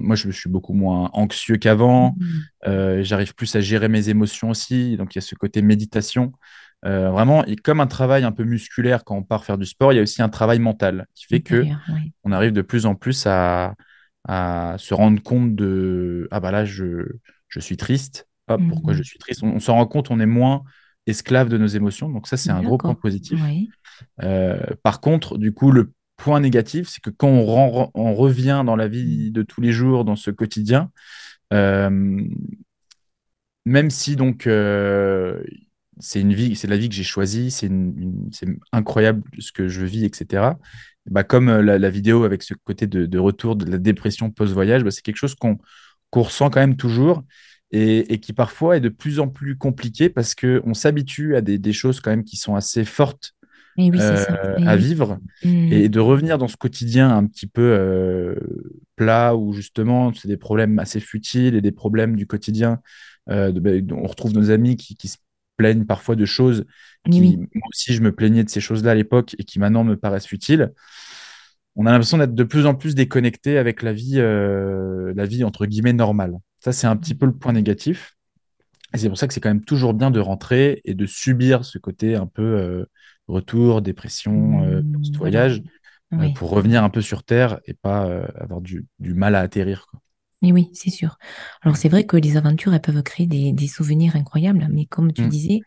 moi, 0.00 0.16
je, 0.16 0.30
je 0.30 0.36
suis 0.38 0.50
beaucoup 0.50 0.72
moins 0.74 1.10
anxieux 1.14 1.56
qu'avant. 1.56 2.16
Mhm. 2.16 2.48
Euh, 2.66 3.02
j'arrive 3.02 3.34
plus 3.34 3.54
à 3.56 3.60
gérer 3.60 3.88
mes 3.88 4.08
émotions 4.08 4.50
aussi. 4.50 4.96
Donc, 4.96 5.14
il 5.14 5.18
y 5.18 5.20
a 5.20 5.22
ce 5.22 5.34
côté 5.34 5.62
méditation. 5.62 6.32
Euh, 6.84 7.10
vraiment, 7.10 7.44
et 7.46 7.56
comme 7.56 7.80
un 7.80 7.86
travail 7.86 8.24
un 8.24 8.32
peu 8.32 8.44
musculaire 8.44 9.04
quand 9.04 9.16
on 9.16 9.22
part 9.22 9.44
faire 9.44 9.58
du 9.58 9.66
sport, 9.66 9.92
il 9.92 9.96
y 9.96 9.98
a 10.00 10.02
aussi 10.02 10.22
un 10.22 10.28
travail 10.28 10.58
mental 10.58 11.06
qui 11.14 11.26
fait 11.26 11.40
que 11.40 11.68
oui. 11.88 12.12
on 12.24 12.32
arrive 12.32 12.52
de 12.52 12.62
plus 12.62 12.86
en 12.86 12.94
plus 12.94 13.26
à, 13.26 13.74
à 14.28 14.76
se 14.78 14.94
rendre 14.94 15.22
compte 15.22 15.54
de 15.54 16.28
ah 16.30 16.40
bah 16.40 16.50
là 16.50 16.64
je, 16.64 17.06
je 17.48 17.60
suis 17.60 17.76
triste. 17.76 18.28
Pourquoi 18.68 18.92
je 18.92 18.98
Mhm. 18.98 19.04
suis 19.04 19.18
triste? 19.18 19.42
On, 19.42 19.54
on 19.54 19.60
s'en 19.60 19.74
rend 19.74 19.86
compte, 19.86 20.10
on 20.10 20.20
est 20.20 20.26
moins 20.26 20.62
esclave 21.06 21.48
de 21.48 21.58
nos 21.58 21.66
émotions. 21.66 22.08
Donc 22.08 22.26
ça, 22.26 22.36
c'est 22.36 22.50
un 22.50 22.62
gros 22.62 22.78
point 22.78 22.94
positif. 22.94 23.40
oui. 23.44 23.68
Euh, 24.22 24.58
par 24.82 25.00
contre, 25.00 25.38
du 25.38 25.52
coup, 25.52 25.70
le 25.70 25.92
point 26.16 26.40
négatif, 26.40 26.88
c'est 26.88 27.00
que 27.00 27.10
quand 27.10 27.28
on, 27.28 28.14
revient 28.14 28.62
dans 28.64 28.76
la 28.76 28.88
vie 28.88 29.30
de 29.30 29.42
tous 29.42 29.60
les 29.60 29.72
jours, 29.72 30.04
dans 30.04 30.16
ce 30.16 30.30
quotidien, 30.30 30.90
euh, 31.52 32.20
même 33.64 33.90
si 33.90 34.16
donc 34.16 34.46
euh, 34.46 35.42
c'est 35.98 36.20
une 36.20 36.32
vie, 36.32 36.56
c'est 36.56 36.68
la 36.68 36.76
vie 36.76 36.88
que 36.88 36.94
j'ai 36.94 37.04
choisie, 37.04 37.50
c'est 37.50 37.70
incroyable 38.72 39.22
ce 39.38 39.52
que 39.52 39.68
je 39.68 39.84
vis, 39.84 40.04
etc. 40.04 40.58
Bah, 41.10 41.24
comme 41.24 41.50
la, 41.60 41.78
la 41.78 41.90
vidéo 41.90 42.24
avec 42.24 42.42
ce 42.42 42.54
côté 42.54 42.86
de, 42.86 43.06
de 43.06 43.18
retour 43.18 43.56
de 43.56 43.68
la 43.70 43.78
dépression 43.78 44.30
post-voyage, 44.30 44.84
bah, 44.84 44.90
c'est 44.90 45.02
quelque 45.02 45.16
chose 45.16 45.34
qu'on 45.34 45.58
qu'on 46.10 46.22
ressent 46.22 46.50
quand 46.50 46.60
même 46.60 46.76
toujours 46.76 47.24
et, 47.72 48.12
et 48.14 48.20
qui 48.20 48.32
parfois 48.32 48.76
est 48.76 48.80
de 48.80 48.88
plus 48.90 49.20
en 49.20 49.28
plus 49.28 49.56
compliqué 49.56 50.08
parce 50.10 50.34
qu'on 50.34 50.74
s'habitue 50.74 51.36
à 51.36 51.40
des, 51.40 51.58
des 51.58 51.72
choses 51.72 52.00
quand 52.00 52.10
même 52.10 52.24
qui 52.24 52.36
sont 52.36 52.54
assez 52.56 52.84
fortes 52.84 53.34
Et 53.76 53.90
oui, 53.90 54.00
c'est 54.00 54.16
euh, 54.16 54.16
ça. 54.16 54.38
Et 54.56 54.66
à 54.66 54.76
oui. 54.76 54.78
vivre 54.78 55.18
Mhm. 55.44 55.84
et 55.84 55.88
de 55.88 56.00
revenir 56.00 56.38
dans 56.38 56.48
ce 56.48 56.56
quotidien 56.56 57.10
un 57.16 57.26
petit 57.26 57.46
peu 57.46 57.62
euh, 57.62 58.36
plat 58.96 59.34
où 59.36 59.52
justement 59.52 60.12
c'est 60.14 60.28
des 60.28 60.36
problèmes 60.36 60.78
assez 60.78 61.00
futiles 61.00 61.54
et 61.54 61.60
des 61.60 61.72
problèmes 61.72 62.16
du 62.16 62.26
quotidien. 62.26 62.80
euh, 63.30 63.52
de- 63.52 63.60
ben, 63.60 63.86
on 63.92 64.06
retrouve 64.06 64.32
nos 64.34 64.50
amis 64.50 64.76
qui, 64.76 64.96
qui 64.96 65.08
se 65.08 65.18
plaignent 65.56 65.84
parfois 65.86 66.16
de 66.16 66.24
choses 66.24 66.64
qui, 67.10 67.22
oui, 67.22 67.38
moi 67.54 67.68
aussi, 67.70 67.92
je 67.94 68.00
me 68.02 68.12
plaignais 68.14 68.42
de 68.44 68.48
ces 68.50 68.60
choses-là 68.60 68.92
à 68.92 68.94
l'époque 68.94 69.34
et 69.38 69.44
qui 69.44 69.58
maintenant 69.58 69.84
me 69.84 69.96
paraissent 69.96 70.26
futiles. 70.26 70.72
On 71.76 71.86
a 71.86 71.92
l'impression 71.92 72.18
d'être 72.18 72.34
de 72.34 72.44
plus 72.44 72.66
en 72.66 72.74
plus 72.74 72.94
déconnecté 72.94 73.56
avec 73.58 73.82
la 73.82 73.92
vie, 73.92 74.18
euh, 74.18 75.12
la 75.16 75.26
vie 75.26 75.44
entre 75.44 75.66
guillemets 75.66 75.92
normale. 75.94 76.34
Ça, 76.62 76.72
c'est 76.72 76.86
un 76.86 76.96
petit 76.96 77.14
peu 77.14 77.26
le 77.26 77.34
point 77.34 77.52
négatif. 77.52 78.16
Et 78.94 78.98
c'est 78.98 79.08
pour 79.08 79.18
ça 79.18 79.28
que 79.28 79.34
c'est 79.34 79.40
quand 79.40 79.50
même 79.50 79.64
toujours 79.64 79.94
bien 79.94 80.10
de 80.10 80.20
rentrer 80.20 80.82
et 80.84 80.94
de 80.94 81.06
subir 81.06 81.64
ce 81.64 81.78
côté 81.78 82.14
un 82.16 82.26
peu 82.26 82.42
euh, 82.42 82.86
retour, 83.28 83.82
dépression, 83.82 84.64
euh, 84.64 84.82
voilà. 84.82 84.82
post-voyage, 84.92 85.62
euh, 86.20 86.30
pour 86.30 86.50
revenir 86.50 86.84
un 86.84 86.90
peu 86.90 87.02
sur 87.02 87.24
Terre 87.24 87.60
et 87.66 87.74
pas 87.74 88.04
avoir 88.36 88.60
du, 88.62 88.86
du 89.00 89.14
mal 89.14 89.34
à 89.36 89.40
atterrir, 89.40 89.86
quoi. 89.90 90.00
Oui, 90.42 90.70
c'est 90.74 90.90
sûr. 90.90 91.18
Alors, 91.62 91.76
c'est 91.76 91.88
vrai 91.88 92.04
que 92.04 92.16
les 92.16 92.36
aventures, 92.36 92.74
elles 92.74 92.80
peuvent 92.80 93.02
créer 93.04 93.26
des, 93.28 93.52
des 93.52 93.68
souvenirs 93.68 94.16
incroyables, 94.16 94.66
mais 94.72 94.86
comme 94.86 95.12
tu 95.12 95.24
Mm, 95.24 95.28
disais, 95.28 95.64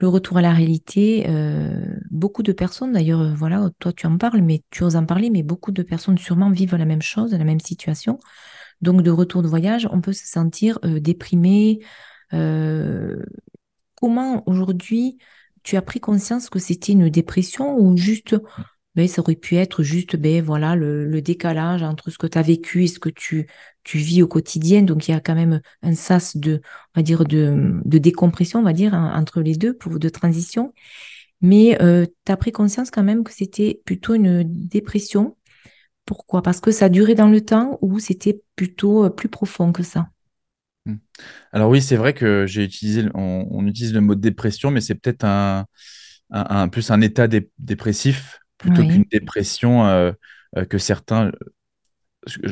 le 0.00 0.08
retour 0.08 0.38
à 0.38 0.42
la 0.42 0.52
réalité, 0.52 1.26
beaucoup 2.10 2.42
de 2.42 2.52
personnes, 2.52 2.92
d'ailleurs, 2.92 3.34
voilà, 3.36 3.70
toi 3.80 3.92
tu 3.92 4.06
en 4.06 4.18
parles, 4.18 4.42
mais 4.42 4.62
tu 4.70 4.84
oses 4.84 4.96
en 4.96 5.06
parler, 5.06 5.30
mais 5.30 5.42
beaucoup 5.42 5.72
de 5.72 5.82
personnes 5.82 6.18
sûrement 6.18 6.50
vivent 6.50 6.76
la 6.76 6.86
même 6.86 7.02
chose, 7.02 7.32
la 7.32 7.44
même 7.44 7.60
situation. 7.60 8.18
Donc, 8.80 9.02
de 9.02 9.10
retour 9.10 9.42
de 9.42 9.48
voyage, 9.48 9.88
on 9.92 10.00
peut 10.00 10.12
se 10.12 10.26
sentir 10.26 10.78
euh, 10.84 11.00
déprimé. 11.00 11.80
euh, 12.32 13.22
comment 13.94 14.42
aujourd'hui 14.48 15.18
tu 15.62 15.76
as 15.76 15.82
pris 15.82 16.00
conscience 16.00 16.48
que 16.48 16.58
c'était 16.58 16.92
une 16.92 17.10
dépression 17.10 17.78
ou 17.78 17.96
juste, 17.96 18.34
ben, 18.94 19.06
ça 19.06 19.20
aurait 19.20 19.36
pu 19.36 19.56
être 19.56 19.82
juste 19.82 20.16
ben, 20.16 20.42
voilà, 20.42 20.74
le, 20.74 21.04
le 21.06 21.22
décalage 21.22 21.82
entre 21.82 22.10
ce 22.10 22.18
que 22.18 22.26
tu 22.26 22.38
as 22.38 22.42
vécu 22.42 22.84
et 22.84 22.86
ce 22.88 22.98
que 22.98 23.10
tu, 23.10 23.46
tu 23.84 23.98
vis 23.98 24.22
au 24.22 24.26
quotidien? 24.28 24.82
Donc 24.82 25.06
il 25.06 25.12
y 25.12 25.14
a 25.14 25.20
quand 25.20 25.34
même 25.34 25.60
un 25.82 25.94
sas 25.94 26.36
de, 26.36 26.62
on 26.94 27.00
va 27.00 27.02
dire, 27.02 27.24
de, 27.24 27.74
de 27.84 27.98
décompression, 27.98 28.60
on 28.60 28.62
va 28.62 28.72
dire, 28.72 28.94
entre 28.94 29.42
les 29.42 29.56
deux, 29.56 29.74
pour, 29.76 29.98
de 29.98 30.08
transition. 30.08 30.72
Mais 31.42 31.76
tu 32.26 32.32
as 32.32 32.36
pris 32.36 32.52
conscience 32.52 32.90
quand 32.90 33.02
même 33.02 33.24
que 33.24 33.32
c'était 33.32 33.80
plutôt 33.84 34.14
une 34.14 34.44
dépression. 34.44 35.36
Pourquoi? 36.10 36.42
Parce 36.42 36.60
que 36.60 36.72
ça 36.72 36.90
durait 36.90 37.14
dans 37.14 37.28
le 37.30 37.40
temps 37.40 37.78
ou 37.80 37.98
c'était 38.00 38.42
plutôt 38.54 39.04
euh, 39.04 39.08
plus 39.10 39.30
profond 39.30 39.72
que 39.72 39.82
ça? 39.82 40.10
mm. 40.86 40.94
Alors 41.52 41.70
oui, 41.70 41.82
c'est 41.82 41.96
vrai 41.96 42.14
que 42.14 42.46
j'ai 42.46 42.64
utilisé, 42.64 43.04
on, 43.14 43.48
on 43.50 43.66
utilise 43.66 43.94
le 43.94 44.00
mot 44.00 44.14
dépression, 44.14 44.70
mais 44.70 44.80
c'est 44.80 44.94
peut-être 44.96 45.24
un, 45.24 45.66
un, 46.30 46.46
un- 46.64 46.68
plus 46.68 46.90
un 46.90 47.00
état 47.00 47.28
dé- 47.28 47.50
dépressif 47.58 48.40
plutôt 48.58 48.84
qu'une 48.86 49.04
dépression 49.12 49.86
euh, 49.86 50.12
euh, 50.58 50.64
que 50.66 50.78
certains 50.78 51.32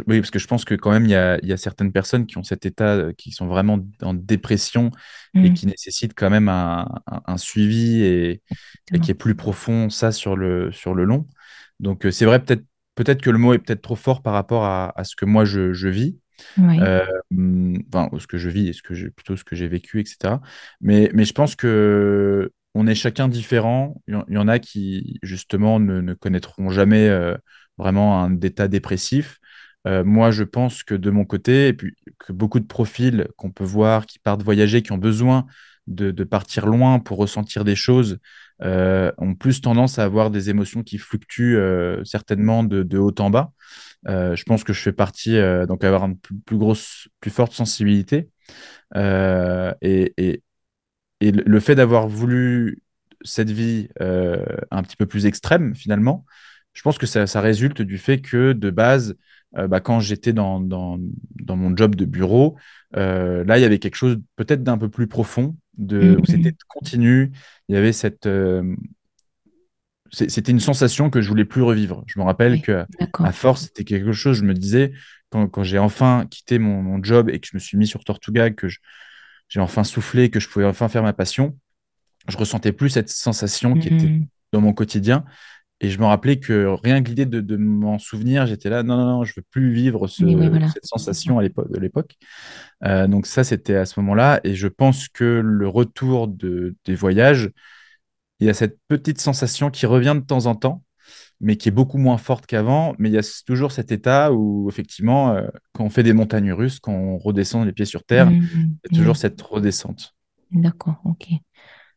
Oui, 0.06 0.20
parce 0.20 0.30
que 0.30 0.38
je 0.38 0.46
pense 0.46 0.64
que 0.64 0.74
quand 0.74 0.90
même, 0.90 1.04
il 1.04 1.10
y 1.10 1.14
a, 1.14 1.38
il 1.42 1.48
y 1.48 1.52
a 1.52 1.56
certaines 1.58 1.92
personnes 1.92 2.26
qui 2.26 2.38
ont 2.38 2.42
cet 2.42 2.64
état, 2.66 3.12
qui 3.18 3.32
sont 3.32 3.46
vraiment 3.46 3.78
en 4.02 4.14
dépression 4.14 4.90
et 5.42 5.50
Mm, 5.50 5.52
qui 5.52 5.66
nécessitent 5.66 6.14
quand 6.16 6.30
même 6.30 6.48
un, 6.48 6.88
suivi 7.36 8.02
et, 8.02 8.42
et 8.92 9.00
qui 9.00 9.10
est 9.10 9.14
plus 9.14 9.34
profond, 9.36 9.90
ça, 9.90 10.10
sur 10.12 10.36
le, 10.36 10.72
sur 10.72 10.94
le 10.94 11.04
long. 11.04 11.26
Donc, 11.80 12.06
c'est 12.10 12.24
vrai, 12.24 12.42
peut-être 12.42 12.64
peut-être 12.98 13.22
que 13.22 13.30
le 13.30 13.38
mot 13.38 13.54
est 13.54 13.58
peut-être 13.60 13.80
trop 13.80 13.94
fort 13.94 14.22
par 14.22 14.32
rapport 14.32 14.64
à, 14.64 14.92
à 14.98 15.04
ce 15.04 15.14
que 15.14 15.24
moi, 15.24 15.44
je, 15.44 15.72
je 15.72 15.88
vis. 15.88 16.18
Oui. 16.56 16.80
Euh, 16.80 17.04
enfin, 17.92 18.08
ce 18.18 18.26
que 18.26 18.38
je 18.38 18.48
vis 18.48 18.68
et 18.68 18.72
ce 18.72 18.82
que 18.82 18.94
j'ai, 18.94 19.10
plutôt 19.10 19.36
ce 19.36 19.44
que 19.44 19.54
j'ai 19.54 19.68
vécu, 19.68 20.00
etc. 20.00 20.40
Mais, 20.80 21.08
mais 21.14 21.24
je 21.24 21.32
pense 21.32 21.54
que 21.54 22.50
on 22.74 22.88
est 22.88 22.96
chacun 22.96 23.28
différent. 23.28 24.02
Il 24.08 24.14
y 24.14 24.16
en, 24.16 24.24
il 24.28 24.34
y 24.34 24.38
en 24.38 24.48
a 24.48 24.58
qui, 24.58 25.18
justement, 25.22 25.78
ne, 25.78 26.00
ne 26.00 26.14
connaîtront 26.14 26.70
jamais 26.70 27.08
euh, 27.08 27.36
vraiment 27.76 28.20
un 28.20 28.36
état 28.40 28.66
dépressif. 28.66 29.38
Euh, 29.86 30.02
moi, 30.02 30.32
je 30.32 30.42
pense 30.42 30.82
que 30.82 30.94
de 30.94 31.10
mon 31.10 31.24
côté, 31.24 31.68
et 31.68 31.72
puis 31.72 31.94
que 32.18 32.32
beaucoup 32.32 32.58
de 32.58 32.66
profils 32.66 33.28
qu'on 33.36 33.52
peut 33.52 33.64
voir 33.64 34.06
qui 34.06 34.18
partent 34.18 34.42
voyager, 34.42 34.82
qui 34.82 34.90
ont 34.90 34.98
besoin 34.98 35.46
de, 35.86 36.10
de 36.10 36.24
partir 36.24 36.66
loin 36.66 36.98
pour 36.98 37.18
ressentir 37.18 37.64
des 37.64 37.76
choses, 37.76 38.18
euh, 38.62 39.12
ont 39.18 39.36
plus 39.36 39.60
tendance 39.60 40.00
à 40.00 40.04
avoir 40.04 40.30
des 40.30 40.50
émotions 40.50 40.82
qui 40.82 40.98
fluctuent 40.98 41.56
euh, 41.56 42.02
certainement 42.04 42.64
de, 42.64 42.98
haut 42.98 43.14
en 43.20 43.30
bas. 43.30 43.52
Euh, 44.08 44.34
je 44.34 44.42
pense 44.42 44.64
que 44.64 44.72
je 44.72 44.80
fais 44.80 44.92
partie, 44.92 45.38
donc 45.68 45.84
avoir 45.84 46.04
une 46.04 46.18
plus, 46.18 46.58
grosse, 46.58 47.08
plus 47.20 47.30
forte 47.30 47.52
sensibilité. 47.52 48.30
et, 48.94 50.12
et, 50.16 50.42
le 51.20 51.60
fait 51.60 51.74
d'avoir 51.74 52.08
voulu 52.08 52.82
cette 53.22 53.50
vie 53.50 53.88
un 54.00 54.82
petit 54.82 54.96
peu 54.96 55.06
plus 55.06 55.26
extrême, 55.26 55.74
finalement, 55.74 56.24
je 56.72 56.82
pense 56.82 56.98
que 56.98 57.06
ça, 57.06 57.40
résulte 57.40 57.82
du 57.82 57.98
fait 57.98 58.20
que 58.20 58.52
de 58.52 58.70
base, 58.70 59.16
bah, 59.52 59.80
quand 59.80 60.00
j'étais 60.00 60.32
dans, 60.32 60.60
dans, 60.60 60.98
mon 61.48 61.76
job 61.76 61.96
de 61.96 62.04
bureau, 62.04 62.56
là, 62.92 63.58
il 63.58 63.60
y 63.60 63.64
avait 63.64 63.78
quelque 63.78 63.96
chose 63.96 64.18
peut-être 64.36 64.62
d'un 64.62 64.78
peu 64.78 64.88
plus 64.88 65.08
profond, 65.08 65.56
de, 65.78 66.18
où 66.20 66.26
c'était 66.26 66.54
continu. 66.68 67.32
Il 67.68 67.74
y 67.74 67.78
avait 67.78 67.92
cette. 67.92 68.26
Euh, 68.26 68.76
c'était 70.10 70.52
une 70.52 70.60
sensation 70.60 71.10
que 71.10 71.20
je 71.20 71.28
voulais 71.28 71.44
plus 71.44 71.62
revivre. 71.62 72.02
Je 72.06 72.18
me 72.18 72.24
rappelle 72.24 72.52
oui, 72.52 72.62
que 72.62 72.86
à 73.18 73.32
force, 73.32 73.64
c'était 73.64 73.84
quelque 73.84 74.12
chose, 74.12 74.38
je 74.38 74.44
me 74.44 74.54
disais, 74.54 74.92
quand, 75.28 75.48
quand 75.48 75.62
j'ai 75.62 75.78
enfin 75.78 76.26
quitté 76.30 76.58
mon, 76.58 76.82
mon, 76.82 77.02
job 77.02 77.28
et 77.28 77.38
que 77.40 77.46
je 77.46 77.54
me 77.54 77.58
suis 77.58 77.76
mis 77.76 77.86
sur 77.86 78.04
Tortuga, 78.04 78.48
que 78.50 78.68
j'ai 79.48 79.60
enfin 79.60 79.84
soufflé, 79.84 80.30
que 80.30 80.40
je 80.40 80.48
pouvais 80.48 80.64
enfin 80.64 80.88
faire 80.88 81.02
ma 81.02 81.12
passion, 81.12 81.58
je 82.26 82.36
ressentais 82.38 82.72
plus 82.72 82.88
cette 82.88 83.10
sensation 83.10 83.74
qui 83.74 83.88
était 83.88 84.06
mmh. 84.06 84.26
dans 84.52 84.62
mon 84.62 84.72
quotidien. 84.72 85.24
Et 85.80 85.90
je 85.90 85.98
me 86.00 86.06
rappelais 86.06 86.40
que 86.40 86.66
rien 86.82 87.02
que 87.02 87.08
l'idée 87.08 87.26
de, 87.26 87.40
de 87.40 87.56
m'en 87.56 87.98
souvenir, 87.98 88.46
j'étais 88.46 88.68
là, 88.68 88.82
non, 88.82 88.96
non, 88.96 89.06
non, 89.06 89.24
je 89.24 89.32
veux 89.36 89.44
plus 89.48 89.72
vivre 89.72 90.08
ce, 90.08 90.24
oui, 90.24 90.34
voilà. 90.34 90.68
cette 90.70 90.86
sensation 90.86 91.38
à 91.38 91.42
l'époque, 91.42 91.70
de 91.70 91.78
l'époque. 91.78 92.16
Euh, 92.84 93.06
donc 93.06 93.26
ça, 93.26 93.44
c'était 93.44 93.76
à 93.76 93.84
ce 93.84 94.00
moment-là. 94.00 94.40
Et 94.42 94.56
je 94.56 94.66
pense 94.66 95.08
que 95.08 95.40
le 95.44 95.68
retour 95.68 96.26
de, 96.26 96.74
des 96.84 96.96
voyages, 96.96 97.50
il 98.40 98.46
y 98.48 98.50
a 98.50 98.54
cette 98.54 98.78
petite 98.88 99.20
sensation 99.20 99.70
qui 99.70 99.86
revient 99.86 100.16
de 100.16 100.24
temps 100.24 100.46
en 100.46 100.56
temps, 100.56 100.82
mais 101.40 101.56
qui 101.56 101.68
est 101.68 101.72
beaucoup 101.72 101.98
moins 101.98 102.18
forte 102.18 102.46
qu'avant. 102.46 102.96
Mais 102.98 103.08
il 103.08 103.12
y 103.12 103.18
a 103.18 103.42
toujours 103.46 103.70
cet 103.70 103.92
état 103.92 104.32
où, 104.32 104.68
effectivement, 104.68 105.30
euh, 105.30 105.46
quand 105.72 105.84
on 105.84 105.90
fait 105.90 106.02
des 106.02 106.12
montagnes 106.12 106.52
russes, 106.52 106.80
quand 106.80 106.92
on 106.92 107.18
redescend 107.18 107.64
les 107.64 107.72
pieds 107.72 107.84
sur 107.84 108.02
terre, 108.02 108.30
mmh, 108.30 108.42
il 108.42 108.90
y 108.90 108.96
a 108.96 108.98
toujours 108.98 109.14
mmh. 109.14 109.18
cette 109.18 109.40
redescente. 109.42 110.16
D'accord, 110.50 111.00
ok. 111.04 111.28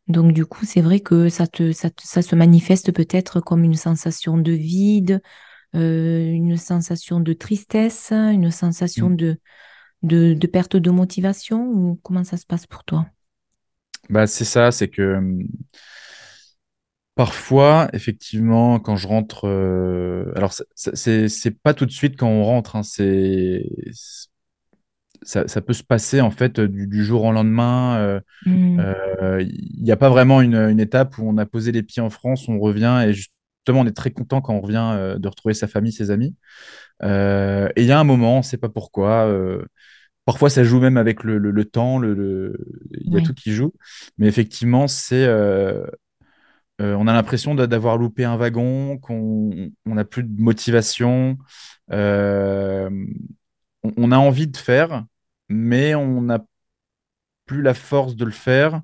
Donc 0.08 0.32
du 0.32 0.46
coup, 0.46 0.64
c'est 0.64 0.80
vrai 0.80 1.00
que 1.00 1.28
ça, 1.28 1.46
te, 1.46 1.72
ça, 1.72 1.90
te, 1.90 2.02
ça 2.04 2.22
se 2.22 2.34
manifeste 2.34 2.92
peut-être 2.92 3.40
comme 3.40 3.64
une 3.64 3.74
sensation 3.74 4.36
de 4.36 4.52
vide, 4.52 5.22
euh, 5.74 6.30
une 6.30 6.56
sensation 6.56 7.20
de 7.20 7.32
tristesse, 7.32 8.10
une 8.12 8.50
sensation 8.50 9.10
mmh. 9.10 9.16
de, 9.16 9.40
de, 10.02 10.34
de, 10.34 10.46
perte 10.46 10.76
de 10.76 10.90
motivation 10.90 11.64
ou 11.68 12.00
comment 12.02 12.24
ça 12.24 12.36
se 12.36 12.46
passe 12.46 12.66
pour 12.66 12.84
toi? 12.84 13.06
Bah, 14.10 14.26
C'est 14.26 14.44
ça, 14.44 14.72
c'est 14.72 14.88
que 14.88 15.20
parfois, 17.14 17.88
effectivement, 17.92 18.80
quand 18.80 18.96
je 18.96 19.06
rentre, 19.06 19.46
euh, 19.46 20.32
alors 20.34 20.52
c'est 20.74 21.62
pas 21.62 21.74
tout 21.74 21.86
de 21.86 21.92
suite 21.92 22.16
quand 22.16 22.28
on 22.28 22.44
rentre, 22.44 22.76
hein, 22.76 22.82
c'est 22.82 23.64
ça, 25.22 25.46
ça, 25.48 25.60
peut 25.60 25.72
se 25.72 25.82
passer 25.82 26.20
en 26.20 26.30
fait 26.30 26.60
du, 26.60 26.86
du 26.86 27.04
jour 27.04 27.24
au 27.24 27.32
lendemain. 27.32 27.96
Euh, 27.98 28.20
mmh. 28.46 28.80
euh, 28.80 29.42
il 29.42 29.82
n'y 29.82 29.92
a 29.92 29.96
pas 29.96 30.08
vraiment 30.08 30.40
une, 30.40 30.56
une, 30.56 30.80
étape 30.80 31.18
où 31.18 31.28
on 31.28 31.38
a 31.38 31.46
posé 31.46 31.72
les 31.72 31.82
pieds 31.82 32.02
en 32.02 32.10
France, 32.10 32.48
on 32.48 32.58
revient 32.58 33.04
et 33.06 33.12
justement 33.12 33.80
on 33.80 33.86
est 33.86 33.96
très 33.96 34.10
content 34.10 34.40
quand 34.40 34.54
on 34.54 34.60
revient 34.60 34.92
euh, 34.94 35.18
de 35.18 35.28
retrouver 35.28 35.54
sa 35.54 35.68
famille, 35.68 35.92
ses 35.92 36.10
amis. 36.10 36.34
Euh, 37.02 37.68
et 37.76 37.82
il 37.82 37.88
y 37.88 37.92
a 37.92 37.98
un 37.98 38.04
moment, 38.04 38.36
on 38.36 38.38
ne 38.38 38.42
sait 38.42 38.58
pas 38.58 38.68
pourquoi. 38.68 39.26
Euh, 39.26 39.64
parfois 40.24 40.50
ça 40.50 40.64
joue 40.64 40.80
même 40.80 40.96
avec 40.96 41.24
le, 41.24 41.38
le, 41.38 41.50
le 41.50 41.64
temps, 41.64 41.98
le, 41.98 42.56
il 43.00 43.12
y 43.12 43.16
a 43.16 43.18
oui. 43.18 43.22
tout 43.24 43.34
qui 43.34 43.52
joue. 43.52 43.72
Mais 44.18 44.26
effectivement, 44.26 44.88
c'est 44.88 45.28
on 46.84 47.06
a 47.06 47.12
l'impression 47.12 47.54
d'avoir 47.54 47.96
loupé 47.96 48.24
un 48.24 48.36
wagon, 48.36 48.98
qu'on 48.98 49.70
n'a 49.86 50.04
plus 50.04 50.24
de 50.24 50.42
motivation. 50.42 51.38
Euh, 51.92 52.90
on, 53.82 53.92
on, 53.96 54.12
a 54.12 54.16
envie 54.16 54.46
de 54.46 54.56
faire, 54.56 55.04
mais 55.52 55.94
on 55.94 56.22
n'a 56.22 56.44
plus 57.46 57.62
la 57.62 57.74
force 57.74 58.16
de 58.16 58.24
le 58.24 58.30
faire. 58.30 58.82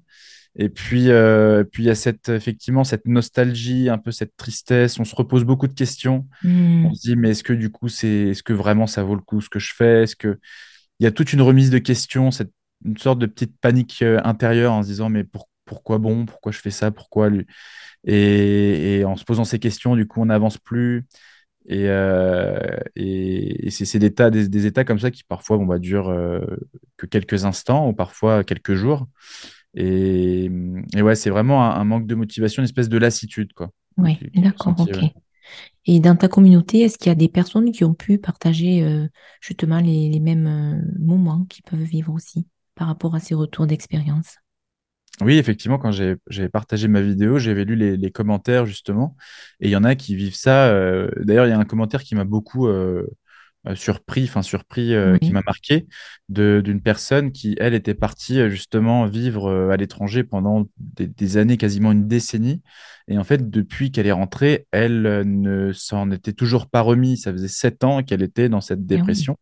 Et 0.57 0.69
puis, 0.69 1.11
euh, 1.11 1.63
puis 1.65 1.85
il 1.85 1.87
y 1.87 1.91
a 1.91 1.95
cette, 1.95 2.29
effectivement 2.29 2.83
cette 2.83 3.07
nostalgie, 3.07 3.89
un 3.89 3.99
peu 3.99 4.11
cette 4.11 4.37
tristesse. 4.37 4.99
On 4.99 5.05
se 5.05 5.15
repose 5.15 5.45
beaucoup 5.45 5.69
de 5.69 5.73
questions. 5.73 6.27
Mmh. 6.43 6.87
On 6.87 6.95
se 6.95 7.03
dit, 7.03 7.17
mais 7.17 7.31
est-ce 7.31 7.45
que 7.45 7.53
du 7.53 7.71
coup, 7.71 7.89
c'est, 7.89 8.31
est-ce 8.31 8.43
que 8.43 8.53
vraiment 8.53 8.87
ça 8.87 9.03
vaut 9.03 9.15
le 9.15 9.21
coup 9.21 9.41
ce 9.41 9.49
que 9.49 9.61
je 9.61 9.73
fais? 9.75 10.03
Est-ce 10.03 10.17
que 10.17 10.39
il 10.99 11.05
y 11.05 11.07
a 11.07 11.13
toute 11.13 11.33
une 11.33 11.43
remise 11.43 11.71
de 11.71 11.79
questions, 11.79 12.33
cette, 12.33 12.53
une 12.85 12.97
sorte 12.97 13.21
de 13.21 13.27
petite 13.27 13.57
panique 13.61 14.03
euh, 14.03 14.21
intérieure 14.25 14.73
en 14.73 14.83
se 14.83 14.89
disant, 14.89 15.09
mais 15.09 15.23
pour, 15.23 15.49
pourquoi 15.65 15.99
bon? 15.99 16.27
Pourquoi 16.27 16.51
je 16.51 16.59
fais 16.59 16.71
ça? 16.71 16.91
Pourquoi 16.91 17.29
lui? 17.29 17.47
Et, 18.05 18.99
et, 18.99 19.05
en 19.05 19.17
se 19.17 19.25
posant 19.25 19.45
ces 19.45 19.59
questions, 19.61 19.95
du 19.97 20.07
coup, 20.07 20.21
on 20.21 20.27
n'avance 20.27 20.59
plus. 20.59 21.07
Et, 21.71 21.85
euh, 21.89 22.59
et, 22.97 23.67
et 23.67 23.71
c'est 23.71 23.99
des, 23.99 24.09
des, 24.09 24.49
des, 24.49 24.67
états 24.67 24.85
comme 24.85 24.99
ça 24.99 25.11
qui 25.11 25.23
parfois 25.23 25.59
bon, 25.59 25.67
bah, 25.67 25.79
durent 25.79 26.09
euh, 26.09 26.41
que 26.97 27.05
quelques 27.05 27.45
instants 27.45 27.89
ou 27.89 27.93
parfois 27.93 28.43
quelques 28.43 28.75
jours. 28.75 29.07
Et, 29.75 30.51
et 30.97 31.03
ouais, 31.03 31.15
c'est 31.15 31.29
vraiment 31.29 31.63
un, 31.63 31.79
un, 31.79 31.85
manque 31.85 32.07
de 32.07 32.15
motivation, 32.15 32.63
une 32.63 32.65
espèce 32.65 32.89
de 32.89 32.97
lassitude. 32.97 33.53
Quoi, 33.53 33.71
oui, 33.99 34.19
d'accord, 34.35 34.75
ok. 34.79 34.97
Ouais. 34.97 35.13
Et 35.85 36.01
dans 36.01 36.17
ta 36.17 36.29
communauté, 36.29 36.81
est-ce 36.81 36.97
qu'il 36.97 37.11
y 37.11 37.13
a 37.13 37.15
des 37.15 37.29
personnes 37.29 37.71
qui 37.71 37.85
ont 37.85 37.95
pu 37.95 38.19
partager 38.19 38.83
euh, 38.83 39.07
justement 39.43 39.81
les, 39.81 40.09
les 40.09 40.21
mêmes 40.21 40.83
moments 40.99 41.45
qu'ils 41.51 41.65
peuvent 41.65 41.81
vivre 41.81 42.15
aussi 42.15 42.47
par 42.77 42.87
rapport 42.87 43.15
à 43.15 43.21
ces 43.21 43.35
retours 43.35 43.67
d'expérience? 43.67 44.37
Oui, 45.21 45.39
effectivement, 45.39 45.79
quand 45.79 45.91
j'ai 45.93 46.49
partagé 46.49 46.89
ma 46.89 47.01
vidéo, 47.01 47.39
j'avais 47.39 47.65
lu 47.65 47.75
les, 47.75 47.97
les, 47.97 48.11
commentaires 48.11 48.67
justement, 48.67 49.17
et 49.61 49.69
il 49.69 49.71
y 49.71 49.77
en 49.77 49.85
a 49.85 49.95
qui 49.95 50.15
vivent 50.15 50.35
ça. 50.35 50.69
Euh, 50.69 51.11
D'ailleurs, 51.19 51.47
il 51.47 51.51
y 51.51 51.53
a 51.53 51.59
un 51.59 51.65
commentaire 51.65 52.03
qui 52.03 52.15
m'a 52.15 52.25
beaucoup 52.25 52.69
euh, 52.69 53.05
surpris, 53.75 54.25
enfin 54.25 54.43
surpris, 54.43 54.95
euh, 54.95 55.15
oui. 55.15 55.19
qui 55.21 55.33
m'a 55.33 55.43
marqué, 55.45 55.87
d'une 56.29 56.81
personne 56.81 57.33
qui, 57.33 57.57
elle, 57.59 57.75
était 57.75 57.95
partie 57.95 58.49
justement 58.49 59.07
vivre 59.07 59.71
à 59.71 59.77
l'étranger 59.77 60.23
pendant 60.25 60.67
des, 60.79 61.09
des, 61.09 61.37
années, 61.37 61.57
quasiment 61.57 61.91
une 61.91 62.07
décennie, 62.07 62.63
et 63.09 63.19
en 63.19 63.25
fait, 63.25 63.51
depuis 63.51 63.91
qu'elle 63.91 64.07
est 64.07 64.13
rentrée, 64.13 64.67
elle 64.71 65.03
ne 65.25 65.73
s'en 65.73 66.11
était 66.11 66.35
toujours 66.35 66.69
pas 66.69 66.83
remise. 66.83 67.23
Ça 67.23 67.33
faisait 67.33 67.49
sept 67.49 67.83
ans 67.83 68.03
qu'elle 68.03 68.23
était 68.23 68.51
dans 68.51 68.61
cette 68.61 68.85
dépression. 68.85 69.33
Et, 69.33 69.37
oui. 69.37 69.39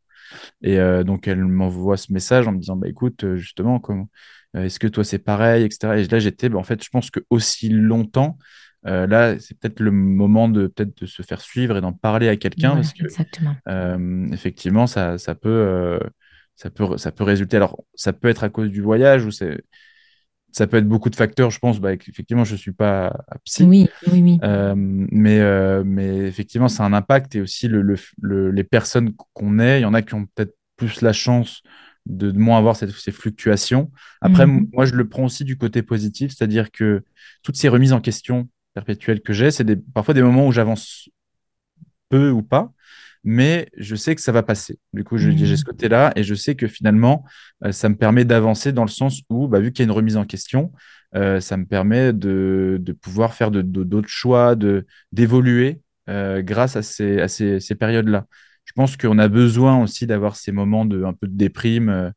Et 0.63 0.79
euh, 0.79 1.05
donc, 1.05 1.29
elle 1.29 1.45
m'envoie 1.45 1.97
ce 1.97 2.13
message 2.13 2.49
en 2.49 2.53
me 2.53 2.59
disant, 2.59 2.77
bah 2.77 2.89
écoute, 2.89 3.37
justement, 3.37 3.79
comment 3.79 4.09
euh, 4.57 4.65
est-ce 4.65 4.79
que 4.79 4.87
toi 4.87 5.05
c'est 5.05 5.19
pareil, 5.19 5.65
etc. 5.65 5.99
Et 5.99 6.05
là 6.07 6.19
j'étais, 6.19 6.49
bah, 6.49 6.59
en 6.59 6.63
fait, 6.63 6.83
je 6.83 6.89
pense 6.89 7.11
que 7.11 7.21
aussi 7.31 7.69
longtemps, 7.69 8.39
euh, 8.87 9.07
là 9.07 9.39
c'est 9.39 9.59
peut-être 9.59 9.81
le 9.81 9.91
moment 9.91 10.49
de 10.49 10.67
peut-être 10.69 11.01
de 11.03 11.07
se 11.07 11.23
faire 11.23 11.41
suivre 11.41 11.77
et 11.77 11.81
d'en 11.81 11.93
parler 11.93 12.29
à 12.29 12.37
quelqu'un 12.37 12.69
voilà, 12.69 12.83
parce 12.83 12.93
que 12.93 13.05
exactement. 13.05 13.57
Euh, 13.69 14.27
effectivement 14.33 14.87
ça, 14.87 15.19
ça 15.19 15.35
peut 15.35 15.49
euh, 15.49 15.99
ça 16.55 16.71
peut 16.71 16.97
ça 16.97 17.13
peut 17.13 17.25
résulter. 17.25 17.57
Alors 17.57 17.85
ça 17.95 18.13
peut 18.13 18.29
être 18.29 18.45
à 18.45 18.49
cause 18.49 18.71
du 18.71 18.81
voyage 18.81 19.25
ou 19.25 19.31
c'est 19.31 19.61
ça 20.57 20.67
peut 20.67 20.79
être 20.79 20.89
beaucoup 20.89 21.11
de 21.11 21.17
facteurs, 21.17 21.51
je 21.51 21.59
pense. 21.59 21.81
Bah, 21.81 21.93
effectivement, 21.93 22.45
je 22.45 22.53
ne 22.53 22.59
suis 22.59 22.73
pas 22.73 23.15
psy. 23.45 23.65
Oui, 23.65 23.89
oui, 24.11 24.23
oui. 24.23 24.39
Euh, 24.43 24.75
mais, 24.77 25.39
euh, 25.41 25.83
mais 25.85 26.19
effectivement, 26.27 26.69
ça 26.69 26.83
a 26.85 26.87
un 26.87 26.93
impact. 26.93 27.35
Et 27.35 27.41
aussi, 27.43 27.69
le, 27.69 27.83
le, 27.83 27.97
le, 28.23 28.51
les 28.51 28.65
personnes 28.65 29.13
qu'on 29.35 29.59
est, 29.59 29.81
il 29.81 29.83
y 29.83 29.85
en 29.87 29.95
a 29.95 30.03
qui 30.03 30.15
ont 30.15 30.27
peut-être 30.35 30.55
plus 30.77 31.03
la 31.03 31.13
chance 31.13 31.63
de, 32.07 32.31
de 32.31 32.39
moins 32.39 32.59
avoir 32.59 32.77
cette, 32.77 32.91
ces 32.91 33.13
fluctuations. 33.13 33.91
Après, 34.23 34.47
Mhm. 34.47 34.61
mmh. 34.61 34.69
moi, 34.73 34.85
je 34.87 34.95
le 34.95 35.09
prends 35.09 35.25
aussi 35.25 35.45
du 35.45 35.59
côté 35.59 35.83
positif, 35.83 36.33
c'est-à-dire 36.35 36.71
que 36.71 37.05
toutes 37.43 37.57
ces 37.57 37.69
remises 37.69 37.93
en 37.93 38.01
question 38.01 38.49
perpétuelles 38.75 39.21
que 39.21 39.33
j'ai, 39.33 39.51
c'est 39.51 39.65
parfois 39.93 40.15
des 40.15 40.23
moments 40.23 40.47
où 40.47 40.53
j'avance 40.53 41.09
peu 42.09 42.31
ou 42.31 42.43
pas, 42.43 42.73
mais 43.27 43.69
je 43.77 43.97
sais 43.97 44.15
que 44.15 44.21
ça 44.21 44.31
va 44.31 44.45
passer. 44.45 44.79
Du 44.95 45.03
coup, 45.03 45.19
j'ai 45.19 45.33
Mhm. 45.33 45.57
ce 45.57 45.65
côté-là 45.65 46.13
et 46.15 46.23
je 46.23 46.35
sais 46.37 46.55
que 46.55 46.69
finalement, 46.69 47.25
euh, 47.65 47.73
ça 47.73 47.89
me 47.89 47.97
permet 47.97 48.25
d'avancer 48.25 48.73
dans 48.73 48.85
le 48.85 48.89
sens 48.89 49.23
où, 49.29 49.49
bah, 49.49 49.59
vu 49.59 49.73
qu'il 49.73 49.81
y 49.81 49.85
a 49.85 49.91
une 49.91 49.97
remise 49.97 50.17
en 50.17 50.25
question, 50.25 50.73
euh, 51.17 51.41
ça 51.41 51.57
me 51.57 51.67
permet 51.67 52.13
de, 52.13 52.79
de 52.81 52.93
pouvoir 52.93 53.35
faire 53.35 53.51
d'autres 53.51 53.69
de, 53.69 53.83
de, 53.83 54.07
choix, 54.07 54.55
d'évoluer 55.13 55.81
euh, 56.09 56.41
grâce 56.41 56.77
à 56.77 56.83
ces, 56.83 57.21
à 57.21 57.27
ces, 57.29 57.61
ces 57.61 57.75
périodes-là 57.75 58.27
je 58.65 58.73
pense 58.75 58.97
qu'on 58.97 59.19
a 59.19 59.29
besoin 59.29 59.81
aussi 59.81 60.09
d'avoir 60.09 60.35
ces 60.35 60.51
moments 60.51 60.85
de 60.85 61.05
un 61.05 61.13
peu 61.13 61.29
de 61.29 61.37
déprime, 61.37 62.13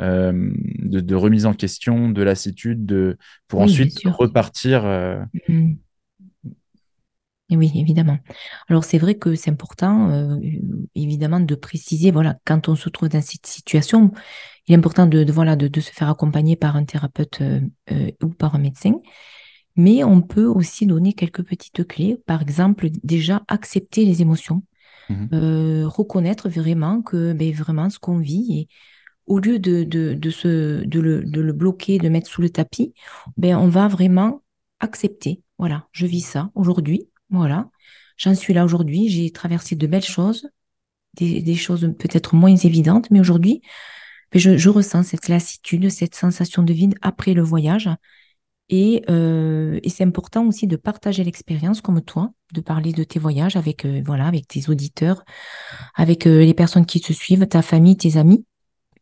de, 0.00 1.00
de, 1.00 1.14
remise 1.14 1.44
en 1.44 1.52
question, 1.52 2.08
de 2.08 2.22
lassitude, 2.22 2.86
de, 2.86 3.18
pour 3.46 3.60
oui, 3.60 3.64
ensuite 3.66 4.00
repartir. 4.06 4.84
Mmh. 5.48 5.74
Et 7.52 7.56
oui, 7.56 7.70
évidemment. 7.74 8.18
Alors 8.68 8.82
c'est 8.82 8.96
vrai 8.96 9.16
que 9.16 9.34
c'est 9.34 9.50
important, 9.50 10.08
euh, 10.10 10.36
évidemment, 10.94 11.38
de 11.38 11.54
préciser, 11.54 12.10
voilà, 12.10 12.38
quand 12.46 12.70
on 12.70 12.76
se 12.76 12.88
trouve 12.88 13.10
dans 13.10 13.20
cette 13.20 13.46
situation, 13.46 14.10
il 14.66 14.72
est 14.72 14.78
important 14.78 15.04
de, 15.04 15.22
de 15.22 15.32
voilà, 15.32 15.54
de, 15.54 15.68
de, 15.68 15.80
se 15.82 15.90
faire 15.90 16.08
accompagner 16.08 16.56
par 16.56 16.76
un 16.76 16.84
thérapeute 16.84 17.42
euh, 17.42 18.10
ou 18.22 18.28
par 18.30 18.54
un 18.54 18.58
médecin. 18.58 18.94
Mais 19.76 20.02
on 20.02 20.22
peut 20.22 20.46
aussi 20.46 20.86
donner 20.86 21.12
quelques 21.12 21.42
petites 21.42 21.86
clés. 21.86 22.18
Par 22.26 22.40
exemple, 22.40 22.88
déjà 23.02 23.42
accepter 23.48 24.06
les 24.06 24.22
émotions 24.22 24.62
euh, 25.34 25.86
reconnaître 25.86 26.48
vraiment 26.48 27.02
que 27.02 27.34
ben, 27.34 27.52
vraiment 27.52 27.90
ce 27.90 27.98
qu'on 27.98 28.18
vit 28.18 28.60
et 28.60 28.68
au 29.26 29.38
lieu 29.38 29.58
de, 29.58 29.84
de, 29.84 30.14
de, 30.14 30.30
se, 30.30 30.84
de, 30.84 31.00
le, 31.00 31.22
de 31.22 31.40
le 31.40 31.52
bloquer, 31.52 31.98
de 31.98 32.08
mettre 32.08 32.28
sous 32.28 32.42
le 32.42 32.50
tapis, 32.50 32.94
ben, 33.36 33.56
on 33.56 33.68
va 33.68 33.88
vraiment 33.88 34.42
accepter. 34.80 35.42
Voilà, 35.58 35.86
je 35.92 36.06
vis 36.06 36.22
ça 36.22 36.50
aujourd'hui. 36.54 37.08
Voilà, 37.32 37.70
j'en 38.18 38.34
suis 38.34 38.52
là 38.52 38.64
aujourd'hui. 38.64 39.08
J'ai 39.08 39.30
traversé 39.30 39.74
de 39.74 39.86
belles 39.86 40.04
choses, 40.04 40.48
des, 41.14 41.54
choses 41.56 41.92
peut-être 41.98 42.34
moins 42.34 42.54
évidentes, 42.54 43.10
mais 43.10 43.20
aujourd'hui, 43.20 43.62
je, 44.34 44.56
je 44.56 44.68
ressens 44.68 45.04
cette 45.04 45.28
lassitude, 45.28 45.88
cette 45.88 46.14
sensation 46.14 46.62
de 46.62 46.72
vide 46.72 46.94
après 47.00 47.34
le 47.34 47.42
voyage. 47.42 47.88
Et, 48.68 49.02
euh, 49.10 49.80
et 49.82 49.88
c'est 49.88 50.04
important 50.04 50.46
aussi 50.46 50.66
de 50.66 50.76
partager 50.76 51.24
l'expérience 51.24 51.80
comme 51.80 52.02
toi, 52.02 52.32
de 52.52 52.60
parler 52.60 52.92
de 52.92 53.04
tes 53.04 53.18
voyages 53.18 53.56
avec, 53.56 53.84
euh, 53.84 54.02
voilà, 54.04 54.26
avec 54.26 54.46
tes 54.46 54.68
auditeurs, 54.70 55.24
avec 55.94 56.26
euh, 56.26 56.44
les 56.44 56.54
personnes 56.54 56.86
qui 56.86 57.00
te 57.00 57.12
suivent, 57.12 57.46
ta 57.46 57.62
famille, 57.62 57.96
tes 57.96 58.16
amis. 58.18 58.44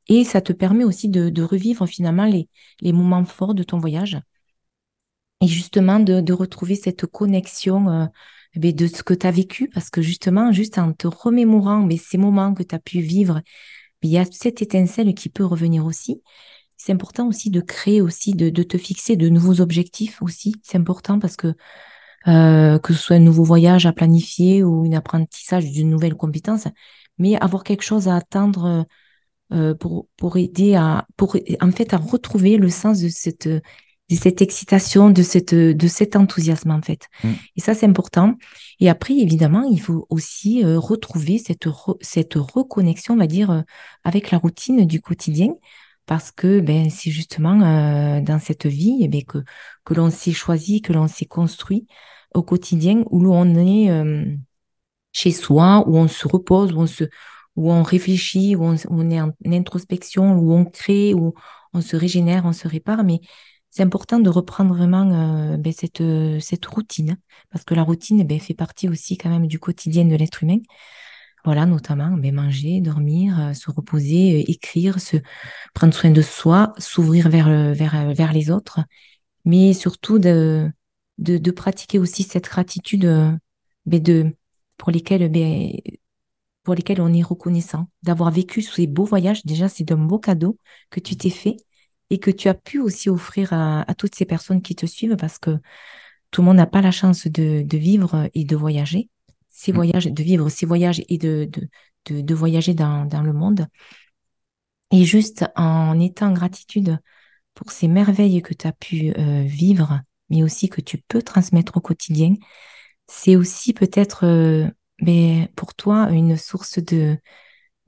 Et 0.09 0.25
ça 0.25 0.41
te 0.41 0.53
permet 0.53 0.85
aussi 0.85 1.09
de, 1.09 1.43
revivre 1.43 1.87
finalement 1.87 2.27
les 2.27 2.93
moments 2.93 3.25
forts 3.25 3.55
de 3.55 3.63
ton 3.63 3.79
voyage 3.79 4.21
et 5.41 5.47
justement 5.47 6.01
de, 6.01 6.21
de 6.21 6.33
retrouver 6.33 6.75
cette 6.75 7.07
connexion 7.07 7.89
euh, 7.89 8.07
ben, 8.57 8.73
de 8.75 8.87
ce 8.87 9.03
que 9.03 9.15
tu 9.15 9.27
as 9.27 9.31
vécu 9.31 9.69
parce 9.69 9.91
que 9.91 10.03
justement, 10.03 10.53
juste 10.53 10.79
en 10.79 10.93
te 10.93 11.07
remémorant 11.07 11.81
mais 11.81 11.97
ces 11.97 12.19
moments 12.19 12.55
que 12.55 12.63
tu 12.63 12.75
as 12.75 12.79
pu 12.79 13.01
vivre, 13.01 13.41
il 14.03 14.11
y 14.11 14.19
a 14.19 14.25
cette 14.31 14.63
étincelle 14.63 15.15
qui 15.15 15.29
peut 15.29 15.45
revenir 15.45 15.85
aussi. 15.85 16.23
C'est 16.77 16.93
important 16.93 17.29
aussi 17.29 17.51
de 17.51 17.61
créer 17.61 18.01
aussi, 18.01 18.33
de, 18.33 18.49
de 18.49 18.63
te 18.63 18.79
fixer 18.79 19.17
de 19.17 19.29
nouveaux 19.29 19.61
objectifs 19.61 20.23
aussi. 20.23 20.55
C'est 20.63 20.79
important 20.79 21.19
parce 21.19 21.37
que 21.37 21.55
euh, 22.29 22.79
que 22.79 22.93
ce 22.93 23.01
soit 23.01 23.17
un 23.17 23.21
nouveau 23.21 23.45
voyage 23.45 23.87
à 23.87 23.93
planifier 23.93 24.63
ou 24.63 24.85
un 24.87 24.93
apprentissage 24.93 25.71
d'une 25.71 25.89
nouvelle 25.91 26.15
compétence, 26.15 26.67
mais 27.19 27.37
avoir 27.41 27.65
quelque 27.65 27.83
chose 27.83 28.09
à 28.09 28.17
attendre 28.17 28.87
euh, 29.53 29.75
pour, 29.75 30.07
pour 30.17 30.37
aider 30.37 30.75
à, 30.75 31.07
pour, 31.17 31.37
en 31.61 31.71
fait, 31.73 31.95
à 31.95 31.97
retrouver 31.97 32.57
le 32.57 32.69
sens 32.69 33.01
de 33.01 33.09
cette, 33.09 33.49
de 34.11 34.17
cette 34.17 34.43
excitation, 34.43 35.11
de, 35.11 35.23
cette, 35.23 35.55
de 35.55 35.89
cet 35.89 36.17
enthousiasme, 36.17 36.73
en 36.73 36.83
fait. 36.83 37.07
Mm. 37.23 37.29
Et 37.57 37.61
ça, 37.61 37.75
c'est 37.75 37.87
important. 37.87 38.35
Et 38.81 38.91
après, 38.91 39.15
évidemment, 39.15 39.63
il 39.63 39.81
faut 39.81 40.07
aussi 40.11 40.65
euh, 40.65 40.79
retrouver 40.79 41.39
cette, 41.39 41.67
re- 41.67 41.97
cette 42.01 42.35
reconnexion, 42.35 43.15
on 43.15 43.19
va 43.19 43.27
dire, 43.27 43.51
euh, 43.51 43.63
avec 44.05 44.31
la 44.31 44.39
routine 44.39 44.85
du 44.85 45.01
quotidien. 45.01 45.55
Parce 46.07 46.33
que 46.33 46.59
ben, 46.59 46.91
c'est 46.91 47.13
justement 47.13 47.61
euh, 47.61 48.21
dans 48.21 48.41
cette 48.41 48.67
vie 48.67 48.99
eh 49.01 49.07
ben, 49.07 49.23
que, 49.23 49.39
que 49.85 49.95
l'on 49.95 50.11
s'est 50.11 50.33
choisi, 50.33 50.83
que 50.83 50.93
l'on 50.93 51.07
s'est 51.07 51.27
construit 51.27 51.87
au 52.35 52.43
quotidien, 52.43 53.05
où 53.11 53.21
l'on 53.21 53.55
est 53.55 53.91
euh, 53.91 54.25
chez 55.13 55.31
soi, 55.31 55.85
où 55.87 55.97
on 55.97 56.09
se 56.09 56.27
repose, 56.27 56.73
où 56.73 56.81
on 56.81 56.89
se, 56.89 57.05
où 57.55 57.71
on 57.71 57.85
réfléchit, 57.85 58.57
où 58.57 58.65
on, 58.65 58.75
on 58.89 59.09
est 59.09 59.21
en 59.21 59.31
introspection, 59.47 60.33
où 60.33 60.53
on 60.53 60.65
crée, 60.65 61.15
où 61.15 61.35
on 61.75 61.81
se 61.81 61.95
régénère, 61.95 62.45
on 62.45 62.53
se 62.53 62.67
répare. 62.67 63.05
Mais 63.05 63.21
c'est 63.71 63.83
important 63.83 64.19
de 64.19 64.29
reprendre 64.29 64.75
vraiment 64.75 65.53
euh, 65.53 65.57
ben, 65.57 65.73
cette, 65.73 66.01
euh, 66.01 66.41
cette 66.41 66.67
routine, 66.67 67.17
parce 67.51 67.65
que 67.65 67.75
la 67.75 67.83
routine 67.83 68.25
ben, 68.25 68.41
fait 68.41 68.55
partie 68.55 68.89
aussi 68.89 69.17
quand 69.17 69.31
même 69.31 69.47
du 69.47 69.59
quotidien 69.59 70.05
de 70.05 70.17
l'être 70.17 70.43
humain. 70.43 70.59
Voilà, 71.45 71.67
notamment 71.67 72.11
ben, 72.11 72.35
manger, 72.35 72.81
dormir, 72.81 73.41
euh, 73.41 73.53
se 73.55 73.71
reposer, 73.71 74.51
écrire, 74.51 75.01
se 75.01 75.17
prendre 75.73 75.95
soin 75.95 76.11
de 76.11 76.23
soi, 76.23 76.73
s'ouvrir 76.79 77.29
vers, 77.29 77.49
vers, 77.75 78.13
vers 78.13 78.33
les 78.33 78.51
autres, 78.51 78.81
mais 79.45 79.73
surtout 79.73 80.19
de, 80.19 80.71
de, 81.19 81.39
de 81.39 81.51
pratiquer 81.51 81.99
aussi 81.99 82.25
cette 82.25 82.45
gratitude 82.45 83.07
ben, 83.87 84.03
de, 84.03 84.35
pour 84.77 84.91
lesquelles 84.91 85.31
ben, 85.31 85.73
pour 86.63 86.75
lesquels 86.75 87.01
on 87.01 87.13
est 87.13 87.23
reconnaissant. 87.23 87.89
D'avoir 88.03 88.31
vécu 88.31 88.63
ces 88.63 88.87
beaux 88.87 89.05
voyages, 89.05 89.45
déjà, 89.47 89.69
c'est 89.69 89.91
un 89.93 89.97
beau 89.97 90.19
cadeau 90.19 90.59
que 90.91 91.01
tu 91.01 91.17
t'es 91.17 91.31
fait 91.31 91.57
et 92.11 92.19
que 92.19 92.31
tu 92.31 92.49
as 92.49 92.55
pu 92.55 92.81
aussi 92.81 93.09
offrir 93.11 93.53
à, 93.53 93.83
à 93.91 93.95
toutes 93.95 94.15
ces 94.15 94.25
personnes 94.27 94.63
qui 94.63 94.75
te 94.75 94.87
suivent 94.87 95.17
parce 95.17 95.39
que 95.39 95.59
tout 96.31 96.43
le 96.43 96.47
monde 96.47 96.57
n'a 96.59 96.67
pas 96.67 96.83
la 96.83 96.91
chance 96.93 97.27
de, 97.27 97.63
de 97.63 97.79
vivre 97.79 98.29
et 98.35 98.45
de 98.45 98.57
voyager. 98.57 99.09
Ces 99.49 99.73
Mm. 99.73 99.77
voyages, 99.77 100.07
de 100.07 100.23
vivre 100.23 100.49
ces 100.49 100.67
voyages 100.67 101.03
et 101.09 101.19
de, 101.19 101.49
de, 101.51 101.69
de, 102.07 102.21
de 102.23 102.35
voyager 102.35 102.75
dans, 102.75 103.05
dans 103.07 103.23
le 103.23 103.33
monde. 103.33 103.67
Et 104.93 105.05
juste 105.05 105.45
en 105.57 105.99
étant 106.01 106.29
en 106.29 106.33
gratitude 106.33 106.99
pour 107.55 107.73
ces 107.73 107.89
merveilles 107.89 108.43
que 108.43 108.55
tu 108.55 108.67
as 108.67 108.73
pu 108.73 109.13
euh, 109.19 109.45
vivre, 109.45 110.03
mais 110.31 110.43
aussi 110.45 110.69
que 110.69 110.81
tu 110.81 110.99
peux 111.09 111.23
transmettre 111.23 111.77
au 111.79 111.81
quotidien, 111.81 112.35
c'est 113.09 113.37
aussi 113.37 113.75
peut-être 113.75 114.27
euh, 114.27 114.69
ben, 115.03 115.49
pour 115.57 115.75
toi 115.75 116.11
une 116.11 116.37
source 116.37 116.79
de, 116.81 117.19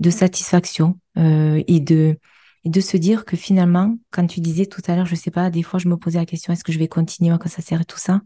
de 0.01 0.11
satisfaction 0.11 0.99
euh, 1.19 1.63
et 1.69 1.81
de, 1.81 2.19
et 2.65 2.71
de 2.71 2.81
se 2.81 2.97
dire 2.97 3.25
que 3.25 3.37
finalement, 3.37 3.97
quand 4.11 4.27
tu 4.27 4.41
disais 4.41 4.67
tout 4.67 4.83
à 4.87 4.97
l'heure, 4.97 5.07
je 5.07 5.15
sais 5.15 5.31
pas, 5.31 5.51
des 5.51 5.63
fois 5.63 5.79
je 5.81 5.89
me 5.89 5.97
posais 5.97 6.19
la 6.19 6.27
question, 6.27 6.53
est-ce 6.53 6.65
que 6.65 6.73
je 6.73 6.79
vais 6.79 6.89
continuer, 6.89 7.33
à 7.33 7.39
quoi 7.39 7.51
ça 7.51 7.63
sert 7.63 7.81
et 7.81 7.85
tout 7.85 7.99
ça? 7.99 8.21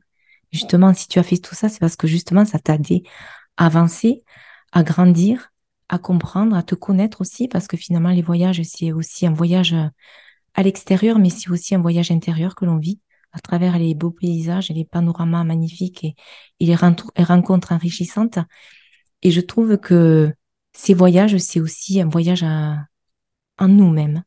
Justement, 0.53 0.95
si 0.95 1.09
tu 1.09 1.18
as 1.18 1.22
fait 1.22 1.39
tout 1.39 1.55
ça, 1.55 1.68
c'est 1.68 1.80
parce 1.80 1.97
que 1.97 2.07
justement, 2.07 2.45
ça 2.45 2.59
t'a 2.59 2.74
aidé 2.76 3.03
à 3.57 3.66
avancer, 3.66 4.22
à 4.72 4.82
grandir, 4.82 5.53
à 5.89 5.99
comprendre, 5.99 6.57
à 6.57 6.62
te 6.62 6.74
connaître 6.74 7.20
aussi, 7.20 7.49
parce 7.49 7.66
que 7.68 7.76
finalement, 7.76 8.11
les 8.11 8.22
voyages, 8.22 8.62
c'est 8.62 8.93
aussi 8.93 9.26
un 9.26 9.32
voyage 9.32 9.74
euh, 9.74 9.87
à 10.55 10.62
l'extérieur, 10.62 11.18
mais 11.18 11.30
c'est 11.30 11.51
aussi 11.51 11.74
un 11.74 11.80
voyage 11.80 12.11
intérieur 12.11 12.55
que 12.55 12.64
l'on 12.64 12.78
vit 12.78 13.01
à 13.32 13.41
travers 13.41 13.78
les 13.78 13.95
beaux 13.95 14.11
paysages 14.11 14.70
et 14.70 14.74
les 14.74 14.84
panoramas 14.84 15.45
magnifiques 15.45 16.05
et, 16.05 16.14
et 16.61 16.66
les 16.66 16.74
rencontres 16.74 17.72
enrichissantes. 17.72 18.39
Et 19.22 19.30
je 19.30 19.41
trouve 19.41 19.78
que 19.78 20.32
ces 20.72 20.95
voyages, 20.95 21.37
c'est 21.39 21.61
aussi 21.61 22.01
un 22.01 22.09
voyage 22.09 22.43
à- 22.43 22.84
en 23.59 23.69
nous-mêmes, 23.69 24.23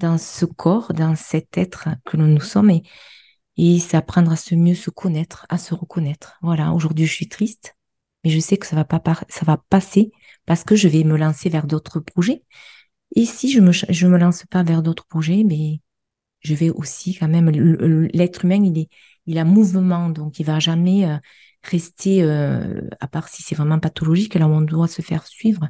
dans 0.00 0.18
ce 0.18 0.44
corps, 0.44 0.92
dans 0.94 1.14
cet 1.14 1.56
être 1.58 1.88
que 2.04 2.16
nous 2.16 2.26
nous 2.26 2.40
sommes. 2.40 2.70
Et, 2.70 2.82
et 3.56 3.78
c'est 3.78 3.96
apprendre 3.96 4.32
à 4.32 4.36
se 4.36 4.54
mieux 4.54 4.74
se 4.74 4.90
connaître, 4.90 5.46
à 5.48 5.58
se 5.58 5.74
reconnaître. 5.74 6.38
Voilà, 6.42 6.72
aujourd'hui, 6.72 7.06
je 7.06 7.12
suis 7.12 7.28
triste, 7.28 7.76
mais 8.24 8.30
je 8.30 8.40
sais 8.40 8.56
que 8.56 8.66
ça 8.66 8.76
va 8.76 8.84
pas 8.84 9.02
ça 9.28 9.44
va 9.44 9.58
passer 9.68 10.12
parce 10.46 10.64
que 10.64 10.76
je 10.76 10.88
vais 10.88 11.04
me 11.04 11.16
lancer 11.16 11.48
vers 11.48 11.66
d'autres 11.66 12.00
projets. 12.00 12.42
Et 13.14 13.26
si 13.26 13.50
je 13.52 13.60
me, 13.60 13.72
je 13.72 14.06
me 14.06 14.18
lance 14.18 14.44
pas 14.46 14.62
vers 14.62 14.82
d'autres 14.82 15.06
projets, 15.06 15.44
mais 15.44 15.80
je 16.40 16.54
vais 16.54 16.70
aussi 16.70 17.14
quand 17.14 17.28
même, 17.28 17.50
l'être 17.50 18.44
humain, 18.44 18.62
il 18.64 18.78
est, 18.78 18.88
il 19.26 19.38
a 19.38 19.44
mouvement, 19.44 20.08
donc 20.08 20.40
il 20.40 20.46
va 20.46 20.58
jamais 20.58 21.06
euh, 21.06 21.18
rester, 21.62 22.22
euh, 22.22 22.80
à 23.00 23.08
part 23.08 23.28
si 23.28 23.42
c'est 23.42 23.54
vraiment 23.54 23.78
pathologique, 23.78 24.34
là 24.34 24.48
où 24.48 24.52
on 24.52 24.62
doit 24.62 24.88
se 24.88 25.02
faire 25.02 25.26
suivre, 25.26 25.68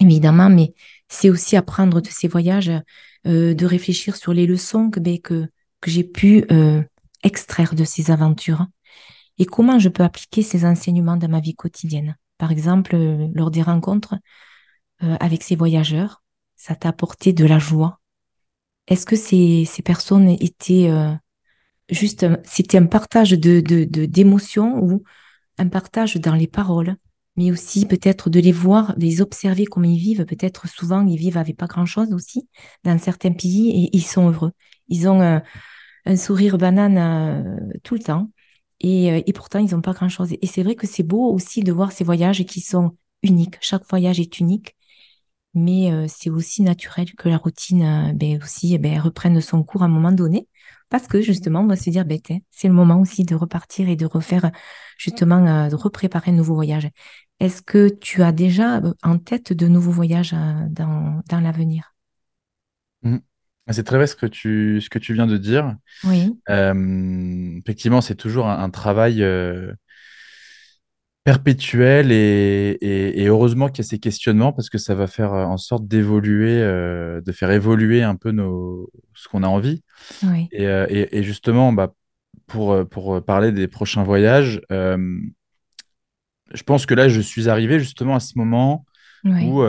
évidemment, 0.00 0.48
mais 0.50 0.74
c'est 1.08 1.30
aussi 1.30 1.56
apprendre 1.56 2.00
de 2.00 2.08
ces 2.08 2.28
voyages, 2.28 2.72
euh, 3.26 3.54
de 3.54 3.66
réfléchir 3.66 4.16
sur 4.16 4.32
les 4.32 4.46
leçons 4.46 4.90
que, 4.90 5.00
ben, 5.00 5.18
que, 5.20 5.46
que 5.80 5.90
j'ai 5.90 6.04
pu 6.04 6.44
euh, 6.50 6.82
extraire 7.22 7.74
de 7.74 7.84
ces 7.84 8.10
aventures 8.10 8.66
et 9.38 9.46
comment 9.46 9.78
je 9.78 9.88
peux 9.88 10.04
appliquer 10.04 10.42
ces 10.42 10.64
enseignements 10.66 11.16
dans 11.16 11.28
ma 11.28 11.40
vie 11.40 11.54
quotidienne? 11.54 12.16
Par 12.38 12.52
exemple, 12.52 12.94
euh, 12.96 13.28
lors 13.34 13.50
des 13.50 13.62
rencontres 13.62 14.14
euh, 15.02 15.16
avec 15.20 15.42
ces 15.42 15.56
voyageurs, 15.56 16.22
ça 16.56 16.74
t'a 16.76 16.90
apporté 16.90 17.32
de 17.32 17.44
la 17.46 17.58
joie? 17.58 18.00
Est-ce 18.88 19.06
que 19.06 19.16
ces, 19.16 19.64
ces 19.64 19.82
personnes 19.82 20.28
étaient 20.28 20.90
euh, 20.90 21.12
juste, 21.90 22.24
un- 22.24 22.38
c'était 22.44 22.78
un 22.78 22.86
partage 22.86 23.32
de, 23.32 23.60
de, 23.60 23.84
de, 23.84 24.06
d'émotions 24.06 24.78
ou 24.82 25.02
un 25.58 25.68
partage 25.68 26.16
dans 26.16 26.34
les 26.34 26.48
paroles, 26.48 26.96
mais 27.36 27.50
aussi 27.50 27.86
peut-être 27.86 28.30
de 28.30 28.40
les 28.40 28.52
voir, 28.52 28.96
de 28.96 29.02
les 29.02 29.20
observer 29.20 29.64
comme 29.66 29.84
ils 29.84 29.98
vivent. 29.98 30.24
Peut-être 30.26 30.68
souvent 30.68 31.06
ils 31.06 31.16
vivent 31.18 31.38
avec 31.38 31.56
pas 31.56 31.66
grand-chose 31.66 32.12
aussi 32.12 32.48
dans 32.84 32.98
certains 32.98 33.32
pays 33.32 33.70
et 33.70 33.96
ils 33.96 34.02
sont 34.02 34.30
heureux. 34.30 34.52
Ils 34.88 35.08
ont 35.08 35.22
un, 35.22 35.42
un 36.06 36.16
sourire 36.16 36.58
banane 36.58 36.98
euh, 36.98 37.78
tout 37.82 37.94
le 37.94 38.00
temps 38.00 38.30
et, 38.80 39.12
euh, 39.12 39.22
et 39.26 39.32
pourtant 39.32 39.58
ils 39.60 39.72
n'ont 39.74 39.82
pas 39.82 39.92
grand-chose. 39.92 40.32
Et 40.40 40.46
c'est 40.46 40.62
vrai 40.62 40.74
que 40.74 40.86
c'est 40.86 41.02
beau 41.02 41.32
aussi 41.32 41.62
de 41.62 41.72
voir 41.72 41.92
ces 41.92 42.04
voyages 42.04 42.44
qui 42.44 42.60
sont 42.60 42.96
uniques. 43.22 43.56
Chaque 43.60 43.88
voyage 43.88 44.20
est 44.20 44.40
unique 44.40 44.76
mais 45.54 45.92
euh, 45.92 46.06
c'est 46.08 46.30
aussi 46.30 46.62
naturel 46.62 47.12
que 47.14 47.28
la 47.28 47.36
routine 47.36 47.82
euh, 47.82 48.12
ben, 48.14 48.40
aussi 48.42 48.74
eh 48.74 48.78
ben, 48.78 49.00
reprenne 49.00 49.40
son 49.40 49.62
cours 49.62 49.82
à 49.82 49.86
un 49.86 49.88
moment 49.88 50.12
donné, 50.12 50.48
parce 50.88 51.06
que 51.06 51.20
justement, 51.20 51.60
on 51.60 51.66
va 51.66 51.76
se 51.76 51.90
dire, 51.90 52.04
ben, 52.04 52.18
c'est 52.50 52.68
le 52.68 52.74
moment 52.74 53.00
aussi 53.00 53.24
de 53.24 53.34
repartir 53.34 53.88
et 53.88 53.96
de 53.96 54.06
refaire, 54.06 54.50
justement, 54.98 55.44
euh, 55.46 55.68
de 55.68 55.74
repréparer 55.74 56.30
un 56.30 56.34
nouveau 56.34 56.54
voyage. 56.54 56.88
Est-ce 57.40 57.62
que 57.62 57.88
tu 57.88 58.22
as 58.22 58.32
déjà 58.32 58.78
euh, 58.78 58.92
en 59.02 59.18
tête 59.18 59.52
de 59.52 59.66
nouveaux 59.66 59.92
voyages 59.92 60.32
dans, 60.32 61.22
dans 61.28 61.40
l'avenir? 61.40 61.94
Mm. 63.02 63.18
C'est 63.72 63.84
très 63.84 63.96
vrai 63.96 64.08
ce 64.08 64.16
que 64.16 64.26
tu, 64.26 64.80
ce 64.80 64.90
que 64.90 64.98
tu 64.98 65.14
viens 65.14 65.28
de 65.28 65.36
dire. 65.36 65.76
Oui, 66.02 66.32
effectivement, 66.48 68.00
c'est 68.00 68.16
toujours 68.16 68.48
un, 68.48 68.58
un 68.58 68.70
travail 68.70 69.24
perpétuel 71.24 72.12
et, 72.12 72.78
et- 72.80 73.22
et 73.22 73.26
heureusement 73.26 73.68
qu'il 73.68 73.84
y 73.84 73.86
a 73.86 73.88
ces 73.88 73.98
questionnements 73.98 74.52
parce 74.52 74.70
que 74.70 74.78
ça 74.78 74.94
va 74.94 75.06
faire 75.06 75.32
euh, 75.34 75.44
en 75.44 75.56
sorte 75.58 75.86
d'évoluer, 75.86 76.60
euh, 76.62 77.20
de 77.20 77.32
faire 77.32 77.50
évoluer 77.50 78.02
un 78.02 78.16
peu 78.16 78.30
nos, 78.30 78.90
ce 79.14 79.28
qu'on 79.28 79.42
a 79.42 79.48
envie. 79.48 79.82
oui, 80.24 80.48
Et, 80.52 80.66
euh, 80.66 80.86
et- 80.88 81.22
justement, 81.22 81.72
bah, 81.72 81.92
pour, 82.46 82.88
pour 82.88 83.24
parler 83.24 83.52
des 83.52 83.68
prochains 83.68 84.02
voyages, 84.02 84.60
euh, 84.72 85.18
je 86.52 86.62
pense 86.62 86.86
que 86.86 86.94
là, 86.94 87.08
je 87.08 87.20
suis 87.20 87.48
arrivé 87.48 87.78
justement 87.78 88.16
à 88.16 88.20
ce 88.20 88.32
moment 88.36 88.84
Oui, 89.24 89.44
où, 89.46 89.62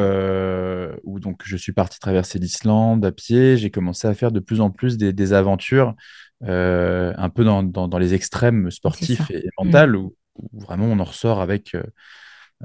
où 1.04 1.20
donc 1.20 1.42
je 1.44 1.58
suis 1.58 1.74
parti 1.74 2.00
traverser 2.00 2.40
l'Islande 2.40 3.06
à 3.06 3.12
pied. 3.12 3.58
J'ai 3.58 3.70
commencé 3.70 4.08
à 4.08 4.14
faire 4.14 4.32
de 4.32 4.40
plus 4.40 4.62
en 4.62 4.72
plus 4.72 4.98
des, 4.98 5.14
des 5.14 5.34
aventures 5.34 5.94
un 6.42 7.30
peu 7.30 7.44
dans, 7.44 7.62
dans, 7.62 7.88
dans 7.88 8.00
les 8.00 8.14
extrêmes 8.14 8.72
sportifs 8.72 9.30
et, 9.32 9.48
Mm. 9.64 9.70
mentaux 9.70 9.98
où, 9.98 10.16
où 10.36 10.60
vraiment 10.60 10.86
on 10.86 11.00
en 11.00 11.04
ressort 11.04 11.42
avec. 11.42 11.76
euh, 11.76 11.84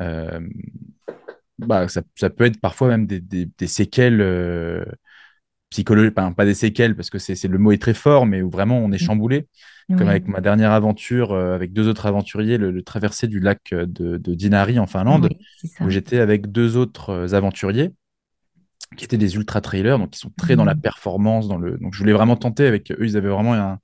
euh, 0.00 0.40
bah, 1.58 1.88
ça, 1.88 2.02
ça 2.16 2.30
peut 2.30 2.44
être 2.44 2.60
parfois 2.60 2.88
même 2.88 3.06
des, 3.06 3.20
des, 3.20 3.46
des 3.58 3.66
séquelles 3.66 4.20
euh, 4.20 4.84
psychologiques, 5.70 6.14
enfin, 6.16 6.32
pas 6.32 6.44
des 6.44 6.54
séquelles 6.54 6.96
parce 6.96 7.10
que 7.10 7.18
c'est, 7.18 7.34
c'est- 7.34 7.48
le 7.48 7.58
mot 7.58 7.72
est 7.72 7.82
très 7.82 7.94
fort, 7.94 8.26
mais 8.26 8.42
où 8.42 8.50
vraiment 8.50 8.78
on 8.78 8.92
est 8.92 9.02
Mm. 9.02 9.06
chamboulé. 9.06 9.48
Comme 9.98 10.08
avec 10.08 10.26
ma 10.28 10.40
dernière 10.40 10.72
aventure 10.72 11.32
euh, 11.32 11.54
avec 11.54 11.72
deux 11.72 11.88
autres 11.88 12.06
aventuriers, 12.06 12.58
le, 12.58 12.72
le 12.72 12.82
traversée 12.82 13.28
du 13.28 13.40
lac 13.40 13.60
de, 13.70 13.84
de 14.18 14.34
Dinari 14.34 14.78
en 14.80 14.86
Finlande, 14.86 15.28
oui, 15.30 15.38
où 15.80 15.90
j'étais 15.90 16.18
avec 16.18 16.50
deux 16.50 16.76
autres 16.76 17.34
aventuriers 17.34 17.92
qui 18.96 19.04
étaient 19.04 19.18
des 19.18 19.36
ultra 19.36 19.60
trailers, 19.60 19.98
donc 19.98 20.10
qui 20.10 20.18
sont 20.18 20.32
très 20.36 20.56
dans 20.56 20.64
la 20.64 20.74
Mm. 20.74 20.80
performance, 20.80 21.48
dans 21.48 21.56
le. 21.58 21.78
Donc 21.78 21.94
je 21.94 21.98
voulais 21.98 22.12
vraiment 22.12 22.36
tenter 22.36 22.66
avec 22.66 22.90
eux. 22.92 22.98
Ils 23.00 23.16
avaient 23.16 23.28
vraiment 23.28 23.54
un... 23.54 23.78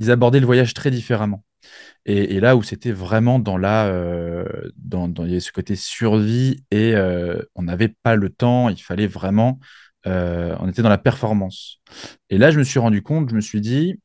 ils 0.00 0.10
abordaient 0.10 0.40
le 0.40 0.46
voyage 0.46 0.74
très 0.74 0.90
différemment. 0.90 1.44
Et, 2.06 2.36
et 2.36 2.40
là 2.40 2.56
où 2.56 2.62
c'était 2.62 2.92
vraiment 2.92 3.38
dans 3.38 3.56
la, 3.56 3.86
euh, 3.86 4.44
dans, 4.76 5.12
il 5.24 5.28
y 5.28 5.32
avait 5.32 5.40
ce 5.40 5.52
côté 5.52 5.76
survie 5.76 6.64
et 6.70 6.94
euh, 6.94 7.40
on 7.54 7.62
n'avait 7.62 7.88
pas 8.02 8.16
le 8.16 8.30
temps, 8.30 8.68
il 8.68 8.80
fallait 8.82 9.06
vraiment, 9.06 9.58
euh, 10.06 10.54
on 10.60 10.68
était 10.68 10.82
dans 10.82 10.88
la 10.90 10.98
performance. 10.98 11.80
Et 12.30 12.38
là 12.38 12.50
je 12.50 12.58
me 12.58 12.64
suis 12.64 12.78
rendu 12.78 13.02
compte, 13.02 13.30
je 13.30 13.34
me 13.36 13.40
suis 13.40 13.60
dit, 13.60 14.00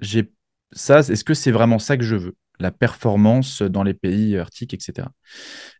j'ai 0.00 0.30
ça, 0.72 1.00
est-ce 1.00 1.24
que 1.24 1.34
c'est 1.34 1.50
vraiment 1.52 1.78
ça 1.78 1.96
que 1.96 2.04
je 2.04 2.16
veux? 2.16 2.36
La 2.58 2.70
performance 2.70 3.62
dans 3.62 3.82
les 3.82 3.94
pays 3.94 4.36
arctiques, 4.38 4.74
etc. 4.74 5.10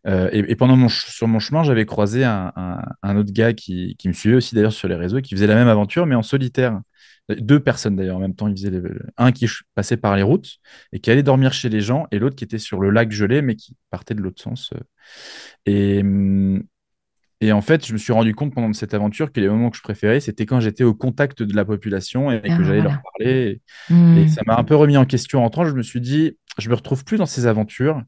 Et, 0.07 0.39
et 0.51 0.55
pendant 0.55 0.75
mon, 0.77 0.89
sur 0.89 1.27
mon 1.27 1.39
chemin, 1.39 1.63
j'avais 1.63 1.85
croisé 1.85 2.23
un, 2.23 2.53
un- 3.03 3.17
autre 3.17 3.31
gars 3.33 3.53
qui, 3.53 3.95
qui 3.97 4.07
me 4.07 4.13
suivait 4.13 4.35
aussi 4.37 4.55
d'ailleurs 4.55 4.73
sur 4.73 4.87
les 4.87 4.95
réseaux, 4.95 5.21
qui 5.21 5.35
faisait 5.35 5.47
la 5.47 5.55
même 5.55 5.67
aventure, 5.67 6.05
mais 6.05 6.15
en 6.15 6.23
solitaire. 6.23 6.79
Deux 7.29 7.59
personnes 7.59 7.95
d'ailleurs 7.97 8.17
en 8.17 8.21
même 8.21 8.35
temps. 8.35 8.47
Il 8.47 8.55
faisait 8.57 8.69
les- 8.71 8.81
un 9.17 9.31
qui 9.33 9.47
passait 9.75 9.97
par 9.97 10.15
les 10.15 10.23
routes 10.23 10.57
et 10.93 10.99
qui 10.99 11.11
allait 11.11 11.23
dormir 11.23 11.53
chez 11.53 11.69
les 11.69 11.81
gens, 11.81 12.07
et 12.11 12.19
l'autre 12.19 12.35
qui 12.35 12.43
était 12.45 12.57
sur 12.59 12.79
le 12.79 12.89
lac 12.89 13.11
gelé, 13.11 13.41
mais 13.41 13.55
qui 13.55 13.75
partait 13.89 14.13
de 14.15 14.21
l'autre 14.21 14.41
sens. 14.41 14.71
euh. 14.73 14.79
Et, 15.65 15.99
hum, 16.01 16.63
et 17.41 17.51
en 17.51 17.61
fait, 17.61 17.85
je 17.85 17.93
me 17.93 17.99
suis 17.99 18.13
rendu 18.13 18.33
compte 18.35 18.53
pendant 18.55 18.73
cette 18.73 18.93
aventure 18.95 19.31
que 19.31 19.39
les 19.39 19.47
moments 19.49 19.69
que 19.69 19.77
je 19.77 19.83
préférais, 19.83 20.19
c'était 20.19 20.45
quand 20.47 20.59
j'étais 20.59 20.83
au 20.83 20.95
contact 20.95 21.43
de 21.43 21.55
la 21.55 21.65
population 21.65 22.31
et 22.31 22.41
que 22.41 22.47
Ah, 22.49 22.63
j'allais 22.63 22.81
leur 22.81 22.99
parler. 23.03 23.61
Et, 24.15 24.21
et 24.21 24.25
Mm. 24.25 24.27
ça 24.27 24.41
m'a 24.47 24.57
un 24.57 24.63
peu 24.63 24.75
remis 24.75 24.97
en 24.97 25.05
question 25.05 25.43
en 25.45 25.49
temps. 25.51 25.65
Je 25.65 25.73
me 25.75 25.83
suis 25.83 26.01
dit, 26.01 26.37
je 26.57 26.69
me 26.69 26.75
retrouve 26.75 27.03
plus 27.05 27.17
dans 27.17 27.25
ces 27.27 27.45
aventures 27.47 28.01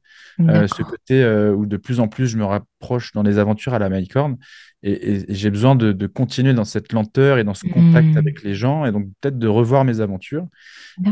euh, 0.50 0.68
ce 0.68 0.82
côté 0.84 1.22
euh, 1.24 1.54
où 1.54 1.66
de 1.68 1.78
plus 1.78 2.00
en 2.00 2.08
plus 2.08 2.28
je 2.28 2.38
me 2.38 2.46
rapproche 2.46 3.12
dans 3.14 3.24
les 3.24 3.38
aventures 3.38 3.74
à 3.76 3.80
la 3.80 3.90
Mycorn 3.90 4.38
et, 4.84 4.92
et- 4.92 5.32
et 5.32 5.36
j'ai 5.36 5.50
besoin 5.50 5.76
de, 5.76 5.92
de 5.92 6.08
continuer 6.08 6.54
dans 6.54 6.64
cette 6.66 6.94
lenteur 6.94 7.38
et 7.38 7.44
dans 7.44 7.54
ce 7.54 7.66
contact 7.68 8.16
Mm. 8.16 8.18
avec 8.18 8.44
les 8.44 8.54
gens 8.56 8.86
et 8.86 8.92
donc 8.92 9.08
peut-être 9.22 9.38
de 9.38 9.48
revoir 9.48 9.84
mes 9.86 10.00
aventures. 10.00 10.48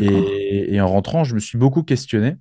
Et, 0.02 0.74
et 0.76 0.82
en 0.82 0.88
rentrant, 0.88 1.24
je 1.24 1.36
me 1.36 1.40
suis 1.40 1.58
beaucoup 1.58 1.84
questionné 1.84 2.36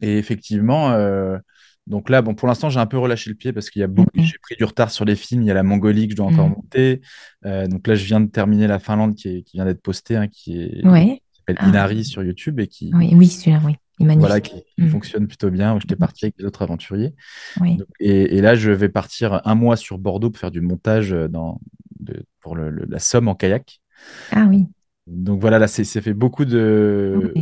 et 0.00 0.16
effectivement, 0.18 0.92
euh, 0.92 1.38
donc 1.86 2.08
là, 2.08 2.22
bon, 2.22 2.34
pour 2.34 2.48
l'instant, 2.48 2.70
j'ai 2.70 2.80
un 2.80 2.86
peu 2.86 2.96
relâché 2.98 3.28
le 3.28 3.36
pied 3.36 3.52
parce 3.52 3.68
qu'il 3.68 3.80
y 3.80 3.82
a 3.82 3.86
beaucoup, 3.88 4.10
j'ai 4.22 4.38
pris 4.40 4.56
du 4.56 4.64
retard 4.64 4.90
sur 4.90 5.04
les 5.04 5.16
films. 5.16 5.42
Il 5.42 5.46
y 5.46 5.50
a 5.50 5.54
la 5.54 5.62
Mongolie 5.62 6.06
que 6.06 6.12
je 6.12 6.16
dois 6.16 6.26
encore 6.26 6.48
Mm. 6.48 6.52
monter. 6.52 7.00
Euh, 7.44 7.66
donc 7.66 7.86
là, 7.86 7.94
je 7.94 8.04
viens 8.06 8.20
de 8.20 8.30
terminer 8.30 8.66
la 8.66 8.78
Finlande 8.78 9.14
qui, 9.14 9.28
est- 9.28 9.42
qui 9.42 9.58
vient 9.58 9.66
d'être 9.66 9.82
postée, 9.82 10.16
hein, 10.16 10.28
qui 10.28 10.62
est, 10.62 10.82
qui 11.32 11.38
s'appelle 11.38 11.56
Ah, 11.58 11.68
Inari 11.68 12.04
sur 12.04 12.22
YouTube 12.24 12.58
et 12.60 12.66
qui, 12.68 12.90
oui, 12.94 13.10
oui, 13.14 13.26
celui-là, 13.26 13.60
oui. 13.64 13.74
Voilà, 14.00 14.40
qui, 14.40 14.64
Mm. 14.78 14.88
fonctionne 14.88 15.26
plutôt 15.28 15.50
bien, 15.50 15.74
où 15.76 15.80
j'étais 15.80 15.94
parti 15.96 16.24
Magnifique. 16.24 16.24
avec 16.24 16.38
les 16.40 16.44
autres 16.46 16.62
aventuriers. 16.62 17.14
Oui. 17.60 17.76
Donc, 17.76 17.86
et, 18.00 18.36
et 18.36 18.40
là, 18.40 18.54
je 18.56 18.70
vais 18.72 18.88
partir 18.88 19.40
un 19.44 19.54
mois 19.54 19.76
sur 19.76 19.98
Bordeaux 19.98 20.30
pour 20.30 20.40
faire 20.40 20.50
du 20.50 20.60
montage 20.60 21.12
euh, 21.12 21.28
dans, 21.28 21.60
de- 22.00 22.24
pour 22.40 22.56
le- 22.56 22.70
le- 22.70 22.86
la 22.88 22.98
Somme 22.98 23.28
en 23.28 23.34
kayak. 23.34 23.80
Ah 24.32 24.46
oui. 24.48 24.66
Donc 25.06 25.40
voilà, 25.40 25.58
là, 25.58 25.68
c'est 25.68 25.84
fait 26.00 26.14
beaucoup 26.14 26.44
de 26.44 27.32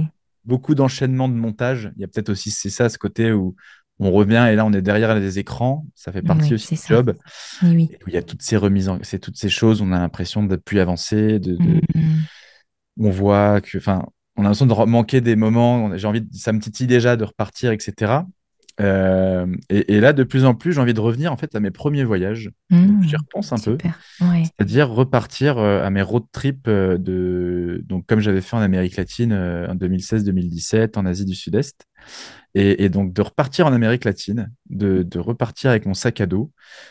beaucoup 0.44 0.74
d'enchaînements 0.74 1.28
de 1.28 1.34
montage. 1.34 1.92
Il 1.96 2.00
y 2.03 2.05
a 2.05 2.09
peut-être 2.09 2.28
aussi 2.30 2.50
c'est 2.50 2.70
ça, 2.70 2.88
ce 2.88 2.98
côté 2.98 3.32
où 3.32 3.55
on 4.00 4.11
revient 4.11 4.48
et 4.50 4.57
là, 4.57 4.66
on 4.66 4.72
est 4.72 4.82
derrière 4.82 5.14
les 5.14 5.38
écrans. 5.38 5.86
Ça 5.94 6.11
fait 6.12 6.22
partie 6.22 6.48
Oui, 6.48 6.55
aussi 6.55 6.74
du 6.74 6.80
ça. 6.80 6.88
job. 6.96 7.14
Oui, 7.62 7.88
où 8.05 8.09
il 8.09 8.14
y 8.14 8.16
a 8.16 8.22
toutes 8.22 8.42
ces 8.42 8.57
remises, 8.57 8.88
en, 8.88 8.98
c'est 9.03 9.20
toutes 9.20 9.36
ces 9.38 9.48
choses. 9.48 9.80
On 9.80 9.92
a 9.92 9.98
l'impression 10.00 10.42
d'être 10.42 10.64
plus 10.64 10.80
avancé, 10.80 11.38
de, 11.38 11.55
de- 11.57 11.80
Mm. 11.94 12.22
on 12.98 13.11
voit 13.11 13.61
que, 13.61 13.78
enfin, 13.78 14.05
on 14.37 14.41
a 14.41 14.45
l'impression 14.45 14.66
de 14.66 14.74
manquer 14.91 15.20
des 15.20 15.37
moments. 15.37 15.97
J'ai 15.97 16.07
envie, 16.07 16.22
de- 16.22 16.35
ça 16.35 16.53
me 16.53 16.61
titille 16.61 16.87
déjà 16.87 17.16
de 17.16 17.24
repartir, 17.24 17.72
etc. 17.72 18.24
Euh, 18.80 19.47
et, 19.68 19.95
et 19.97 20.01
là, 20.01 20.14
de 20.14 20.24
plus 20.24 20.47
en 20.47 20.55
plus, 20.55 20.72
j'ai 20.72 20.80
envie 20.80 20.95
de 20.95 21.01
revenir 21.01 21.30
en 21.30 21.37
fait 21.37 21.55
à 21.55 21.61
mes 21.61 21.70
premiers 21.70 22.05
voyages. 22.05 22.51
Donc, 22.87 23.03
j'y 23.03 23.16
repense 23.16 23.53
un 23.53 23.59
peu. 23.59 23.76
Ouais. 24.22 24.45
C'est-à-dire 24.45 24.89
repartir 24.89 25.59
euh, 25.59 25.85
à 25.85 25.91
mes 25.91 26.01
road 26.01 26.24
trips 26.33 26.66
euh, 26.68 26.97
de 26.97 27.83
donc 27.85 28.07
comme 28.07 28.20
j'avais 28.20 28.41
fait 28.41 28.57
en 28.57 28.61
Amérique 28.61 28.97
latine 28.97 29.35
en 29.35 29.74
2016-2017, 29.74 30.99
en 30.99 31.05
Asie 31.05 31.26
du 31.26 31.35
Sud-Est, 31.35 31.87
et, 32.55 32.84
et 32.84 32.88
donc 32.88 33.12
de 33.12 33.22
repartir 33.22 33.66
en 33.66 33.72
Amérique 33.72 34.05
latine, 34.05 34.53
de, 34.68 35.03
de 35.03 35.18
repartir 35.18 35.70
avec 35.70 35.86
mon 35.86 35.94
sac 35.94 36.20
à 36.20 36.26
dos, 36.26 36.50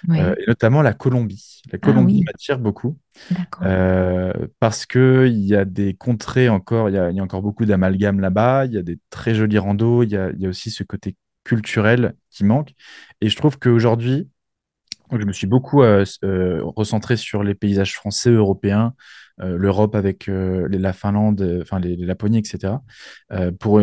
euh, 0.10 0.36
et 0.38 0.46
notamment 0.48 0.82
la 0.82 0.94
Colombie. 0.94 1.62
La 1.72 1.78
Ah 1.82 1.86
Colombie 1.86 2.20
oui. 2.20 2.24
m'attire 2.26 2.60
beaucoup 2.60 2.98
euh, 3.62 4.34
parce 4.60 4.86
que 4.86 5.28
il 5.28 5.40
y 5.40 5.56
a 5.56 5.66
des 5.66 5.94
contrées 5.94 6.50
encore, 6.50 6.90
il 6.90 6.96
y 6.96 6.98
a, 6.98 7.12
il 7.12 7.16
y 7.16 7.20
a 7.20 7.24
encore 7.24 7.42
beaucoup 7.42 7.66
d'amalgames 7.66 8.20
là-bas, 8.20 8.66
il 8.66 8.74
y 8.74 8.78
a 8.78 8.84
des 8.84 9.00
très 9.10 9.36
jolis 9.36 9.58
randos, 9.58 10.04
il 10.04 10.12
y 10.12 10.18
a, 10.18 10.32
il 10.32 10.42
y 10.42 10.46
a 10.46 10.50
aussi 10.50 10.72
ce 10.72 10.84
côté 10.84 11.16
culturel 11.44 12.14
qui 12.30 12.44
manque, 12.44 12.74
et 13.22 13.30
je 13.30 13.36
trouve 13.36 13.60
qu'aujourd'hui 13.60 14.30
je 15.20 15.26
me 15.26 15.34
suis 15.34 15.48
beaucoup 15.48 15.82
euh, 15.84 16.06
euh, 16.24 16.62
recentré 16.64 17.18
sur 17.18 17.44
les 17.44 17.54
paysages 17.54 17.96
français, 17.96 18.30
européens, 18.30 18.94
euh, 19.42 19.58
l'Europe 19.58 19.96
avec 19.96 20.30
la 20.30 20.94
Finlande, 20.94 21.60
enfin 21.62 21.80
les, 21.80 21.96
les 21.96 22.06
Laponie, 22.06 22.38
etc. 22.38 22.76
pour 23.60 23.82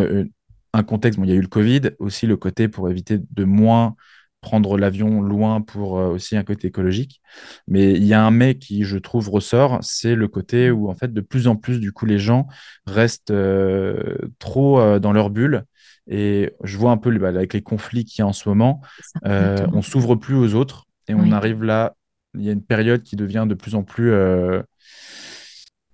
un 0.79 0.83
contexte, 0.83 1.19
bon, 1.19 1.25
il 1.25 1.29
y 1.29 1.33
a 1.33 1.35
eu 1.35 1.41
le 1.41 1.47
Covid, 1.47 1.91
aussi 1.99 2.25
le 2.25 2.37
côté 2.37 2.67
pour 2.67 2.89
éviter 2.89 3.19
de 3.19 3.43
moins 3.43 3.95
prendre 4.41 4.77
l'avion 4.77 5.21
loin 5.21 5.61
pour 5.61 5.99
euh, 5.99 6.07
aussi 6.09 6.37
un 6.37 6.43
côté 6.43 6.67
écologique. 6.67 7.21
Mais 7.67 7.91
il 7.91 8.03
y 8.05 8.13
a 8.13 8.23
un 8.23 8.31
mais 8.31 8.57
qui, 8.57 8.83
je 8.83 8.97
trouve, 8.97 9.29
ressort, 9.29 9.79
c'est 9.81 10.15
le 10.15 10.27
côté 10.27 10.71
où 10.71 10.89
en 10.89 10.95
fait 10.95 11.13
de 11.13 11.21
plus 11.21 11.47
en 11.47 11.55
plus, 11.55 11.79
du 11.79 11.91
coup, 11.91 12.05
les 12.05 12.19
gens 12.19 12.47
restent 12.85 13.31
euh, 13.31 14.17
trop 14.39 14.79
euh, 14.79 14.99
dans 14.99 15.11
leur 15.11 15.29
bulle. 15.29 15.65
Et 16.07 16.53
je 16.63 16.77
vois 16.77 16.91
un 16.91 16.97
peu 16.97 17.15
bah, 17.17 17.27
avec 17.27 17.53
les 17.53 17.61
conflits 17.61 18.05
qu'il 18.05 18.19
y 18.19 18.23
a 18.23 18.27
en 18.27 18.33
ce 18.33 18.49
moment, 18.49 18.81
on 19.23 19.81
s'ouvre 19.81 20.15
plus 20.15 20.35
aux 20.35 20.55
autres 20.55 20.85
et 21.07 21.13
on 21.13 21.31
arrive 21.31 21.63
là, 21.63 21.95
il 22.35 22.43
y 22.43 22.49
a 22.49 22.51
une 22.51 22.63
période 22.63 23.03
qui 23.03 23.15
devient 23.15 23.45
de 23.47 23.53
plus 23.53 23.75
en 23.75 23.83
plus... 23.83 24.11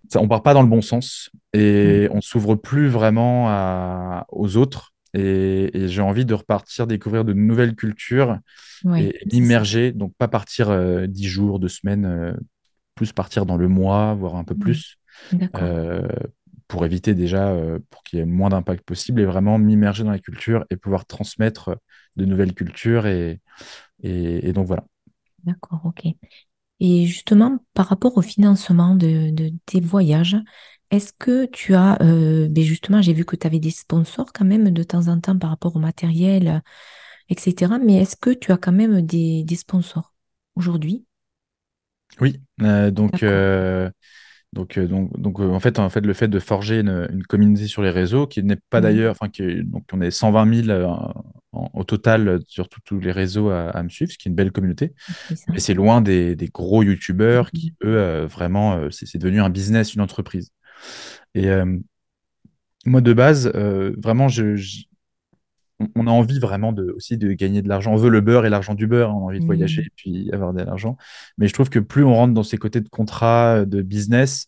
ça, 0.09 0.19
on 0.21 0.27
part 0.27 0.43
pas 0.43 0.53
dans 0.53 0.61
le 0.61 0.67
bon 0.69 0.81
sens 0.81 1.29
Mm. 1.53 1.59
et 1.59 2.07
on 2.11 2.21
s'ouvre 2.21 2.55
plus 2.55 2.87
vraiment 2.87 3.47
à- 3.49 4.25
aux 4.29 4.57
autres. 4.57 4.93
Et, 5.13 5.75
et 5.77 5.87
j'ai 5.87 6.01
envie 6.01 6.25
de 6.25 6.33
repartir 6.33 6.87
découvrir 6.87 7.23
de 7.23 7.33
nouvelles 7.33 7.75
cultures 7.75 8.37
Oui, 8.83 9.01
et, 9.01 9.25
m'immerger, 9.31 9.91
donc 9.93 10.13
pas 10.17 10.27
partir 10.27 10.69
euh, 10.69 11.07
dix 11.07 11.27
jours, 11.27 11.59
deux 11.59 11.69
semaines, 11.69 12.05
euh, 12.05 12.33
plus 12.95 13.13
partir 13.13 13.45
dans 13.45 13.57
le 13.57 13.67
mois, 13.67 14.13
voire 14.15 14.35
un 14.35 14.43
peu 14.43 14.55
Mm. 14.55 14.59
plus, 14.59 14.97
euh, 15.55 16.07
pour 16.67 16.85
éviter 16.85 17.13
déjà, 17.13 17.55
pour 17.89 18.03
qu'il 18.03 18.19
y 18.19 18.21
ait 18.21 18.25
le 18.25 18.31
moins 18.31 18.49
d'impact 18.49 18.83
possible 18.83 19.21
et 19.21 19.25
vraiment 19.25 19.57
m'immerger 19.59 20.03
dans 20.03 20.11
la 20.11 20.19
culture 20.19 20.65
et 20.69 20.77
pouvoir 20.77 21.05
transmettre 21.05 21.77
de 22.15 22.25
nouvelles 22.25 22.53
cultures. 22.53 23.05
Et, 23.07 23.39
et, 24.03 24.49
et 24.49 24.53
donc 24.53 24.67
voilà. 24.67 24.85
D'accord. 25.43 25.81
OK. 25.85 26.03
Et 26.79 27.05
justement, 27.05 27.59
par 27.73 27.87
rapport 27.87 28.17
au 28.17 28.21
financement 28.21 28.95
de, 28.95 29.31
de 29.31 29.51
tes 29.65 29.79
voyages, 29.81 30.37
est-ce 30.91 31.13
que 31.17 31.45
tu 31.45 31.73
as, 31.75 32.01
euh, 32.01 32.47
ben 32.49 32.63
justement, 32.63 33.01
j'ai 33.01 33.13
vu 33.13 33.25
que 33.25 33.35
tu 33.35 33.47
avais 33.47 33.59
des 33.59 33.71
sponsors 33.71 34.31
quand 34.33 34.45
même 34.45 34.69
de 34.71 34.83
temps 34.83 35.07
en 35.07 35.19
temps 35.19 35.37
par 35.37 35.49
rapport 35.49 35.75
au 35.75 35.79
matériel, 35.79 36.47
euh, 36.47 36.59
etc. 37.29 37.79
Mais 37.79 37.95
est-ce 37.97 38.15
que 38.17 38.31
tu 38.31 38.51
as 38.51 38.57
quand 38.57 38.71
même 38.73 39.01
des, 39.01 39.43
des 39.43 39.55
sponsors 39.55 40.13
aujourd'hui? 40.55 41.05
Oui, 42.21 42.39
euh, 42.61 42.91
donc, 42.91 43.11
D'accord. 43.11 43.23
euh, 43.23 43.89
donc, 44.53 44.79
donc, 44.79 45.19
donc 45.19 45.39
en 45.39 45.59
fait, 45.59 45.79
en 45.79 45.89
fait, 45.89 46.01
le 46.01 46.13
fait 46.13 46.27
de 46.27 46.39
forger 46.39 46.79
une, 46.79 47.07
une 47.11 47.23
communauté 47.23 47.67
sur 47.67 47.81
les 47.81 47.89
réseaux, 47.89 48.27
qui 48.27 48.43
n'est 48.43 48.57
pas 48.69 48.81
d'ailleurs, 48.81 49.11
enfin, 49.19 49.29
donc 49.63 49.83
on 49.93 50.01
est 50.01 50.11
120 50.11 50.45
000 50.45 50.69
euh, 50.69 50.87
en- 51.55 51.69
au 51.73 51.83
total 51.83 52.27
euh, 52.27 52.39
sur 52.47 52.67
tous 52.69 52.99
les 52.99 53.11
réseaux 53.11 53.49
à, 53.49 53.69
à 53.69 53.83
me 53.83 53.89
suivre, 53.89 54.11
ce 54.11 54.17
qui 54.17 54.27
est 54.27 54.31
une 54.31 54.35
belle 54.35 54.51
communauté. 54.51 54.93
Mais 55.49 55.59
c'est 55.59 55.73
loin 55.73 56.01
des, 56.01 56.35
des 56.35 56.47
gros 56.47 56.83
youtubeurs 56.83 57.51
qui, 57.51 57.73
Mhm. 57.83 57.89
eux, 57.89 57.97
euh, 57.97 58.27
vraiment, 58.27 58.75
euh, 58.77 58.89
c'est 58.91 59.17
devenu 59.17 59.41
un 59.41 59.49
business, 59.49 59.93
une 59.93 60.01
entreprise. 60.01 60.51
Et 61.33 61.49
euh, 61.49 61.77
moi, 62.85 63.01
de 63.01 63.13
base, 63.13 63.47
vraiment, 63.97 64.27
je, 64.27 64.55
je- 64.55 64.83
on 65.95 66.07
a 66.07 66.09
envie 66.11 66.39
vraiment 66.39 66.71
de, 66.71 66.93
aussi 66.95 67.17
de 67.17 67.33
gagner 67.33 67.61
de 67.61 67.67
l'argent. 67.67 67.91
On 67.93 67.97
veut 67.97 68.09
le 68.09 68.21
beurre 68.21 68.45
et 68.45 68.49
l'argent 68.49 68.75
du 68.75 68.87
beurre. 68.87 69.09
hein. 69.09 69.15
On 69.17 69.23
a 69.23 69.29
envie 69.31 69.39
de 69.39 69.45
voyager 69.45 69.81
et 69.81 69.91
puis 69.95 70.29
avoir 70.31 70.53
de 70.53 70.61
l'argent. 70.61 70.95
Mais 71.37 71.47
je 71.49 71.53
trouve 71.53 71.69
que 71.69 71.79
plus 71.79 72.03
on 72.05 72.13
rentre 72.13 72.33
dans 72.33 72.43
ces 72.43 72.57
côtés 72.57 72.79
de 72.79 72.87
contrat, 72.89 73.65
de 73.65 73.81
business, 73.81 74.47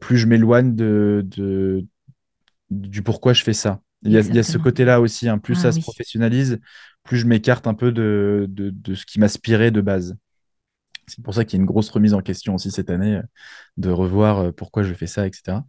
plus 0.00 0.16
je 0.16 0.26
m'éloigne 0.26 0.74
de, 0.74 1.22
de- 1.26 1.84
du 2.70 3.02
pourquoi 3.02 3.32
je 3.34 3.42
fais 3.42 3.52
ça. 3.52 3.80
Il 4.04 4.12
y 4.12 4.16
a, 4.18 4.20
il 4.20 4.34
y 4.34 4.38
a 4.38 4.42
ce 4.42 4.58
côté-là 4.58 5.00
aussi. 5.00 5.28
hein. 5.28 5.38
Plus 5.38 5.54
Ah 5.54 5.60
ça 5.62 5.72
se 5.72 5.78
oui. 5.78 5.82
professionnalise, 5.82 6.58
plus 7.04 7.18
je 7.18 7.26
m'écarte 7.26 7.66
un 7.66 7.74
peu 7.74 7.92
de, 7.92 8.46
de, 8.48 8.70
de 8.70 8.94
ce 8.94 9.06
qui 9.06 9.20
m'aspirait 9.20 9.70
de 9.70 9.80
base. 9.80 10.16
C'est 11.08 11.22
pour 11.24 11.34
ça 11.34 11.44
qu'il 11.44 11.58
y 11.58 11.60
a 11.60 11.62
une 11.62 11.66
grosse 11.66 11.90
remise 11.90 12.14
en 12.14 12.20
question 12.22 12.54
aussi 12.54 12.70
cette 12.70 12.88
année, 12.88 13.16
euh, 13.16 13.22
de 13.76 13.90
revoir 13.90 14.38
euh, 14.38 14.52
pourquoi 14.52 14.84
je 14.84 14.94
fais 14.94 15.08
ça, 15.08 15.26
etc. 15.26 15.66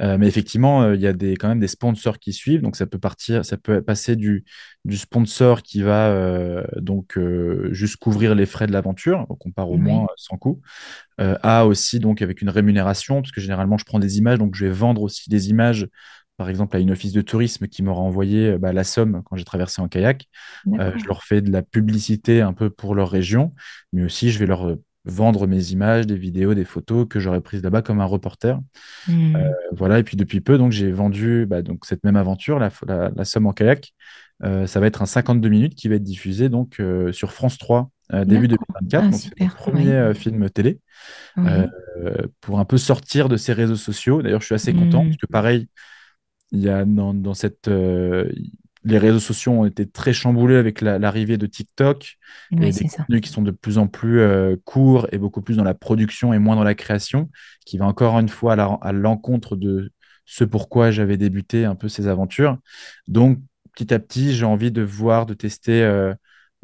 Euh, 0.00 0.18
mais 0.18 0.26
effectivement, 0.26 0.92
il 0.92 1.00
y 1.00 1.06
a 1.06 1.12
des, 1.12 1.36
quand 1.36 1.48
même 1.48 1.60
des 1.60 1.68
sponsors 1.68 2.18
qui 2.18 2.32
suivent. 2.32 2.62
Donc, 2.62 2.74
ça 2.76 2.86
peut 2.86 2.98
partir, 2.98 3.44
ça 3.44 3.56
peut 3.56 3.80
passer 3.80 4.16
du, 4.16 4.44
du 4.84 4.96
sponsor 4.96 5.62
qui 5.62 5.82
va 5.82 6.64
donc 6.76 7.18
juste 7.70 7.96
couvrir 7.96 8.34
les 8.34 8.44
frais 8.44 8.66
de 8.66 8.72
l'aventure, 8.72 9.26
donc 9.28 9.46
on 9.46 9.52
part 9.52 9.70
au 9.70 9.76
moins 9.78 10.06
sans 10.16 10.36
coût, 10.36 10.60
à 11.18 11.66
aussi 11.66 12.00
donc 12.00 12.22
avec 12.22 12.42
une 12.42 12.50
rémunération, 12.50 13.22
parce 13.22 13.32
que 13.32 13.40
généralement, 13.40 13.78
je 13.78 13.84
prends 13.84 14.00
des 14.00 14.18
images, 14.18 14.38
donc 14.38 14.54
je 14.56 14.66
vais 14.66 14.72
vendre 14.72 15.02
aussi 15.02 15.30
des 15.30 15.50
images 15.50 15.88
par 16.36 16.48
exemple 16.48 16.76
à 16.76 16.80
une 16.80 16.90
office 16.90 17.12
de 17.12 17.20
tourisme 17.20 17.68
qui 17.68 17.82
m'aura 17.82 18.00
envoyé 18.00 18.58
bah, 18.58 18.72
la 18.72 18.84
somme 18.84 19.22
quand 19.24 19.36
j'ai 19.36 19.44
traversé 19.44 19.80
en 19.82 19.88
kayak. 19.88 20.26
Euh, 20.78 20.92
je 20.96 21.06
leur 21.06 21.24
fais 21.24 21.40
de 21.40 21.50
la 21.50 21.62
publicité 21.62 22.40
un 22.40 22.52
peu 22.52 22.70
pour 22.70 22.94
leur 22.94 23.10
région, 23.10 23.54
mais 23.92 24.02
aussi 24.02 24.30
je 24.30 24.38
vais 24.38 24.46
leur 24.46 24.68
euh, 24.68 24.82
vendre 25.04 25.46
mes 25.46 25.72
images, 25.72 26.06
des 26.06 26.16
vidéos, 26.16 26.54
des 26.54 26.64
photos 26.64 27.06
que 27.08 27.20
j'aurais 27.20 27.40
prises 27.40 27.62
là-bas 27.62 27.82
comme 27.82 28.00
un 28.00 28.06
reporter. 28.06 28.58
Euh, 29.08 29.50
voilà, 29.72 29.98
et 29.98 30.04
puis 30.04 30.16
depuis 30.16 30.40
peu, 30.40 30.58
donc 30.58 30.72
j'ai 30.72 30.92
vendu 30.92 31.44
bah, 31.46 31.62
donc, 31.62 31.84
cette 31.84 32.04
même 32.04 32.16
aventure, 32.16 32.58
la, 32.58 32.70
la, 32.86 33.24
somme 33.24 33.46
en 33.46 33.52
kayak. 33.52 33.92
ça 34.40 34.80
va 34.80 34.86
être 34.86 35.02
un 35.02 35.06
52 35.06 35.48
minutes 35.48 35.74
qui 35.74 35.88
va 35.88 35.96
être 35.96 36.02
diffusé 36.02 36.48
donc 36.48 36.80
sur 37.10 37.32
France 37.32 37.58
3 37.58 37.90
début 38.24 38.46
2024. 38.46 38.94
Ah, 38.94 39.08
donc 39.08 39.14
c'est 39.14 39.40
le 39.40 39.48
premier 39.48 40.14
film 40.14 40.48
télé. 40.50 40.78
pour 42.40 42.60
un 42.60 42.64
peu 42.64 42.78
sortir 42.78 43.28
de 43.28 43.36
ces 43.36 43.52
réseaux 43.52 43.76
sociaux. 43.76 44.22
D'ailleurs, 44.22 44.40
je 44.40 44.46
suis 44.46 44.54
assez 44.54 44.72
content 44.72 45.02
hmm. 45.02 45.08
parce 45.08 45.16
que 45.16 45.26
pareil, 45.26 45.68
il 46.52 46.60
y 46.60 46.68
a 46.68 46.84
dans, 46.84 47.34
cette, 47.34 47.68
euh, 47.68 48.30
les 48.84 48.98
réseaux 48.98 49.18
sociaux 49.18 49.52
ont 49.52 49.64
été 49.64 49.88
très 49.88 50.12
chamboulés 50.12 50.56
avec 50.56 50.82
l'arrivée 50.82 51.38
de 51.38 51.46
TikTok 51.46 52.18
et 52.52 52.70
des 52.70 52.88
contenus 52.88 53.20
qui 53.22 53.30
sont 53.30 53.42
de 53.42 53.50
plus 53.50 53.78
en 53.78 53.86
plus 53.86 54.20
euh, 54.20 54.56
courts 54.64 55.06
et 55.12 55.18
beaucoup 55.18 55.40
plus 55.40 55.56
dans 55.56 55.64
la 55.64 55.74
production 55.74 56.32
et 56.34 56.38
moins 56.38 56.56
dans 56.56 56.64
la 56.64 56.74
création, 56.74 57.30
qui 57.64 57.78
va 57.78 57.86
encore 57.86 58.18
une 58.18 58.28
fois 58.28 58.54
à 58.54 58.92
l'encontre 58.92 59.56
de 59.56 59.92
ce 60.26 60.44
pourquoi 60.44 60.90
j'avais 60.90 61.16
débuté 61.16 61.64
un 61.64 61.74
peu 61.74 61.88
ces 61.88 62.06
aventures. 62.06 62.58
Donc, 63.08 63.38
petit 63.72 63.92
à 63.94 63.98
petit, 63.98 64.34
j'ai 64.34 64.44
envie 64.44 64.70
de 64.70 64.82
voir, 64.82 65.24
de 65.24 65.34
tester 65.34 65.82
euh, 65.82 66.14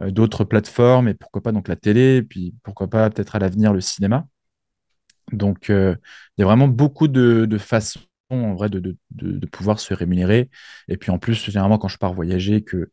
d'autres 0.01 0.45
plateformes 0.45 1.09
et 1.09 1.15
pourquoi 1.15 1.43
pas 1.43 1.53
donc 1.53 1.67
la 1.67 1.77
télé, 1.77 2.17
et 2.17 2.23
puis 2.23 2.55
pourquoi 2.63 2.89
pas 2.89 3.09
peut-être 3.09 3.37
à 3.37 3.39
l'avenir 3.39 3.73
le 3.73 3.81
cinéma. 3.81 4.27
Donc, 5.33 5.69
il 5.69 5.99
y 6.39 6.43
a 6.43 6.45
vraiment 6.45 6.69
beaucoup 6.69 7.09
de, 7.09 7.47
de 7.47 7.59
façons 7.59 8.01
en 8.31 8.55
vrai 8.55 8.69
de, 8.69 8.81
de, 8.81 8.97
de, 9.11 9.47
pouvoir 9.47 9.81
se 9.81 9.95
rémunérer. 9.95 10.51
Et 10.89 10.97
puis 10.97 11.11
en 11.11 11.19
plus, 11.19 11.35
généralement, 11.35 11.79
quand 11.79 11.89
je 11.89 11.99
pars 11.99 12.13
voyager, 12.13 12.63
que 12.63 12.91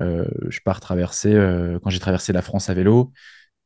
euh, 0.00 0.26
je 0.48 0.60
pars 0.60 0.80
traverser, 0.80 1.34
euh, 1.34 1.78
quand 1.82 1.90
j'ai 1.90 1.98
traversé 1.98 2.32
la 2.32 2.42
France 2.42 2.70
à 2.70 2.74
vélo, 2.74 3.12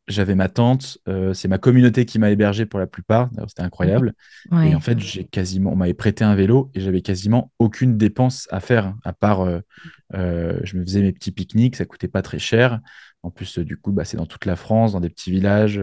j'avais 0.08 0.34
ma 0.34 0.48
tante, 0.48 0.98
euh, 1.08 1.32
c'est 1.32 1.46
ma 1.46 1.58
communauté 1.58 2.06
qui 2.06 2.18
m'a 2.18 2.30
hébergé 2.30 2.66
pour 2.66 2.80
la 2.80 2.88
plupart, 2.88 3.30
c'était 3.46 3.62
incroyable. 3.62 4.14
Et 4.64 4.74
en 4.74 4.80
fait, 4.80 4.98
j'ai 4.98 5.24
quasiment, 5.24 5.72
on 5.72 5.76
m'avait 5.76 5.94
prêté 5.94 6.24
un 6.24 6.34
vélo 6.34 6.70
et 6.74 6.80
j'avais 6.80 7.02
quasiment 7.02 7.52
aucune 7.60 7.96
dépense 7.96 8.48
à 8.50 8.58
faire, 8.58 8.96
à 9.04 9.12
part, 9.12 9.46
je 10.12 10.76
me 10.76 10.82
faisais 10.82 11.02
mes 11.02 11.12
petits 11.12 11.30
pique-niques, 11.30 11.76
ça 11.76 11.84
coûtait 11.84 12.08
pas 12.08 12.22
très 12.22 12.40
cher. 12.40 12.80
En 13.22 13.30
plus, 13.30 13.58
du 13.58 13.76
coup, 13.76 13.92
bah, 13.92 14.04
c'est 14.04 14.16
dans 14.16 14.26
toute 14.26 14.46
la 14.46 14.56
France, 14.56 14.92
dans 14.92 15.00
des 15.00 15.10
petits 15.10 15.30
villages. 15.30 15.80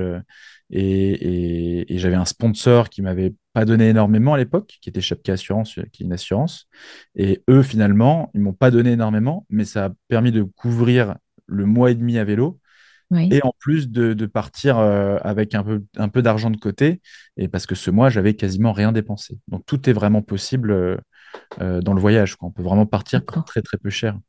Et, 0.71 1.85
j'avais 1.97 2.15
un 2.15 2.25
sponsor 2.25 2.89
qui 2.89 3.01
m'avait 3.01 3.33
pas 3.53 3.65
donné 3.65 3.89
énormément 3.89 4.33
à 4.33 4.37
l'époque, 4.37 4.77
qui 4.81 4.89
était 4.89 5.01
Chapka 5.01 5.33
Assurance, 5.33 5.77
euh, 5.79 5.83
qui 5.91 6.03
est 6.03 6.05
une 6.05 6.13
assurance. 6.13 6.67
Et 7.15 7.43
eux, 7.49 7.63
finalement, 7.63 8.29
ils 8.33 8.41
m'ont 8.41 8.53
pas 8.53 8.71
donné 8.71 8.91
énormément, 8.91 9.45
mais 9.49 9.65
ça 9.65 9.85
a 9.85 9.89
permis 10.07 10.31
de 10.31 10.43
couvrir 10.43 11.15
le 11.47 11.65
mois 11.65 11.91
et 11.91 11.95
demi 11.95 12.17
à 12.17 12.23
vélo. 12.23 12.59
Et 13.31 13.41
en 13.43 13.55
plus 13.57 13.89
de, 13.89 14.13
partir 14.27 14.77
euh, 14.77 15.17
avec 15.23 15.55
un 15.55 15.63
peu, 15.63 15.83
un 15.97 16.09
peu 16.09 16.21
d'argent 16.21 16.51
de 16.51 16.57
côté, 16.57 17.01
et 17.37 17.47
parce 17.47 17.65
que 17.65 17.73
ce 17.73 17.89
mois, 17.89 18.09
j'avais 18.09 18.35
quasiment 18.35 18.71
rien 18.71 18.91
dépensé. 18.91 19.39
Donc 19.47 19.65
tout 19.65 19.89
est 19.89 19.93
vraiment 19.93 20.21
possible 20.21 20.69
euh, 20.69 21.81
dans 21.81 21.95
le 21.95 22.01
voyage. 22.01 22.35
On 22.39 22.51
peut 22.51 22.61
vraiment 22.61 22.85
partir 22.85 23.25
pour 23.25 23.43
très 23.45 23.63
très 23.63 23.79
peu 23.79 23.89
cher. 23.89 24.19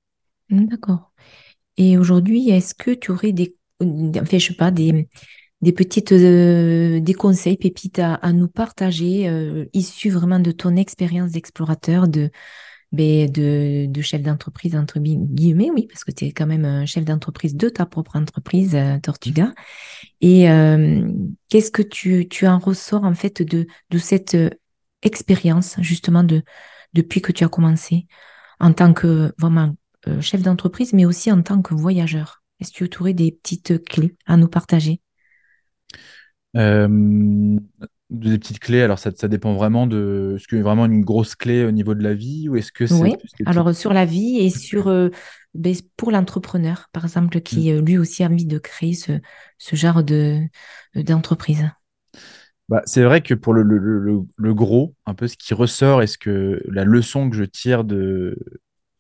D'accord. 0.49 1.13
Et 1.81 1.97
aujourd'hui, 1.97 2.51
est-ce 2.51 2.75
que 2.75 2.91
tu 2.91 3.11
aurais 3.11 3.33
des, 3.33 3.57
enfin, 3.81 4.37
je 4.37 4.49
sais 4.49 4.55
pas, 4.55 4.71
des, 4.71 5.09
des 5.63 5.73
petites 5.73 6.13
euh, 6.13 7.01
des 7.01 7.15
conseils 7.15 7.57
pépites 7.57 7.99
à, 7.99 8.33
nous 8.35 8.49
partager 8.49 9.27
euh, 9.31 9.65
issus 9.73 10.11
vraiment 10.11 10.41
de 10.41 10.53
ton 10.53 10.77
expérience 10.77 11.31
d'explorateur 11.31 12.07
de 12.07 12.31
ben, 12.93 13.31
de, 13.31 13.87
de 13.87 14.03
chef 14.03 14.21
d'entreprise 14.21 14.77
entre 14.77 14.99
guillemets 14.99 15.71
oui 15.73 15.87
parce 15.87 16.05
que 16.05 16.11
tu 16.11 16.27
es 16.27 16.33
quand 16.33 16.47
même 16.47 16.67
un 16.67 16.85
chef 16.85 17.07
d'entreprise 17.07 17.57
de 17.57 17.71
ta 17.71 17.87
propre 17.87 18.17
entreprise 18.17 18.75
euh, 18.75 18.99
Tortuga. 18.99 19.55
Et 20.21 20.43
qu'est-ce 21.49 21.71
que 21.71 21.83
tu, 21.83 22.29
tu 22.29 22.47
en 22.47 22.59
ressors 22.59 23.05
en 23.05 23.15
fait 23.15 23.41
de 23.41 23.67
de 23.89 23.99
cette 23.99 24.37
expérience 25.01 25.77
justement 25.81 26.25
de 26.25 26.43
depuis 26.93 27.23
que 27.23 27.33
tu 27.33 27.43
as 27.43 27.49
commencé 27.49 28.07
en 28.59 28.75
tant 28.75 28.93
que 28.93 29.33
vraiment 29.39 29.75
chef 30.21 30.43
d'entreprise 30.43 30.93
mais 30.93 31.05
aussi 31.05 31.31
en 31.31 31.43
tant 31.43 31.63
que 31.63 31.75
voyageur 31.75 32.41
est-ce 32.61 32.73
que 32.73 32.85
tu 32.85 33.01
aurais 33.01 33.15
des 33.15 33.33
petites 33.33 33.85
clés 33.85 34.17
à 34.27 34.37
nous 34.37 34.49
partager? 34.49 35.01
Euh, 36.57 37.59
des 38.11 38.39
petites 38.39 38.59
clés, 38.59 38.83
alors 38.83 38.99
ça, 38.99 39.11
ça 39.15 39.29
dépend 39.29 39.55
vraiment 39.55 39.87
de. 39.87 40.35
Est-ce 40.37 40.47
qu'il 40.47 40.59
y 40.59 40.61
a 40.61 40.65
vraiment 40.65 40.87
une 40.87 41.05
grosse 41.05 41.35
clé 41.35 41.65
au 41.65 41.71
niveau 41.71 41.95
de 41.95 42.03
la 42.03 42.15
vie 42.15 42.49
ou 42.49 42.57
est-ce 42.57 42.73
que 42.73 42.87
c'est. 42.87 42.95
Oui, 42.95 43.15
alors 43.47 43.75
sur 43.75 43.93
la 43.93 44.05
vie 44.05 44.39
et 44.39 44.51
sur. 44.51 44.89
Euh, 44.89 45.09
ben, 45.55 45.75
pour 45.97 46.13
l'entrepreneur, 46.13 46.89
par 46.93 47.05
exemple, 47.05 47.41
qui 47.41 47.73
mm. 47.73 47.77
euh, 47.77 47.81
lui 47.81 47.99
aussi 47.99 48.23
a 48.23 48.27
envie 48.27 48.47
de 48.47 48.59
créer 48.59 48.95
ce, 48.95 49.13
ce 49.59 49.77
genre 49.77 50.05
de, 50.05 50.41
d'entreprise. 50.95 51.65
Bah, 52.69 52.83
c'est 52.85 53.03
vrai 53.03 53.21
que 53.21 53.35
pour 53.35 53.53
le, 53.53 53.63
le, 53.63 54.23
le, 54.37 54.55
gros, 54.55 54.95
un 55.07 55.15
peu 55.15 55.27
ce 55.27 55.37
qui 55.37 55.55
ressort, 55.55 56.03
est-ce 56.03 56.19
que 56.19 56.63
la 56.69 56.85
leçon 56.85 57.29
que 57.29 57.37
je 57.37 57.43
tire 57.43 57.83
de, 57.83 58.37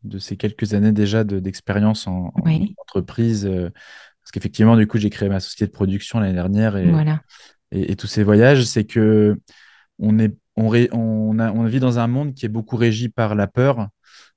de 0.02 0.18
ces 0.18 0.36
quelques 0.36 0.74
années 0.74 0.92
déjà 0.92 1.24
d'expérience 1.24 2.06
en, 2.06 2.32
entreprise, 2.78 3.44
parce 3.44 4.32
qu'effectivement, 4.32 4.76
du 4.76 4.86
coup, 4.86 4.98
j'ai 4.98 5.10
créé 5.10 5.28
ma 5.28 5.40
société 5.40 5.66
de 5.66 5.72
production 5.72 6.20
l'année 6.20 6.34
dernière 6.34 6.76
et, 6.76 6.90
et, 7.72 7.96
tous 7.96 8.06
ces 8.06 8.22
voyages, 8.22 8.64
c'est 8.64 8.84
que 8.84 9.38
on, 9.98 10.18
est, 10.18 10.36
on, 10.56 10.70
on, 10.92 11.38
a, 11.38 11.52
on 11.52 11.64
vit 11.64 11.80
dans 11.80 11.98
un 11.98 12.06
monde 12.06 12.34
qui 12.34 12.46
est 12.46 12.50
beaucoup 12.50 12.76
régi 12.76 13.08
par 13.08 13.34
la 13.34 13.46
peur, 13.46 13.88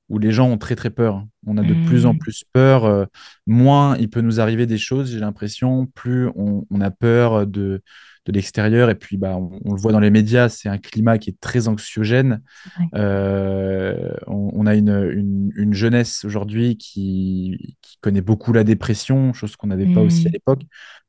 où 0.09 0.20
les 0.20 0.32
gens 0.32 0.49
ont 0.49 0.57
très 0.57 0.76
très 0.76 0.89
peur. 0.89 1.26
On 1.45 1.57
a 1.57 1.64
de 1.64 1.74
plus 1.88 2.05
en 2.05 2.14
mmh. 2.14 2.20
plus 2.20 2.43
peur. 2.53 2.86
Euh, 2.86 3.05
moins 3.47 3.97
il 3.97 4.09
peut 4.09 4.22
nous 4.22 4.39
arriver 4.39 4.66
des 4.66 4.78
choses, 4.78 5.11
j'ai 5.11 5.20
l'impression, 5.20 5.86
plus 5.88 6.28
on, 6.36 6.66
on, 6.70 6.82
a 6.82 6.91
peur 6.91 7.47
de, 7.47 7.82
de 8.26 8.32
l'extérieur. 8.32 8.89
Et 8.89 8.95
puis, 8.95 9.17
bah, 9.17 9.38
on, 9.38 9.74
le 9.74 9.80
voit 9.80 9.91
dans 9.91 9.99
les 9.99 10.09
médias, 10.09 10.49
c'est 10.49 10.69
un 10.69 10.78
climat 10.78 11.17
qui 11.17 11.30
est 11.30 11.39
très 11.39 11.67
anxiogène. 11.67 12.41
Euh, 12.95 14.13
on, 14.28 14.65
a 14.65 14.76
une, 14.76 15.51
une, 15.55 15.74
jeunesse 15.74 16.24
aujourd'hui 16.26 16.78
qui, 16.78 17.78
qui, 17.82 17.97
connaît 18.01 18.21
beaucoup 18.21 18.53
la 18.53 18.63
dépression, 18.63 19.34
chose 19.34 19.55
qu'on 19.55 19.67
n'avait 19.67 19.91
pas 19.93 20.01
aussi 20.01 20.28
à 20.28 20.30
mmh. 20.30 20.34
l'époque. 20.34 20.61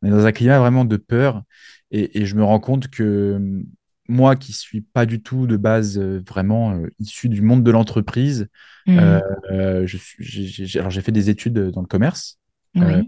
On 0.03 0.09
est 0.09 0.11
dans 0.11 0.27
un 0.27 0.33
climat 0.33 0.59
vraiment 0.59 0.85
de 0.85 0.97
peur. 0.97 1.43
Et, 1.91 2.21
et 2.21 2.27
je 2.27 2.35
me 2.35 2.43
rends 2.43 2.61
compte 2.61 2.89
que 2.89 3.63
moi 4.09 4.37
qui 4.37 4.53
suis 4.53 4.81
pas 4.81 5.07
du 5.07 5.23
tout 5.23 5.47
de 5.47 5.57
base 5.57 5.99
euh, 5.99 6.21
vraiment 6.27 6.73
euh, 6.73 6.89
issu 6.99 7.29
du 7.29 7.41
monde 7.43 7.63
de 7.63 7.71
l'entreprise, 7.71 8.49
mmh. 8.87 9.87
j'ai 10.21 11.01
fait 11.01 11.13
des 11.13 11.31
études 11.31 11.71
dans 11.71 11.81
le 11.81 11.87
commerce. 11.87 12.39
Euh, 12.77 13.03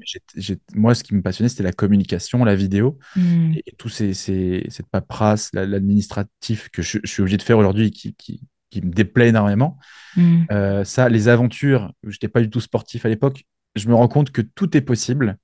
moi, 0.74 0.94
ce 0.94 1.02
qui 1.02 1.14
me 1.14 1.22
passionnait, 1.22 1.48
c'était 1.48 1.62
la 1.62 1.72
communication, 1.72 2.44
la 2.44 2.54
vidéo 2.54 2.98
hmm. 3.16 3.52
et, 3.54 3.72
tout 3.76 3.88
ces, 3.88 4.14
cette 4.14 4.88
paperasse, 4.90 5.50
l'administratif 5.52 6.68
que 6.70 6.82
je, 6.82 6.98
suis 7.04 7.20
obligé 7.22 7.36
de 7.36 7.42
faire 7.42 7.58
aujourd'hui 7.58 7.90
qui, 7.90 8.14
qui, 8.14 8.40
me 8.82 8.90
déplaît 8.90 9.28
énormément. 9.28 9.78
Hmm. 10.16 10.42
Euh, 10.52 10.84
ça, 10.84 11.08
les 11.08 11.28
aventures, 11.28 11.92
je 12.02 12.10
n'étais 12.10 12.28
pas 12.28 12.42
du 12.42 12.50
tout 12.50 12.60
sportif 12.60 13.06
à 13.06 13.08
l'époque, 13.08 13.44
je 13.74 13.88
me 13.88 13.94
rends 13.94 14.08
compte 14.08 14.30
que 14.32 14.42
tout 14.42 14.76
est 14.76 14.82
possible 14.82 15.38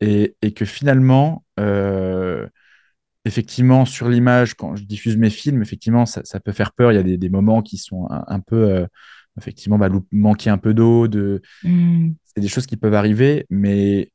et, 0.00 0.34
et 0.42 0.52
que 0.52 0.64
finalement, 0.64 1.44
euh, 1.60 2.48
effectivement, 3.24 3.84
sur 3.84 4.08
l'image, 4.08 4.54
quand 4.54 4.74
je 4.74 4.84
diffuse 4.84 5.16
mes 5.16 5.30
films, 5.30 5.62
effectivement, 5.62 6.04
ça, 6.04 6.22
ça 6.24 6.40
peut 6.40 6.52
faire 6.52 6.72
peur. 6.72 6.90
Il 6.90 6.96
y 6.96 6.98
a 6.98 7.04
des, 7.04 7.16
des 7.16 7.28
moments 7.28 7.62
qui 7.62 7.78
sont 7.78 8.08
un, 8.10 8.40
peu 8.40 8.86
effectivement 9.38 9.78
bah, 9.78 9.88
manquer 10.12 10.50
un 10.50 10.58
peu 10.58 10.74
d'eau, 10.74 11.08
de... 11.08 11.42
Hmm 11.62 12.12
c'est 12.34 12.40
des 12.40 12.48
choses 12.48 12.66
qui 12.66 12.76
peuvent 12.76 12.94
arriver, 12.94 13.46
mais 13.50 14.10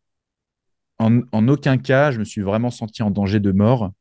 en, 0.97 1.47
aucun 1.47 1.77
cas, 1.77 2.11
je 2.11 2.19
me 2.19 2.25
suis 2.25 2.41
vraiment 2.41 2.69
senti 2.69 3.01
en 3.01 3.09
danger 3.09 3.39
de 3.39 3.53
mort 3.53 3.91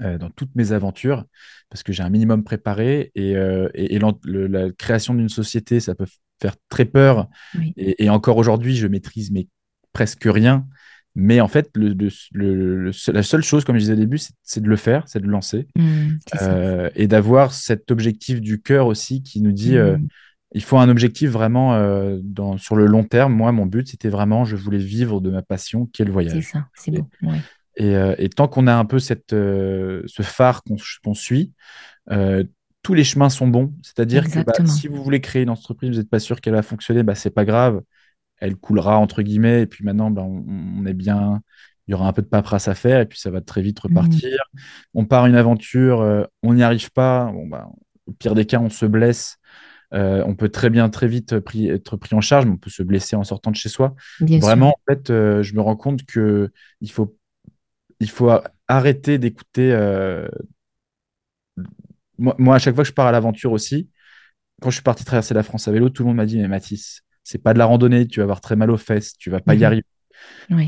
euh, 0.00 0.16
dans 0.16 0.30
toutes 0.30 0.54
mes 0.54 0.70
aventures, 0.70 1.24
parce 1.68 1.82
que 1.82 1.92
j'ai 1.92 2.04
un 2.04 2.10
minimum 2.10 2.44
préparé 2.44 3.10
et, 3.16 3.34
euh, 3.36 3.68
la 3.74 4.70
création 4.70 5.14
d'une 5.14 5.28
société, 5.28 5.80
ça 5.80 5.96
peut 5.96 6.06
faire 6.40 6.54
très 6.68 6.84
peur. 6.84 7.28
Et, 7.76 8.08
encore 8.08 8.36
aujourd'hui, 8.36 8.76
je 8.76 8.86
maîtrise 8.86 9.32
mais 9.32 9.48
presque 9.92 10.24
rien. 10.24 10.66
Mais 11.14 11.40
en 11.40 11.48
fait, 11.48 11.70
la 12.34 13.22
seule 13.22 13.42
chose, 13.42 13.64
comme 13.64 13.76
je 13.76 13.80
disais 13.80 13.92
au 13.92 13.96
début, 13.96 14.18
c'est 14.42 14.60
de 14.60 14.68
le 14.68 14.76
faire, 14.76 15.04
c'est 15.06 15.20
de 15.20 15.28
lancer. 15.28 15.68
Mmh, 15.76 16.08
euh, 16.42 16.90
et 16.96 17.06
d'avoir 17.06 17.52
cet 17.52 17.90
objectif 17.90 18.40
du 18.40 18.60
cœur 18.60 18.86
aussi 18.86 19.22
qui 19.22 19.40
nous 19.40 19.52
dit 19.52 19.76
mmh 19.76 20.08
il 20.54 20.62
faut 20.62 20.78
un 20.78 20.88
objectif 20.88 21.30
vraiment 21.30 21.74
euh, 21.74 22.18
dans, 22.22 22.56
sur 22.56 22.76
le 22.76 22.86
long 22.86 23.02
terme. 23.02 23.34
Moi, 23.34 23.50
mon 23.50 23.66
but, 23.66 23.88
c'était 23.88 24.08
vraiment, 24.08 24.44
je 24.44 24.54
voulais 24.54 24.78
vivre 24.78 25.20
de 25.20 25.30
ma 25.30 25.42
passion, 25.42 25.86
qui 25.86 26.00
est 26.00 26.04
le 26.04 26.10
C'est 26.10 26.12
voyage. 26.12 26.48
ça, 26.52 26.68
c'est 26.74 26.92
Et, 26.92 26.98
beau. 26.98 27.08
Ouais, 27.22 27.38
et, 27.76 27.96
euh, 27.96 28.14
et 28.18 28.28
tant 28.28 28.46
qu'on 28.46 28.68
a 28.68 28.74
un 28.74 28.84
peu 28.84 29.00
cette, 29.00 29.32
euh, 29.32 30.02
ce 30.06 30.22
phare 30.22 30.62
qu'on 30.62 31.14
suit, 31.14 31.52
euh, 32.12 32.44
tous 32.82 32.94
les 32.94 33.02
chemins 33.02 33.30
sont 33.30 33.48
bons. 33.48 33.72
C'est-à-dire 33.82 34.30
que 34.30 34.44
bah, 34.44 34.52
si 34.66 34.86
vous 34.86 35.02
voulez 35.02 35.20
créer 35.20 35.42
une 35.42 35.50
entreprise, 35.50 35.90
vous 35.90 35.96
n'êtes 35.96 36.10
pas 36.10 36.20
sûr 36.20 36.40
qu'elle 36.40 36.52
va 36.52 36.62
fonctionner, 36.62 37.02
bah, 37.02 37.16
c'est 37.16 37.30
pas 37.30 37.44
grave. 37.44 37.82
Elle 38.38 38.56
coulera, 38.56 38.98
entre 38.98 39.22
guillemets. 39.22 39.62
Et 39.62 39.66
puis 39.66 39.84
maintenant, 39.84 40.10
bah, 40.10 40.22
on, 40.22 40.44
on 40.48 40.86
est 40.86 40.94
bien. 40.94 41.42
Il 41.86 41.92
y 41.92 41.94
aura 41.94 42.08
un 42.08 42.12
peu 42.12 42.22
de 42.22 42.26
paperasse 42.28 42.68
à 42.68 42.74
faire 42.74 43.00
et 43.00 43.06
puis 43.06 43.18
ça 43.20 43.30
va 43.30 43.40
très 43.42 43.60
vite 43.62 43.78
Mm, 43.88 43.88
repartir. 43.88 44.38
On 44.94 45.04
part 45.04 45.26
une 45.26 45.34
aventure, 45.36 46.00
euh, 46.00 46.24
on 46.42 46.54
n'y 46.54 46.62
arrive 46.62 46.90
pas. 46.92 47.30
Bon, 47.32 47.46
bah, 47.46 47.68
au 48.06 48.12
pire 48.12 48.34
des 48.34 48.46
cas, 48.46 48.58
on 48.60 48.70
se 48.70 48.86
blesse. 48.86 49.36
Euh, 49.94 50.24
on 50.26 50.34
peut 50.36 50.50
très 50.50 50.70
bien, 50.70 50.90
très 50.90 51.08
vite 51.08 51.40
pris- 51.40 51.68
être 51.68 51.96
pris 51.96 52.14
en 52.16 52.20
charge, 52.20 52.46
mais 52.46 52.52
on 52.52 52.58
peut 52.58 52.70
se 52.70 52.82
blesser 52.84 53.16
en 53.16 53.24
sortant 53.24 53.50
de 53.52 53.56
chez 53.56 53.70
soi. 53.70 53.94
bien 54.20 54.40
sûr. 54.40 54.46
Vraiment, 54.46 54.70
en 54.70 54.92
fait, 54.92 55.10
euh, 55.10 55.42
je 55.42 55.54
me 55.54 55.62
rends 55.62 55.76
compte 55.76 56.04
que 56.06 56.52
il 56.82 56.90
faut, 56.92 57.16
il 58.00 58.10
faut 58.10 58.30
arrêter 58.68 59.18
d'écouter. 59.18 59.72
euh, 59.72 60.28
moi, 62.18 62.34
moi, 62.38 62.56
à 62.56 62.58
chaque 62.58 62.74
fois 62.74 62.84
que 62.84 62.88
je 62.88 62.94
pars 62.94 63.06
à 63.06 63.12
l'aventure 63.12 63.52
aussi, 63.52 63.88
quand 64.62 64.70
je 64.70 64.76
suis 64.76 64.82
parti 64.84 65.04
traverser 65.04 65.34
la 65.34 65.42
France 65.42 65.68
à 65.68 65.72
vélo, 65.72 65.90
tout 65.90 66.02
le 66.04 66.08
monde 66.08 66.16
m'a 66.18 66.26
dit, 66.26 66.38
mais 66.38 66.48
Mathis, 66.48 67.02
c'est 67.24 67.42
pas 67.42 67.54
de 67.54 67.58
la 67.58 67.66
randonnée, 67.66 68.06
tu 68.06 68.20
vas 68.20 68.24
avoir 68.24 68.40
très 68.40 68.56
mal 68.56 68.70
aux 68.70 68.76
fesses, 68.76 69.16
tu 69.18 69.30
vas 69.30 69.40
pas 69.40 69.54
y 69.54 69.58
Mhm. 69.58 69.64
arriver. 69.64 69.84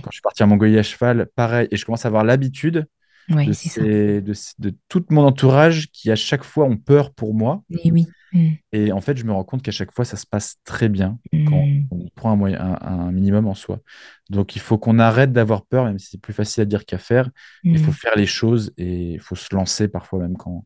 Quand 0.02 0.10
je 0.10 0.16
suis 0.16 0.22
parti 0.22 0.42
en 0.42 0.46
Mongolie 0.48 0.78
à 0.78 0.82
cheval, 0.82 1.28
pareil, 1.34 1.68
et 1.70 1.76
je 1.76 1.84
commence 1.84 2.04
à 2.04 2.08
avoir 2.08 2.24
l'habitude 2.24 2.86
de, 3.28 3.52
ces, 3.52 4.20
de, 4.22 4.32
de 4.58 4.74
tout 4.88 5.04
mon 5.10 5.24
entourage 5.24 5.88
qui, 5.92 6.10
à 6.10 6.16
chaque 6.16 6.44
fois, 6.44 6.64
ont 6.66 6.76
peur 6.76 7.12
pour 7.12 7.34
moi. 7.34 7.62
Et 7.84 7.90
oui. 7.90 8.06
Mm, 8.32 8.48
Et 8.72 8.92
en 8.92 9.00
fait, 9.00 9.16
je 9.16 9.24
me 9.24 9.32
rends 9.32 9.44
compte 9.44 9.62
qu'à 9.62 9.70
chaque 9.70 9.92
fois, 9.92 10.04
ça 10.04 10.16
se 10.16 10.26
passe 10.26 10.56
très 10.64 10.88
bien 10.88 11.18
quand 11.46 11.56
mm, 11.56 11.86
on 11.90 12.08
prend 12.14 12.32
un, 12.32 12.36
moyen, 12.36 12.60
un, 12.60 12.78
un 12.82 13.12
minimum 13.12 13.46
en 13.46 13.54
soi. 13.54 13.80
Donc, 14.30 14.56
il 14.56 14.60
faut 14.60 14.78
qu'on 14.78 14.98
arrête 14.98 15.32
d'avoir 15.32 15.64
peur, 15.64 15.84
même 15.84 15.98
si 15.98 16.08
c'est 16.10 16.20
plus 16.20 16.32
facile 16.34 16.62
à 16.62 16.66
dire 16.66 16.84
qu'à 16.84 16.98
faire. 16.98 17.30
Il 17.64 17.78
faut 17.78 17.90
mm. 17.90 17.94
faire 17.94 18.16
les 18.16 18.26
choses 18.26 18.72
et 18.76 19.12
il 19.14 19.20
faut 19.20 19.36
se 19.36 19.54
lancer 19.54 19.88
parfois 19.88 20.20
même 20.20 20.36
quand... 20.36 20.64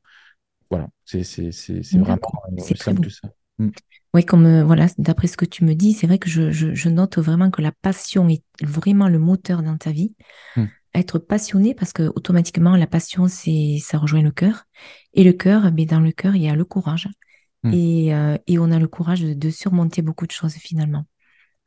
Voilà, 0.71 0.89
c'est 1.05 1.23
vraiment 1.95 2.17
euh, 2.49 2.55
c'est 2.59 2.77
simple 2.77 3.01
que 3.01 3.11
ça. 3.11 3.29
Mm. 3.61 3.71
Oui, 4.13 4.25
comme 4.25 4.47
euh, 4.47 4.65
voilà, 4.65 4.89
d'après 4.99 5.29
ce 5.29 5.37
que 5.37 5.45
tu 5.45 5.65
me 5.65 5.75
dis, 5.75 5.93
c'est 5.93 6.07
vrai 6.07 6.19
que 6.19 6.29
je, 6.29 6.51
je, 6.51 6.75
je 6.75 6.89
note 6.89 7.19
vraiment 7.19 7.51
que 7.51 7.63
la 7.63 7.73
passion 7.73 8.29
est 8.29 8.43
vraiment 8.63 9.09
le 9.09 9.19
moteur 9.19 9.63
dans 9.63 9.77
ta 9.77 9.93
vie. 9.93 10.17
Mm. 10.57 10.65
Être 10.95 11.19
passionné, 11.21 11.75
parce 11.75 11.93
que 11.93 12.11
automatiquement, 12.17 12.75
la 12.77 12.89
passion, 12.89 13.29
c'est, 13.29 13.79
ça 13.81 13.99
rejoint 13.99 14.23
le 14.23 14.33
cœur. 14.33 14.65
Et 15.15 15.23
le 15.23 15.33
cœur, 15.33 15.71
mais 15.73 15.87
dans 15.87 16.01
le 16.01 16.11
cœur, 16.11 16.35
il 16.35 16.43
y 16.43 16.49
a 16.49 16.57
le 16.57 16.65
courage. 16.65 17.09
Mm. 17.63 17.73
Et, 17.73 18.15
euh, 18.15 18.39
et 18.47 18.59
on 18.59 18.73
a 18.73 18.79
le 18.79 18.89
courage 18.89 19.21
de, 19.21 19.35
de 19.35 19.51
surmonter 19.51 20.03
beaucoup 20.03 20.27
de 20.27 20.33
choses 20.33 20.55
finalement. 20.55 21.07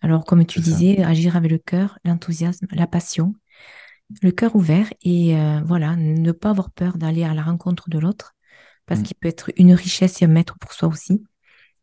Alors, 0.02 0.26
comme 0.26 0.46
tu 0.46 0.60
ça. 0.60 0.66
disais, 0.66 1.02
agir 1.02 1.38
avec 1.38 1.50
le 1.50 1.60
cœur, 1.60 1.98
l'enthousiasme, 2.04 2.68
la 2.72 2.88
passion, 2.88 3.36
le 4.22 4.32
cœur 4.32 4.56
ouvert 4.56 4.92
et 5.02 5.38
euh, 5.38 5.62
voilà, 5.66 5.96
ne 5.96 6.32
pas 6.34 6.50
avoir 6.50 6.72
peur 6.72 6.98
d'aller 6.98 7.24
à 7.24 7.34
la 7.34 7.42
rencontre 7.42 7.90
de 7.90 8.00
l'autre, 8.00 8.36
parce 8.86 9.02
qu'il 9.02 9.16
peut 9.16 9.30
être 9.30 9.50
une 9.56 9.74
richesse 9.74 10.22
et 10.22 10.26
un 10.26 10.28
maître 10.28 10.58
pour 10.60 10.74
soi 10.74 10.90
aussi. 10.90 11.24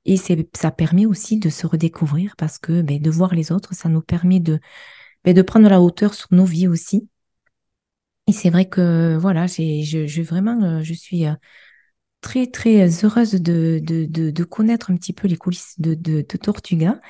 Et 0.07 0.17
ça 0.17 0.71
permet 0.71 1.07
aussi 1.07 1.39
de 1.39 1.51
se 1.51 1.67
redécouvrir 1.67 2.35
parce 2.37 2.59
que 2.59 2.83
ben, 2.83 3.01
de 3.01 3.11
voir 3.11 3.35
les 3.35 3.53
autres, 3.53 3.75
ça 3.75 3.89
nous 3.89 4.01
permet 4.01 4.41
de, 4.41 4.61
ben, 5.25 5.35
de 5.35 5.43
prendre 5.43 5.69
la 5.69 5.81
hauteur 5.81 6.15
sur 6.15 6.29
nos 6.33 6.45
vies 6.45 6.69
aussi. 6.69 7.09
Et 8.27 8.33
c'est 8.33 8.51
vrai 8.51 8.69
que 8.69 9.17
voilà, 9.17 9.47
je, 9.47 10.07
je 10.07 10.23
vraiment, 10.23 10.63
euh, 10.63 10.83
je 10.83 10.95
suis 10.95 11.27
euh, 11.27 11.35
très 12.21 12.47
très 12.47 13.05
heureuse 13.05 13.33
de, 13.33 13.81
de, 13.83 14.07
de, 14.07 14.45
connaître 14.45 14.91
un 14.91 14.97
petit 14.97 15.13
peu 15.13 15.29
les 15.29 15.37
coulisses 15.37 15.75
de, 15.81 15.95
de, 15.95 16.25
de 16.29 16.37
Tortuga. 16.37 17.01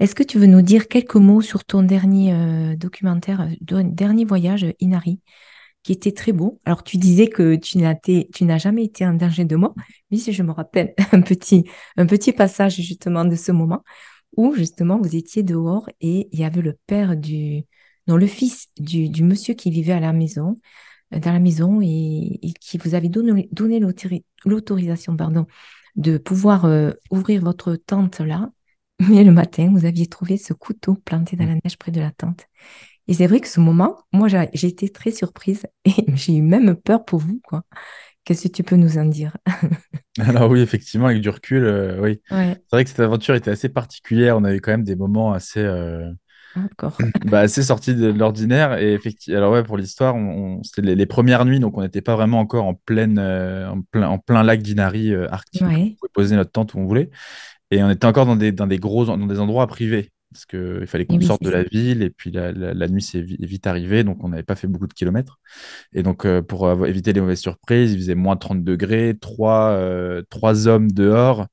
Est-ce 0.00 0.14
que 0.14 0.22
tu 0.22 0.38
veux 0.38 0.46
nous 0.46 0.62
dire 0.62 0.88
quelques 0.88 1.14
mots 1.16 1.40
sur 1.42 1.64
ton 1.64 1.82
dernier 1.82 2.34
euh, 2.34 2.76
documentaire, 2.76 3.42
euh, 3.42 3.82
dernier 3.84 4.24
voyage, 4.24 4.66
Inari, 4.80 5.20
qui 5.84 5.92
était 5.92 6.12
très 6.12 6.32
beau? 6.32 6.60
Alors 6.64 6.82
tu 6.82 6.96
disais 6.96 7.28
que 7.28 7.54
tu 7.56 7.78
n'as, 7.78 8.58
jamais 8.58 8.84
été 8.84 9.06
en 9.06 9.14
danger 9.14 9.44
de 9.44 9.54
mort. 9.56 9.74
Oui, 10.10 10.18
si 10.18 10.32
je 10.32 10.42
me 10.42 10.50
rappelle 10.50 10.94
un 11.12 11.20
petit, 11.20 11.64
un 11.96 12.06
petit 12.06 12.32
passage 12.32 12.76
justement 12.80 13.24
de 13.24 13.36
ce 13.36 13.52
moment 13.52 13.84
où 14.36 14.54
justement 14.54 14.98
vous 15.00 15.14
étiez 15.14 15.42
dehors 15.44 15.88
et 16.00 16.28
il 16.32 16.40
y 16.40 16.44
avait 16.44 16.62
le 16.62 16.76
père 16.86 17.16
du, 17.16 17.64
non, 18.08 18.16
le 18.16 18.26
fils 18.26 18.68
du, 18.78 19.08
du 19.08 19.22
monsieur 19.22 19.54
qui 19.54 19.70
vivait 19.70 19.92
à 19.92 20.00
la 20.00 20.12
maison, 20.12 20.60
euh, 21.14 21.20
dans 21.20 21.32
la 21.32 21.38
maison 21.40 21.80
et, 21.82 22.40
et 22.42 22.52
qui 22.54 22.78
vous 22.78 22.94
avait 22.94 23.08
donné, 23.08 23.48
donné 23.52 23.80
l'autori- 23.80 24.24
l'autorisation, 24.44 25.16
pardon, 25.16 25.46
de 25.96 26.18
pouvoir 26.18 26.64
euh, 26.64 26.92
ouvrir 27.10 27.42
votre 27.42 27.76
tente 27.76 28.20
là. 28.20 28.50
Mais 29.00 29.24
le 29.24 29.32
matin, 29.32 29.70
vous 29.72 29.84
aviez 29.86 30.06
trouvé 30.06 30.36
ce 30.38 30.52
couteau 30.52 30.94
planté 30.94 31.36
dans 31.36 31.46
la 31.46 31.54
neige 31.54 31.76
près 31.78 31.92
de 31.92 32.00
la 32.00 32.12
tente. 32.12 32.46
Et 33.08 33.14
c'est 33.14 33.26
vrai 33.26 33.40
que 33.40 33.48
ce 33.48 33.60
moment, 33.60 33.98
moi, 34.12 34.28
j'ai 34.28 34.66
été 34.68 34.88
très 34.88 35.10
surprise 35.10 35.66
et 35.84 35.92
j'ai 36.14 36.36
eu 36.36 36.42
même 36.42 36.74
peur 36.76 37.04
pour 37.04 37.20
vous, 37.20 37.40
quoi. 37.44 37.62
Qu'est-ce 38.24 38.44
que 38.48 38.52
tu 38.54 38.62
peux 38.64 38.76
nous 38.76 38.98
en 38.98 39.06
dire? 39.06 39.36
Alors 40.20 40.50
oui, 40.50 40.60
effectivement, 40.60 41.06
avec 41.06 41.20
du 41.22 41.28
recul, 41.28 41.64
euh, 41.64 42.00
oui. 42.00 42.20
Ouais, 42.30 42.62
C'est 42.68 42.76
vrai 42.76 42.84
que 42.84 42.90
cette 42.90 43.00
aventure 43.00 43.34
était 43.34 43.50
assez 43.50 43.68
particulière. 43.68 44.36
On 44.36 44.44
avait 44.44 44.60
quand 44.60 44.70
même 44.70 44.84
des 44.84 44.94
moments 44.96 45.32
assez, 45.32 45.60
euh, 45.60 46.08
encore. 46.54 46.98
bah, 47.24 47.40
assez 47.40 47.62
sortis 47.62 47.94
de 47.94 48.08
l'ordinaire. 48.08 48.78
Et 48.78 48.92
effectivement, 48.94 49.38
alors 49.38 49.52
ouais, 49.52 49.62
pour 49.64 49.76
l'histoire, 49.76 50.14
on, 50.16 50.58
on- 50.58 50.62
c'était 50.62 50.82
les, 50.82 50.94
les 50.94 51.06
premières 51.06 51.44
nuits, 51.44 51.60
donc 51.60 51.76
on 51.78 51.82
n'était 51.82 52.02
pas 52.02 52.16
vraiment 52.16 52.40
encore 52.40 52.64
en 52.66 52.74
pleine, 52.74 53.18
euh, 53.18 53.70
en 53.70 53.82
plein, 53.82 54.08
en 54.08 54.18
plein 54.18 54.42
lac 54.42 54.62
d'Inari 54.62 55.14
arctique. 55.14 55.62
Ouais, 55.62 55.96
On 56.02 56.06
pouvait 56.06 56.12
poser 56.14 56.36
notre 56.36 56.52
tente 56.52 56.74
où 56.74 56.78
on 56.78 56.86
voulait. 56.86 57.10
Et 57.70 57.82
on 57.82 57.90
était 57.90 58.06
encore 58.06 58.26
dans 58.26 58.36
des, 58.36 58.52
dans 58.52 58.66
des 58.66 58.78
gros, 58.78 59.04
dans 59.06 59.18
des 59.18 59.40
endroits 59.40 59.66
privés. 59.66 60.10
Parce 60.34 60.46
qu'il 60.46 60.86
fallait 60.88 61.06
qu'on 61.06 61.16
oui, 61.16 61.24
sorte 61.26 61.42
de 61.44 61.50
la 61.50 61.64
ville. 61.64 62.02
Et 62.02 62.10
puis 62.10 62.32
la, 62.32 62.52
la, 62.52 62.74
la 62.74 62.88
nuit, 62.88 63.02
c'est 63.02 63.22
vi- 63.22 63.38
vite 63.40 63.66
arrivé. 63.68 64.04
Donc 64.04 64.22
on 64.24 64.28
n'avait 64.30 64.42
pas 64.44 64.56
fait 64.56 64.68
beaucoup 64.68 64.88
de 64.88 64.94
kilomètres. 64.94 65.38
Et 65.92 66.02
donc, 66.02 66.26
euh, 66.26 66.42
pour 66.42 66.68
avoir- 66.68 66.88
éviter 66.88 67.12
les 67.12 67.20
mauvaises 67.20 67.40
surprises, 67.40 67.92
il 67.92 67.98
faisait 67.98 68.14
moins 68.14 68.36
30 68.36 68.64
degrés, 68.64 69.16
trois, 69.20 69.70
euh, 69.72 70.22
trois 70.30 70.68
hommes 70.68 70.90
dehors, 70.92 71.46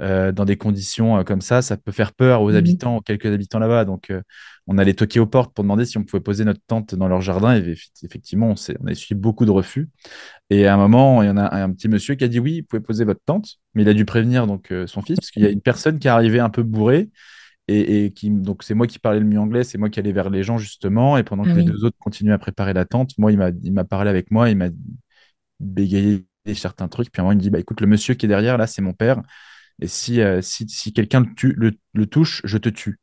euh, 0.00 0.32
dans 0.32 0.44
des 0.44 0.56
conditions 0.56 1.22
comme 1.24 1.40
ça, 1.40 1.62
ça 1.62 1.76
peut 1.76 1.92
faire 1.92 2.12
peur 2.14 2.42
aux 2.42 2.50
oui, 2.50 2.56
habitants, 2.56 2.96
aux 2.96 3.00
quelques 3.00 3.26
habitants 3.26 3.60
là-bas. 3.60 3.84
Donc, 3.84 4.12
on 4.66 4.78
allait 4.78 4.94
toquer 4.94 5.20
aux 5.20 5.26
portes 5.26 5.54
pour 5.54 5.64
demander 5.64 5.84
si 5.84 5.98
on 5.98 6.04
pouvait 6.04 6.22
poser 6.22 6.44
notre 6.44 6.60
tente 6.66 6.94
dans 6.94 7.08
leur 7.08 7.20
jardin. 7.20 7.54
Et 7.56 7.60
eff- 7.74 7.90
effectivement, 8.04 8.50
on, 8.52 8.86
a 8.86 8.90
essuyé 8.90 9.18
beaucoup 9.18 9.44
de 9.44 9.50
refus. 9.50 9.88
Et 10.50 10.66
à 10.66 10.74
un 10.74 10.76
moment, 10.76 11.22
il 11.22 11.26
y 11.26 11.30
en 11.30 11.36
a 11.36 11.54
un 11.62 11.72
petit 11.72 11.88
monsieur 11.88 12.14
qui 12.14 12.24
a 12.24 12.28
dit 12.28 12.40
oui, 12.40 12.60
vous 12.62 12.66
pouvez 12.68 12.82
poser 12.82 13.04
votre 13.04 13.20
tente, 13.26 13.56
mais 13.74 13.82
il 13.82 13.88
a 13.88 13.94
dû 13.94 14.04
prévenir 14.04 14.46
donc 14.46 14.72
son 14.86 15.02
fils, 15.02 15.18
parce 15.18 15.30
qu'il 15.30 15.42
y 15.42 15.46
a 15.46 15.50
une 15.50 15.62
personne 15.62 15.98
qui 15.98 16.08
est 16.08 16.10
arrivée 16.10 16.40
un 16.40 16.50
peu 16.50 16.62
bourrée. 16.62 17.10
Et, 17.68 18.04
et 18.06 18.12
qui, 18.12 18.30
donc 18.30 18.62
c'est 18.62 18.74
moi 18.74 18.86
qui 18.86 18.98
parlais 18.98 19.20
le 19.20 19.26
mieux 19.26 19.38
anglais, 19.40 19.64
c'est 19.64 19.78
moi 19.78 19.88
qui 19.88 19.98
allais 19.98 20.12
vers 20.12 20.28
les 20.30 20.42
gens 20.42 20.58
justement. 20.58 21.16
Et 21.16 21.24
pendant 21.24 21.46
ah 21.46 21.48
que 21.48 21.56
les 21.56 21.62
deux 21.64 21.84
autres 21.84 21.96
continuaient 21.98 22.32
à 22.34 22.38
préparer 22.38 22.74
la 22.74 22.84
tente, 22.84 23.16
moi, 23.18 23.32
il 23.32 23.38
m'a, 23.38 23.84
parlé 23.84 24.10
avec 24.10 24.30
moi, 24.30 24.50
il 24.50 24.56
m'a 24.56 24.68
bégayé 25.60 26.26
certains 26.54 26.88
trucs. 26.88 27.10
Puis 27.12 27.20
à 27.20 27.22
un 27.22 27.26
moment, 27.26 27.32
il 27.32 27.36
me 27.38 27.42
dit, 27.42 27.50
bah, 27.50 27.58
écoute, 27.60 27.80
le 27.80 27.86
monsieur 27.86 28.14
qui 28.14 28.26
est 28.26 28.28
derrière, 28.28 28.58
là, 28.58 28.66
c'est 28.66 28.82
mon 28.82 28.92
père. 28.94 29.22
Et 29.80 29.88
si, 29.88 30.20
euh, 30.22 30.42
si, 30.42 30.68
si 30.68 30.92
quelqu'un 30.92 31.20
le, 31.20 31.34
tue- 31.34 31.54
le, 31.56 31.72
le 31.94 32.06
touche, 32.06 32.42
je 32.44 32.58
te 32.58 32.68
tue. 32.70 32.98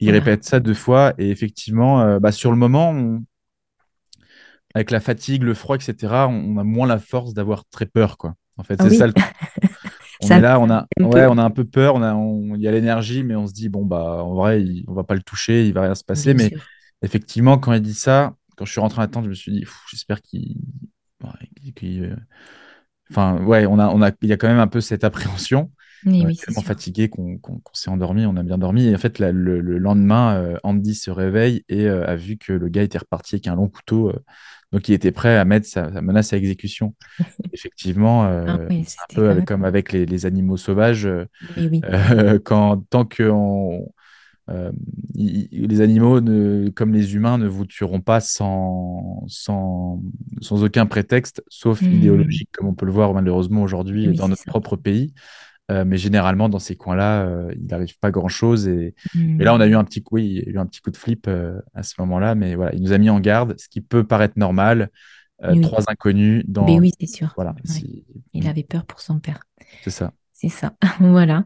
Il 0.00 0.10
voilà. 0.10 0.12
répète 0.12 0.44
ça 0.44 0.60
deux 0.60 0.74
fois. 0.74 1.14
Et 1.18 1.30
effectivement, 1.30 2.00
euh, 2.02 2.18
bah, 2.20 2.32
sur 2.32 2.50
le 2.50 2.56
moment, 2.56 2.90
on- 2.90 3.24
avec 4.74 4.90
la 4.90 5.00
fatigue, 5.00 5.42
le 5.42 5.54
froid, 5.54 5.76
etc., 5.76 6.28
on, 6.28 6.56
on 6.56 6.58
a 6.58 6.64
moins 6.64 6.86
la 6.86 6.98
force 6.98 7.34
d'avoir 7.34 7.64
très 7.66 7.86
peur, 7.86 8.16
quoi. 8.18 8.34
En 8.56 8.62
fait, 8.64 8.76
Ah 8.78 8.88
c'est 8.88 8.90
ça 8.90 9.06
le 9.06 9.12
truc. 9.12 9.34
On 10.24 10.32
ça 10.32 10.36
est 10.36 10.40
là, 10.40 10.58
on 10.60 10.70
a, 10.70 10.86
un 11.00 11.06
ouais, 11.06 11.26
peu, 11.26 11.28
on 11.28 11.38
a 11.38 11.42
un 11.44 11.50
peu 11.50 11.64
peur, 11.64 11.94
on 11.96 12.02
a, 12.02 12.14
on- 12.14 12.54
il 12.54 12.62
y 12.62 12.68
a 12.68 12.72
l'énergie, 12.72 13.22
mais 13.24 13.36
on 13.36 13.46
se 13.46 13.52
dit, 13.52 13.68
bon, 13.68 13.84
bah, 13.84 14.22
en 14.24 14.34
vrai, 14.34 14.62
il- 14.62 14.84
on 14.88 14.94
va 14.94 15.04
pas 15.04 15.14
le 15.14 15.22
toucher, 15.22 15.66
il 15.66 15.74
va 15.74 15.82
rien 15.82 15.94
se 15.94 16.04
passer. 16.04 16.32
bien 16.32 16.36
Mais 16.36 16.50
sûr. 16.50 16.68
effectivement, 17.02 17.58
quand 17.58 17.72
il 17.72 17.82
dit 17.82 17.94
ça, 17.94 18.34
quand 18.56 18.64
je 18.64 18.72
suis 18.72 18.80
rentré 18.80 19.02
à 19.02 19.08
tente, 19.08 19.24
je 19.24 19.28
me 19.30 19.34
suis 19.34 19.52
dit, 19.52 19.64
j'espère 19.90 20.22
qu'il. 20.22 20.56
euh, 21.82 22.16
Enfin, 23.10 23.42
ouais, 23.44 23.66
on 23.66 23.78
a, 23.78 23.88
on 23.88 24.02
a, 24.02 24.10
il 24.22 24.28
y 24.28 24.32
a 24.32 24.36
quand 24.36 24.48
même 24.48 24.58
un 24.60 24.66
peu 24.68 24.80
cette 24.80 25.04
appréhension. 25.04 25.70
Oui, 26.04 26.20
On 26.20 26.28
est 26.28 26.38
tellement 26.46 26.62
sûr. 26.62 26.62
fatigué 26.62 27.08
qu'on 27.10 27.40
s'est 27.72 27.90
endormi, 27.90 28.24
on 28.26 28.36
a 28.36 28.42
bien 28.44 28.58
dormi. 28.58 28.86
Et 28.86 28.94
en 28.94 28.98
fait, 28.98 29.18
le, 29.18 29.32
le 29.60 29.78
lendemain, 29.78 30.36
euh, 30.36 30.58
Andy 30.64 30.94
se 30.94 31.10
réveille 31.10 31.64
et 31.68 31.86
euh, 31.86 32.06
a 32.06 32.16
vu 32.16 32.38
que 32.38 32.52
le 32.52 32.68
gars 32.68 32.82
était 32.84 32.98
reparti 32.98 33.34
avec 33.36 33.48
un 33.48 33.56
long 33.56 33.68
couteau. 33.68 34.10
euh, 34.10 34.20
donc, 34.74 34.88
il 34.90 34.94
était 34.94 35.12
prêt 35.12 35.38
à 35.38 35.46
mettre 35.46 35.66
sa, 35.68 35.92
sa 35.92 36.02
menace 36.02 36.34
à 36.34 36.38
exécution. 36.38 36.94
Effectivement, 37.54 38.26
Ah 38.46 38.58
euh, 38.58 38.68
oui, 38.68 38.84
c'est 38.86 39.00
un 39.02 39.06
peu 39.14 39.30
avec, 39.30 39.46
comme 39.46 39.64
avec 39.64 39.92
les, 39.92 40.06
les 40.06 40.26
animaux 40.26 40.56
sauvages. 40.58 41.06
euh, 41.06 41.26
Oui, 41.56 41.68
oui, 41.68 41.86
euh, 41.86 42.38
quand, 42.44 42.78
tant 42.90 43.04
que 43.06 43.24
on- 43.30 43.92
euh, 44.50 44.72
les 45.14 45.80
animaux, 45.80 46.20
ne- 46.20 46.70
comme 46.70 46.92
les 46.92 47.14
humains, 47.14 47.38
ne 47.38 47.46
vous 47.48 47.66
tueront 47.66 48.00
pas 48.00 48.20
sans, 48.20 49.24
sans, 49.28 50.02
sans 50.42 50.64
aucun 50.64 50.86
prétexte, 50.86 51.42
sauf 51.48 51.80
Hmm, 51.80 51.88
idéologique, 51.90 52.50
comme 52.52 52.66
on 52.68 52.74
peut 52.74 52.86
le 52.86 52.92
voir 52.92 53.14
malheureusement 53.14 53.62
aujourd'hui 53.62 54.12
oui, 54.12 54.16
dans 54.16 54.28
notre 54.28 54.44
ça. 54.44 54.44
propre 54.44 54.76
pays. 54.76 55.14
Euh, 55.70 55.84
mais 55.86 55.96
généralement, 55.96 56.48
dans 56.50 56.58
ces 56.58 56.76
coins-là, 56.76 57.26
euh, 57.26 57.52
il 57.56 57.66
n'arrive 57.66 57.98
pas 57.98 58.10
grand-chose. 58.10 58.68
Et... 58.68 58.94
Mais 59.38 59.44
là, 59.44 59.54
on 59.54 59.60
a 59.60 59.66
eu 59.66 59.74
Hmm, 59.74 59.76
un 59.76 59.84
petit 59.84 60.02
coup, 60.02 60.16
oui, 60.16 60.26
il 60.26 60.36
y 60.44 60.48
a 60.48 60.52
eu 60.52 60.58
un 60.58 60.66
petit 60.66 60.80
coup 60.82 60.90
de 60.90 60.96
flip 60.96 61.26
euh, 61.28 61.60
à 61.74 61.82
ce 61.82 61.94
moment-là. 62.00 62.34
Mais 62.34 62.54
voilà, 62.54 62.74
il 62.74 62.82
nous 62.82 62.92
a 62.92 62.98
mis 62.98 63.10
en 63.10 63.20
garde, 63.20 63.54
ce 63.58 63.68
qui 63.68 63.80
peut 63.80 64.04
paraître 64.06 64.38
normal. 64.38 64.90
Oui, 65.48 65.60
trois 65.62 65.90
inconnus 65.90 66.44
Ben 66.60 66.78
dans... 66.78 66.80
oui, 66.80 66.92
c'est 67.00 67.06
sûr. 67.06 67.36
Voilà, 67.36 67.54
Ouais. 67.68 67.86
si- 67.86 68.06
Il 68.34 68.46
avait 68.48 68.64
peur 68.64 68.86
pour 68.86 69.00
son 69.00 69.20
père. 69.20 69.44
c'est 69.80 69.90
ça. 69.90 70.12
C'est 70.32 70.48
ça. 70.50 70.74
Voilà. 71.00 71.44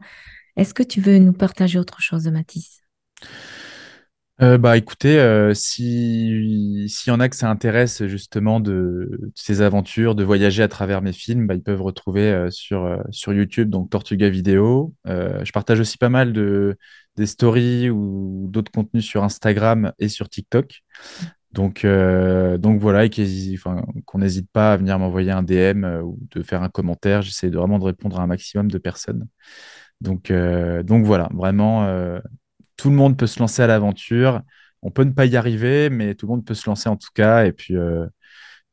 Est-ce 0.57 0.73
que 0.75 0.83
tu 0.83 1.01
veux 1.01 1.19
nous 1.19 1.33
partager 1.33 1.79
autre 1.79 2.01
chose, 2.01 2.27
Mathis? 2.29 2.81
Euh, 4.41 4.57
bah 4.57 4.77
écoutez, 4.77 5.19
euh, 5.19 5.53
si 5.53 6.85
s'il 6.87 7.11
y 7.11 7.13
en 7.13 7.19
a 7.19 7.27
que 7.27 7.35
ça 7.35 7.49
intéresse 7.49 8.05
justement 8.05 8.61
de, 8.61 9.31
ces 9.35 9.61
aventures, 9.61 10.15
de 10.15 10.23
voyager 10.23 10.63
à 10.63 10.69
travers 10.69 11.01
mes 11.01 11.11
films, 11.11 11.45
bah, 11.45 11.55
ils 11.55 11.61
peuvent 11.61 11.81
retrouver 11.81 12.31
euh, 12.31 12.49
sur, 12.49 13.03
sur 13.11 13.33
YouTube, 13.33 13.69
donc 13.69 13.89
Tortuga 13.89 14.29
Vidéo. 14.29 14.93
Je 15.05 15.51
partage 15.51 15.81
aussi 15.81 15.97
pas 15.97 16.09
mal 16.09 16.31
de 16.31 16.77
des 17.17 17.25
stories 17.25 17.89
ou 17.89 18.47
d'autres 18.49 18.71
contenus 18.71 19.03
sur 19.03 19.25
Instagram 19.25 19.91
et 19.99 20.07
sur 20.07 20.29
TikTok. 20.29 20.83
Donc, 21.51 21.85
donc 21.85 22.79
voilà, 22.79 23.05
et 23.05 23.09
qu'on 24.05 24.19
n'hésite 24.19 24.49
pas 24.51 24.73
à 24.73 24.77
venir 24.77 24.97
m'envoyer 24.99 25.31
un 25.31 25.43
DM 25.43 25.83
ou 26.03 26.17
de 26.31 26.43
faire 26.43 26.63
un 26.63 26.69
commentaire. 26.69 27.21
J'essaie 27.21 27.49
de 27.49 27.57
vraiment 27.57 27.79
de 27.79 27.85
répondre 27.85 28.19
à 28.19 28.23
un 28.23 28.27
maximum 28.27 28.71
de 28.71 28.77
personnes. 28.77 29.27
Donc, 29.99 30.31
donc 30.31 31.05
voilà, 31.05 31.29
vraiment. 31.33 32.21
Euh, 32.79 32.81
tout 32.81 32.89
le 32.89 32.95
monde 32.95 33.17
peut 33.17 33.27
se 33.27 33.39
lancer 33.39 33.61
à 33.61 33.67
l'aventure. 33.67 34.41
On 34.81 34.91
peut 34.91 35.03
ne 35.03 35.11
pas 35.11 35.25
y 35.25 35.35
arriver, 35.35 35.89
mais 35.89 36.15
tout 36.15 36.25
le 36.25 36.31
monde 36.31 36.45
peut 36.45 36.53
se 36.53 36.69
lancer 36.69 36.89
en 36.89 36.95
tout 36.95 37.09
cas. 37.13 37.45
Et 37.45 37.51
puis, 37.51 37.75
euh, 37.75 38.05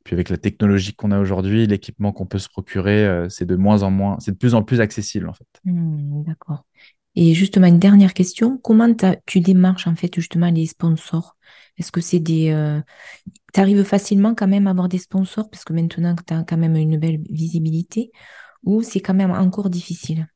puis 0.05 0.15
avec 0.15 0.29
la 0.29 0.37
technologie 0.37 0.95
qu'on 0.95 1.11
a 1.11 1.19
aujourd'hui, 1.19 1.67
l'équipement 1.67 2.13
qu'on 2.13 2.27
peut 2.27 2.39
se 2.39 2.49
procurer, 2.49 3.05
euh, 3.07 3.29
c'est 3.29 3.47
de 3.47 3.57
moins 3.57 3.83
en 3.83 3.91
moins, 3.91 4.17
c'est 4.21 4.33
de 4.33 4.37
plus 4.37 4.55
en 4.55 4.63
plus 4.63 4.81
accessible 4.81 5.29
en 5.29 5.33
fait. 5.33 5.49
Hmm, 5.65 6.23
d'accord. 6.23 6.65
Et 7.17 7.35
justement, 7.35 7.67
une 7.67 7.79
dernière 7.79 8.13
question. 8.13 8.59
Comment 8.59 8.95
tu 9.25 9.41
démarches 9.41 9.87
en 9.87 9.97
fait 9.97 10.15
justement 10.15 10.51
les 10.51 10.67
sponsors? 10.67 11.37
Est-ce 11.79 11.91
que 11.91 12.03
c'est 12.03 12.21
des... 12.21 12.81
tu 13.55 13.61
arrives 13.61 13.85
facilement 13.85 14.35
quand 14.35 14.47
même 14.47 14.67
à 14.67 14.71
avoir 14.71 14.89
des 14.89 14.99
sponsors 14.99 15.49
parce 15.49 15.65
que 15.65 15.73
maintenant 15.73 16.15
que 16.15 16.23
tu 16.25 16.35
as 16.35 16.45
quand 16.45 16.59
même 16.59 16.77
une 16.77 16.99
belle 16.99 17.23
visibilité 17.31 18.13
ou 18.65 18.83
c'est 18.83 19.01
quand 19.01 19.15
même 19.15 19.31
encore 19.31 19.71
difficile? 19.71 20.29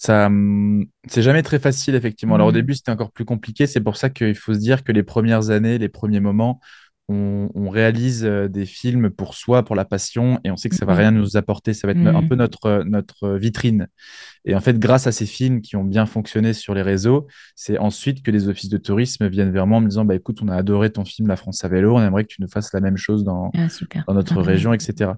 Ça, 0.00 0.26
hum, 0.26 0.86
c'est 1.08 1.22
jamais 1.22 1.42
très 1.42 1.58
facile, 1.58 1.94
effectivement. 1.96 2.36
Alors 2.36 2.48
au 2.48 2.52
Hmm, 2.52 2.52
début, 2.52 2.74
c'était 2.74 2.92
encore 2.92 3.10
plus 3.12 3.24
compliqué. 3.24 3.66
C'est 3.66 3.80
pour 3.80 3.96
ça 3.96 4.10
qu'il 4.10 4.34
faut 4.36 4.54
se 4.54 4.58
dire 4.60 4.84
que 4.84 4.92
les 4.92 5.02
premières 5.02 5.50
années, 5.50 5.76
les 5.78 5.88
premiers 5.88 6.20
moments, 6.20 6.60
on, 7.08 7.48
on 7.54 7.70
réalise 7.70 8.24
euh, 8.24 8.48
des 8.48 8.66
films 8.66 9.10
pour 9.10 9.34
soi, 9.34 9.64
pour 9.64 9.76
la 9.76 9.84
passion, 9.84 10.40
et 10.44 10.50
on 10.50 10.56
sait 10.56 10.68
que 10.68 10.76
ça 10.76 10.84
va 10.86 10.94
Oui. 10.94 10.98
rien 10.98 11.10
nous 11.10 11.36
apporter. 11.36 11.72
Ça 11.74 11.86
va 11.86 11.92
être 11.92 12.06
un 12.06 12.22
Hmm, 12.22 12.28
peu 12.28 12.34
notre, 12.36 12.82
notre 12.84 13.30
vitrine. 13.36 13.88
Et 14.44 14.54
en 14.54 14.60
fait, 14.60 14.78
grâce 14.78 15.06
à 15.06 15.12
ces 15.12 15.26
films 15.26 15.60
qui 15.60 15.76
ont 15.76 15.84
bien 15.84 16.06
fonctionné 16.06 16.52
sur 16.54 16.74
les 16.74 16.82
réseaux, 16.82 17.26
c'est 17.56 17.78
ensuite 17.78 18.22
que 18.22 18.30
les 18.30 18.48
offices 18.48 18.70
de 18.70 18.78
tourisme 18.78 19.28
viennent 19.28 19.52
vers 19.52 19.66
moi 19.66 19.78
en 19.78 19.80
me 19.80 19.88
disant, 19.88 20.04
bah, 20.04 20.14
écoute, 20.14 20.38
on 20.42 20.48
a 20.48 20.56
adoré 20.56 20.90
ton 20.90 21.04
film 21.04 21.28
La 21.28 21.36
France 21.36 21.64
à 21.64 21.68
vélo, 21.68 21.96
on 21.96 22.02
aimerait 22.02 22.24
que 22.24 22.28
tu 22.34 22.42
nous 22.42 22.48
fasses 22.48 22.72
la 22.72 22.80
même 22.80 22.96
chose 22.96 23.24
dans, 23.24 23.50
Ah, 23.56 23.66
dans 24.06 24.14
notre 24.14 24.40
région, 24.42 24.72
etc. 24.72 25.12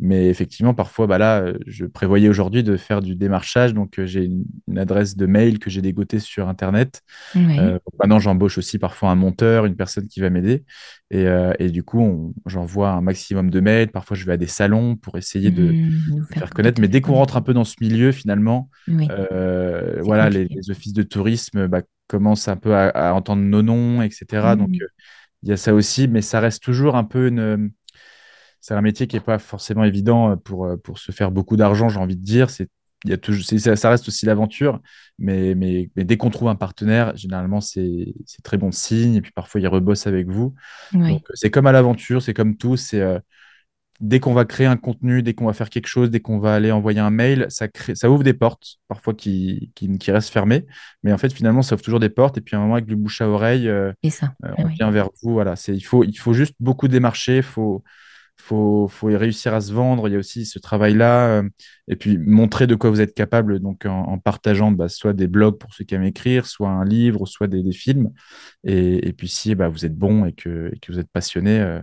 Mais 0.00 0.28
effectivement, 0.28 0.74
parfois, 0.74 1.06
bah 1.06 1.18
là, 1.18 1.40
euh, 1.42 1.58
je 1.66 1.84
prévoyais 1.86 2.28
aujourd'hui 2.28 2.62
de 2.62 2.76
faire 2.76 3.00
du 3.02 3.14
démarchage, 3.16 3.74
donc 3.74 3.98
euh, 3.98 4.06
j'ai 4.06 4.24
une, 4.24 4.44
une 4.68 4.78
adresse 4.78 5.16
de 5.16 5.26
mail 5.26 5.58
que 5.58 5.70
j'ai 5.70 5.82
dégotée 5.82 6.18
sur 6.20 6.48
Internet. 6.48 7.02
Oui. 7.34 7.58
Euh, 7.58 7.78
maintenant, 7.98 8.18
j'embauche 8.20 8.58
aussi 8.58 8.78
parfois 8.78 9.10
un 9.10 9.14
monteur, 9.16 9.66
une 9.66 9.76
personne 9.76 10.06
qui 10.08 10.20
va 10.20 10.30
m'aider. 10.30 10.64
Et, 11.10 11.26
euh, 11.26 11.35
et 11.58 11.70
du 11.70 11.82
coup, 11.82 12.34
j'envoie 12.46 12.90
un 12.90 13.00
maximum 13.00 13.50
de 13.50 13.60
mails. 13.60 13.90
Parfois, 13.90 14.16
je 14.16 14.24
vais 14.24 14.32
à 14.32 14.36
des 14.36 14.46
salons 14.46 14.96
pour 14.96 15.16
essayer 15.18 15.50
de, 15.50 15.72
Hmm, 15.72 16.20
de 16.30 16.34
faire, 16.34 16.50
connaître. 16.50 16.80
Mais 16.80 16.88
dès 16.88 17.00
qu'on 17.00 17.14
rentre 17.14 17.36
un 17.36 17.42
peu 17.42 17.54
dans 17.54 17.64
ce 17.64 17.76
milieu, 17.80 18.12
finalement, 18.12 18.70
Oui, 18.88 19.08
euh, 19.10 20.00
voilà, 20.02 20.30
les, 20.30 20.48
offices 20.70 20.92
de 20.92 21.02
tourisme 21.02 21.66
bah, 21.68 21.82
commencent 22.08 22.48
un 22.48 22.56
peu 22.56 22.74
à, 22.74 22.88
à 22.88 23.12
entendre 23.12 23.42
nos 23.42 23.62
noms, 23.62 24.02
etc. 24.02 24.56
Donc, 24.56 24.68
Hmm, 24.68 24.82
euh, 24.82 24.86
il 25.42 25.50
y 25.50 25.52
a 25.52 25.56
ça 25.56 25.74
aussi, 25.74 26.08
mais 26.08 26.22
ça 26.22 26.40
reste 26.40 26.62
toujours 26.62 26.96
un 26.96 27.04
peu 27.04 27.28
une. 27.28 27.70
C'est 28.60 28.74
un 28.74 28.82
métier 28.82 29.06
qui 29.06 29.16
n'est 29.16 29.20
pas 29.22 29.38
forcément 29.38 29.84
évident 29.84 30.32
euh, 30.32 30.36
pour, 30.36 30.66
euh, 30.66 30.76
pour 30.76 30.98
se 30.98 31.12
faire 31.12 31.30
beaucoup 31.30 31.56
d'argent, 31.56 31.88
j'ai 31.88 32.00
envie 32.00 32.16
de 32.16 32.24
dire. 32.24 32.50
C'est, 32.50 32.68
il 33.04 33.10
y 33.10 33.12
a 33.12 33.16
toujours, 33.18 33.44
ça, 33.44 33.76
ça 33.76 33.90
reste 33.90 34.08
aussi 34.08 34.26
l'aventure, 34.26 34.80
mais, 35.18 35.54
mais, 35.54 35.90
mais 35.96 36.04
dès 36.04 36.16
qu'on 36.16 36.30
trouve 36.30 36.48
un 36.48 36.56
partenaire, 36.56 37.16
généralement, 37.16 37.60
c'est, 37.60 38.14
c'est 38.24 38.42
très 38.42 38.56
bon 38.58 38.72
signe. 38.72 39.14
Et 39.16 39.20
puis 39.20 39.32
parfois, 39.32 39.60
il 39.60 39.68
rebosse 39.68 40.06
avec 40.06 40.28
vous. 40.28 40.54
Oui, 40.94 41.20
c'est 41.34 41.50
comme 41.50 41.66
à 41.66 41.72
l'aventure, 41.72 42.22
c'est 42.22 42.34
comme 42.34 42.56
tout. 42.56 42.76
C'est, 42.76 43.00
euh, 43.00 43.18
dès 44.00 44.20
qu'on 44.20 44.34
va 44.34 44.44
créer 44.44 44.66
un 44.66 44.76
contenu, 44.76 45.22
dès 45.22 45.34
qu'on 45.34 45.46
va 45.46 45.52
faire 45.52 45.70
quelque 45.70 45.86
chose, 45.86 46.10
dès 46.10 46.20
qu'on 46.20 46.38
va 46.38 46.54
aller 46.54 46.72
envoyer 46.72 47.00
un 47.00 47.10
mail, 47.10 47.46
ça, 47.48 47.68
crée, 47.68 47.94
ça 47.94 48.10
ouvre 48.10 48.24
des 48.24 48.34
portes, 48.34 48.76
parfois 48.88 49.14
qui, 49.14 49.70
qui, 49.74 49.96
qui 49.98 50.10
restent 50.10 50.30
fermées. 50.30 50.66
Mais 51.02 51.12
en 51.12 51.18
fait, 51.18 51.32
finalement, 51.32 51.62
ça 51.62 51.74
ouvre 51.76 51.82
toujours 51.84 52.00
des 52.00 52.10
portes. 52.10 52.36
Et 52.38 52.40
puis, 52.40 52.56
à 52.56 52.58
un 52.58 52.62
moment, 52.62 52.74
avec 52.74 52.88
le 52.90 52.96
bouche 52.96 53.20
à 53.20 53.28
oreille, 53.28 53.68
euh, 53.68 53.92
ça. 54.10 54.34
euh, 54.44 54.48
Ah 54.50 54.54
on 54.58 54.64
Oui. 54.66 54.74
vient 54.74 54.90
vers 54.90 55.08
vous. 55.22 55.32
Voilà, 55.32 55.56
c'est, 55.56 55.74
il 55.74 55.82
faut, 55.82 56.04
il 56.04 56.16
faut 56.18 56.32
juste 56.32 56.54
beaucoup 56.60 56.88
démarcher. 56.88 57.38
Il 57.38 57.42
faut, 57.42 57.82
faut, 58.38 58.88
faut 58.88 59.06
réussir 59.08 59.54
à 59.54 59.60
se 59.60 59.72
vendre. 59.72 60.08
Il 60.08 60.12
y 60.12 60.16
a 60.16 60.18
aussi 60.18 60.46
ce 60.46 60.58
travail-là. 60.58 61.40
euh, 61.40 61.48
et 61.88 61.96
puis, 61.96 62.18
montrer 62.18 62.66
de 62.66 62.74
quoi 62.74 62.90
vous 62.90 63.00
êtes 63.00 63.14
capable 63.14 63.60
donc, 63.60 63.86
en, 63.86 64.02
en 64.04 64.18
partageant 64.18 64.70
bah, 64.72 64.88
soit 64.88 65.12
des 65.12 65.28
blogs 65.28 65.58
pour 65.58 65.72
ceux 65.74 65.84
qui 65.84 65.94
aiment 65.94 66.04
écrire, 66.04 66.46
soit 66.46 66.68
un 66.70 66.84
livre, 66.84 67.26
soit 67.26 67.48
des, 67.48 67.62
des 67.62 67.72
films. 67.72 68.10
Et, 68.64 69.08
et 69.08 69.12
puis, 69.12 69.28
si 69.28 69.54
bah, 69.54 69.68
vous 69.68 69.84
êtes 69.86 69.96
bon 69.96 70.24
et 70.26 70.32
que, 70.32 70.70
et 70.74 70.78
que 70.80 70.92
vous 70.92 70.98
êtes 70.98 71.10
passionné, 71.10 71.60
euh, 71.60 71.80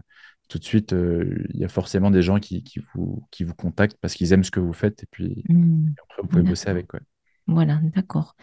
tout 0.49 0.59
de 0.59 0.63
suite, 0.65 0.93
euh, 0.93 1.43
il 1.53 1.59
y 1.61 1.65
a 1.65 1.69
forcément 1.69 2.11
des 2.11 2.21
gens 2.21 2.39
qui, 2.39 2.63
qui 2.63 2.79
vous, 2.93 3.25
qui 3.31 3.43
vous 3.43 3.55
contactent 3.55 3.97
parce 4.01 4.13
qu'ils 4.15 4.33
aiment 4.33 4.43
ce 4.43 4.51
que 4.51 4.59
vous 4.59 4.73
faites. 4.73 5.03
Et 5.03 5.07
puis, 5.11 5.45
Hmm, 5.47 5.95
après, 6.03 6.21
vous 6.23 6.27
pouvez 6.29 6.43
bosser 6.43 6.69
avec. 6.69 6.93
Ouais. 6.93 7.01
Voilà, 7.47 7.79
d'accord. 7.95 8.35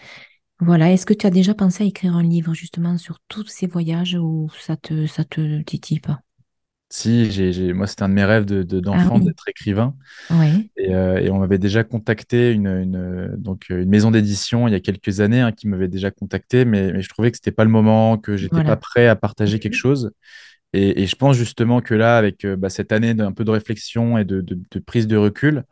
Voilà. 0.61 0.93
Est-ce 0.93 1.07
que 1.07 1.15
tu 1.15 1.27
as 1.27 1.31
déjà 1.31 1.55
pensé 1.55 1.85
à 1.85 1.87
écrire 1.89 2.17
un 2.17 2.23
livre 2.25 2.55
justement 2.55 2.99
sur 2.99 3.19
tous 3.29 3.47
ces 3.49 3.67
voyages 3.69 4.17
ou 4.17 4.49
ça 4.61 4.77
te, 4.77 5.07
ça 5.07 5.25
te 5.25 5.63
titille 5.63 6.01
pas? 6.01 6.21
Si, 6.93 7.73
moi, 7.75 7.87
c'était 7.87 8.03
un 8.03 8.09
de 8.09 8.15
mes 8.15 8.25
rêves 8.25 8.45
de, 8.47 8.63
de- 8.65 8.81
Ah 8.93 9.07
d'enfant 9.07 9.19
oui, 9.19 9.21
d'être 9.21 9.49
écrivain. 9.49 9.95
oui, 10.31 10.71
Et, 10.77 10.95
euh, 10.95 11.19
et 11.21 11.31
on 11.31 11.39
m'avait 11.41 11.59
déjà 11.59 11.85
contacté, 11.85 12.53
une, 12.53 12.67
une, 12.69 12.97
euh, 12.97 13.37
donc, 13.37 13.69
une 13.71 13.89
maison 13.89 14.11
d'édition 14.11 14.69
il 14.69 14.73
y 14.73 14.75
a 14.75 14.81
quelques 14.81 15.21
années 15.21 15.41
hein, 15.41 15.53
qui 15.53 15.69
m'avait 15.69 15.89
déjà 15.89 16.11
contacté, 16.11 16.65
mais, 16.65 16.93
mais 16.93 17.03
je 17.03 17.09
trouvais 17.09 17.31
que 17.31 17.37
c'était 17.37 17.53
pas 17.53 17.65
le 17.65 17.71
moment, 17.71 18.19
que 18.19 18.37
j'étais 18.37 18.63
pas 18.63 18.77
voilà. 18.77 18.77
prêt 18.77 19.09
à 19.09 19.17
partager 19.17 19.59
quelque 19.61 19.75
chose. 19.75 20.13
Et, 20.73 21.03
et 21.03 21.07
je 21.07 21.17
pense 21.17 21.37
justement 21.37 21.81
que 21.83 21.95
là, 21.95 22.19
avec 22.19 22.45
euh, 22.45 22.57
bah, 22.57 22.71
cette 22.71 22.93
année 22.93 23.15
d'un 23.15 23.33
peu 23.33 23.45
de 23.45 23.51
réflexion 23.51 24.19
et 24.19 24.25
de, 24.25 24.41
de- 24.41 24.59
de 24.71 24.79
prise 24.81 25.07
de 25.09 25.17
recul, 25.17 25.65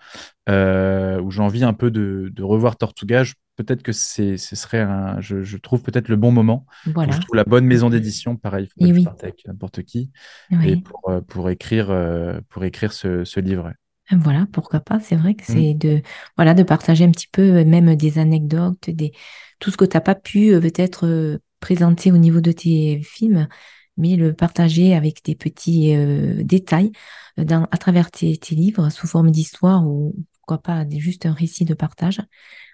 euh, 0.48 1.20
où 1.20 1.30
j'ai 1.30 1.42
envie 1.42 1.64
un 1.64 1.74
peu 1.74 1.90
de, 1.90 2.30
de 2.32 2.42
revoir 2.42 2.76
Tortuga, 2.76 3.24
je- 3.24 3.34
peut-être 3.58 3.82
que 3.82 3.92
c'est, 3.92 4.36
ce 4.36 4.56
serait 4.56 4.80
un, 4.80 5.20
je, 5.20 5.42
je 5.42 5.56
trouve 5.58 5.82
peut-être 5.82 6.08
le 6.08 6.16
bon 6.16 6.30
moment. 6.30 6.64
Je 6.86 7.20
trouve 7.20 7.34
la 7.34 7.44
bonne 7.44 7.66
maison 7.66 7.90
d'édition. 7.90 8.36
Pareil, 8.36 8.68
il 8.76 8.86
faut 8.86 8.92
oui, 8.94 9.06
avec 9.20 9.44
n'importe 9.46 9.82
qui. 9.82 10.10
Et 10.64 10.76
pour, 10.76 11.10
euh, 11.10 11.20
pour 11.20 11.50
écrire, 11.50 11.90
euh, 11.90 12.40
pour 12.48 12.64
écrire 12.64 12.92
ce, 12.92 13.24
ce 13.24 13.40
livre. 13.40 13.72
Voilà, 14.10 14.46
pourquoi 14.52 14.80
pas. 14.80 15.00
C'est 15.00 15.16
vrai 15.16 15.34
que 15.34 15.42
Mm. 15.42 15.54
c'est 15.54 15.74
de, 15.74 16.02
voilà, 16.36 16.54
de 16.54 16.62
partager 16.62 17.04
un 17.04 17.10
petit 17.10 17.28
peu 17.30 17.42
euh, 17.42 17.64
même 17.64 17.94
des 17.96 18.18
anecdotes, 18.18 18.88
des, 18.88 19.12
tout 19.58 19.70
ce 19.70 19.76
que 19.76 19.84
tu 19.84 19.96
n'as 19.96 20.00
pas 20.00 20.14
pu 20.14 20.58
peut-être 20.60 21.40
présenter 21.60 22.12
au 22.12 22.16
niveau 22.16 22.40
de 22.40 22.52
tes 22.52 23.02
films, 23.02 23.48
mais 23.96 24.16
le 24.16 24.32
partager 24.32 24.94
avec 24.94 25.24
des 25.24 25.34
petits 25.34 25.94
euh, 25.96 26.42
détails 26.44 26.92
dans, 27.36 27.64
à 27.72 27.76
travers 27.76 28.10
tes, 28.10 28.36
tes 28.38 28.54
livres 28.54 28.88
sous 28.90 29.08
forme 29.08 29.30
d'histoire 29.30 29.86
ou 29.86 30.14
pourquoi 30.38 30.62
pas 30.62 30.86
juste 30.88 31.26
un 31.26 31.32
récit 31.32 31.64
de 31.64 31.74
partage. 31.74 32.20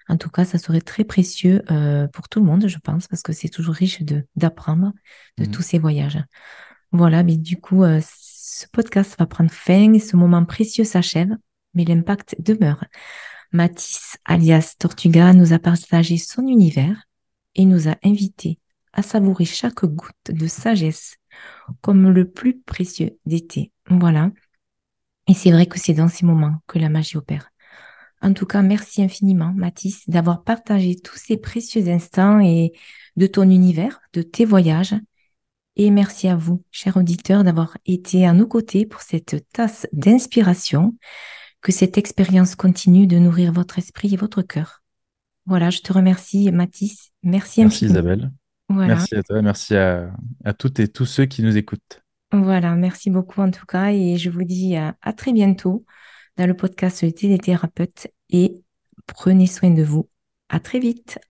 En 0.07 0.17
tout 0.17 0.29
cas, 0.29 0.45
ça 0.45 0.57
serait 0.57 0.81
très 0.81 1.03
précieux 1.03 1.63
euh, 1.71 2.07
pour 2.07 2.29
tout 2.29 2.39
le 2.39 2.45
monde, 2.45 2.67
je 2.67 2.77
pense, 2.77 3.07
parce 3.07 3.23
que 3.23 3.33
c'est 3.33 3.49
toujours 3.49 3.73
riche 3.75 4.01
de 4.03 4.25
d'apprendre 4.35 4.93
de 5.37 5.45
Mm. 5.45 5.51
tous 5.51 5.61
ces 5.63 5.79
voyages. 5.79 6.19
Voilà, 6.91 7.23
mais 7.23 7.37
du 7.37 7.57
coup, 7.59 7.83
euh, 7.83 7.99
ce 8.03 8.67
podcast 8.71 9.15
va 9.19 9.25
prendre 9.25 9.51
fin 9.51 9.93
et 9.93 9.99
ce 9.99 10.15
moment 10.15 10.45
précieux 10.45 10.83
s'achève, 10.83 11.35
mais 11.73 11.85
l'impact 11.85 12.35
demeure. 12.39 12.83
Mathis, 13.51 14.17
alias 14.25 14.75
Tortuga, 14.79 15.33
nous 15.33 15.53
a 15.53 15.59
partagé 15.59 16.17
son 16.17 16.47
univers 16.47 17.03
et 17.55 17.65
nous 17.65 17.87
a 17.89 17.95
invités 18.03 18.59
à 18.93 19.01
savourer 19.01 19.45
chaque 19.45 19.85
goutte 19.85 20.29
de 20.29 20.47
sagesse 20.47 21.17
comme 21.81 22.09
le 22.11 22.29
plus 22.29 22.59
précieux 22.59 23.17
d'été. 23.25 23.71
Voilà. 23.89 24.31
Et 25.27 25.33
c'est 25.33 25.51
vrai 25.51 25.65
que 25.65 25.79
c'est 25.79 25.93
dans 25.93 26.07
ces 26.07 26.25
moments 26.25 26.57
que 26.67 26.79
la 26.79 26.89
magie 26.89 27.17
opère. 27.17 27.49
En 28.25 28.33
tout 28.33 28.47
cas, 28.47 28.63
merci 28.63 29.03
infiniment, 29.03 29.53
Mathis, 29.55 30.09
d'avoir 30.09 30.43
partagé 30.43 30.95
tous 30.95 31.15
ces 31.15 31.37
précieux 31.37 31.87
instants 31.89 32.39
et 32.39 32.73
de 33.17 33.27
ton 33.27 33.43
univers, 33.43 33.99
de 34.13 34.23
tes 34.23 34.45
voyages. 34.45 34.95
Et 35.75 35.91
merci 35.91 36.27
à 36.27 36.35
vous, 36.35 36.63
chers 36.71 36.97
auditeurs, 36.97 37.43
d'avoir 37.43 37.77
été 37.85 38.25
à 38.25 38.33
nos 38.33 38.47
côtés 38.47 38.87
pour 38.87 39.01
cette 39.01 39.45
tasse 39.53 39.85
d'inspiration. 39.93 40.95
Que 41.61 41.71
cette 41.71 41.99
expérience 41.99 42.55
continue 42.55 43.05
de 43.05 43.17
nourrir 43.19 43.51
votre 43.51 43.77
esprit 43.77 44.11
et 44.15 44.17
votre 44.17 44.41
cœur. 44.41 44.81
Voilà, 45.45 45.69
je 45.69 45.81
te 45.81 45.93
remercie, 45.93 46.51
Mathis. 46.51 47.11
Merci 47.21 47.61
Merci 47.61 47.85
infiniment. 47.85 47.93
Isabelle. 47.93 48.31
Voilà, 48.69 48.95
Merci 48.95 49.15
à 49.15 49.21
toi. 49.21 49.41
Merci 49.43 49.75
à, 49.75 50.11
à 50.43 50.53
toutes 50.53 50.79
et 50.79 50.87
tous 50.87 51.05
ceux 51.05 51.25
qui 51.27 51.43
nous 51.43 51.57
écoutent. 51.57 52.01
voilà, 52.33 52.73
merci 52.75 53.11
beaucoup 53.11 53.41
en 53.41 53.51
tout 53.51 53.67
cas. 53.67 53.91
Et 53.91 54.17
je 54.17 54.31
vous 54.31 54.43
dis 54.45 54.75
à, 54.75 54.95
à 55.03 55.13
très 55.13 55.31
bientôt 55.31 55.85
dans 56.37 56.47
le 56.47 56.55
podcast 56.55 57.05
Téléthérapeute 57.15 58.07
et 58.29 58.63
prenez 59.07 59.47
soin 59.47 59.71
de 59.71 59.83
vous. 59.83 60.09
À 60.49 60.59
très 60.59 60.79
vite. 60.79 61.19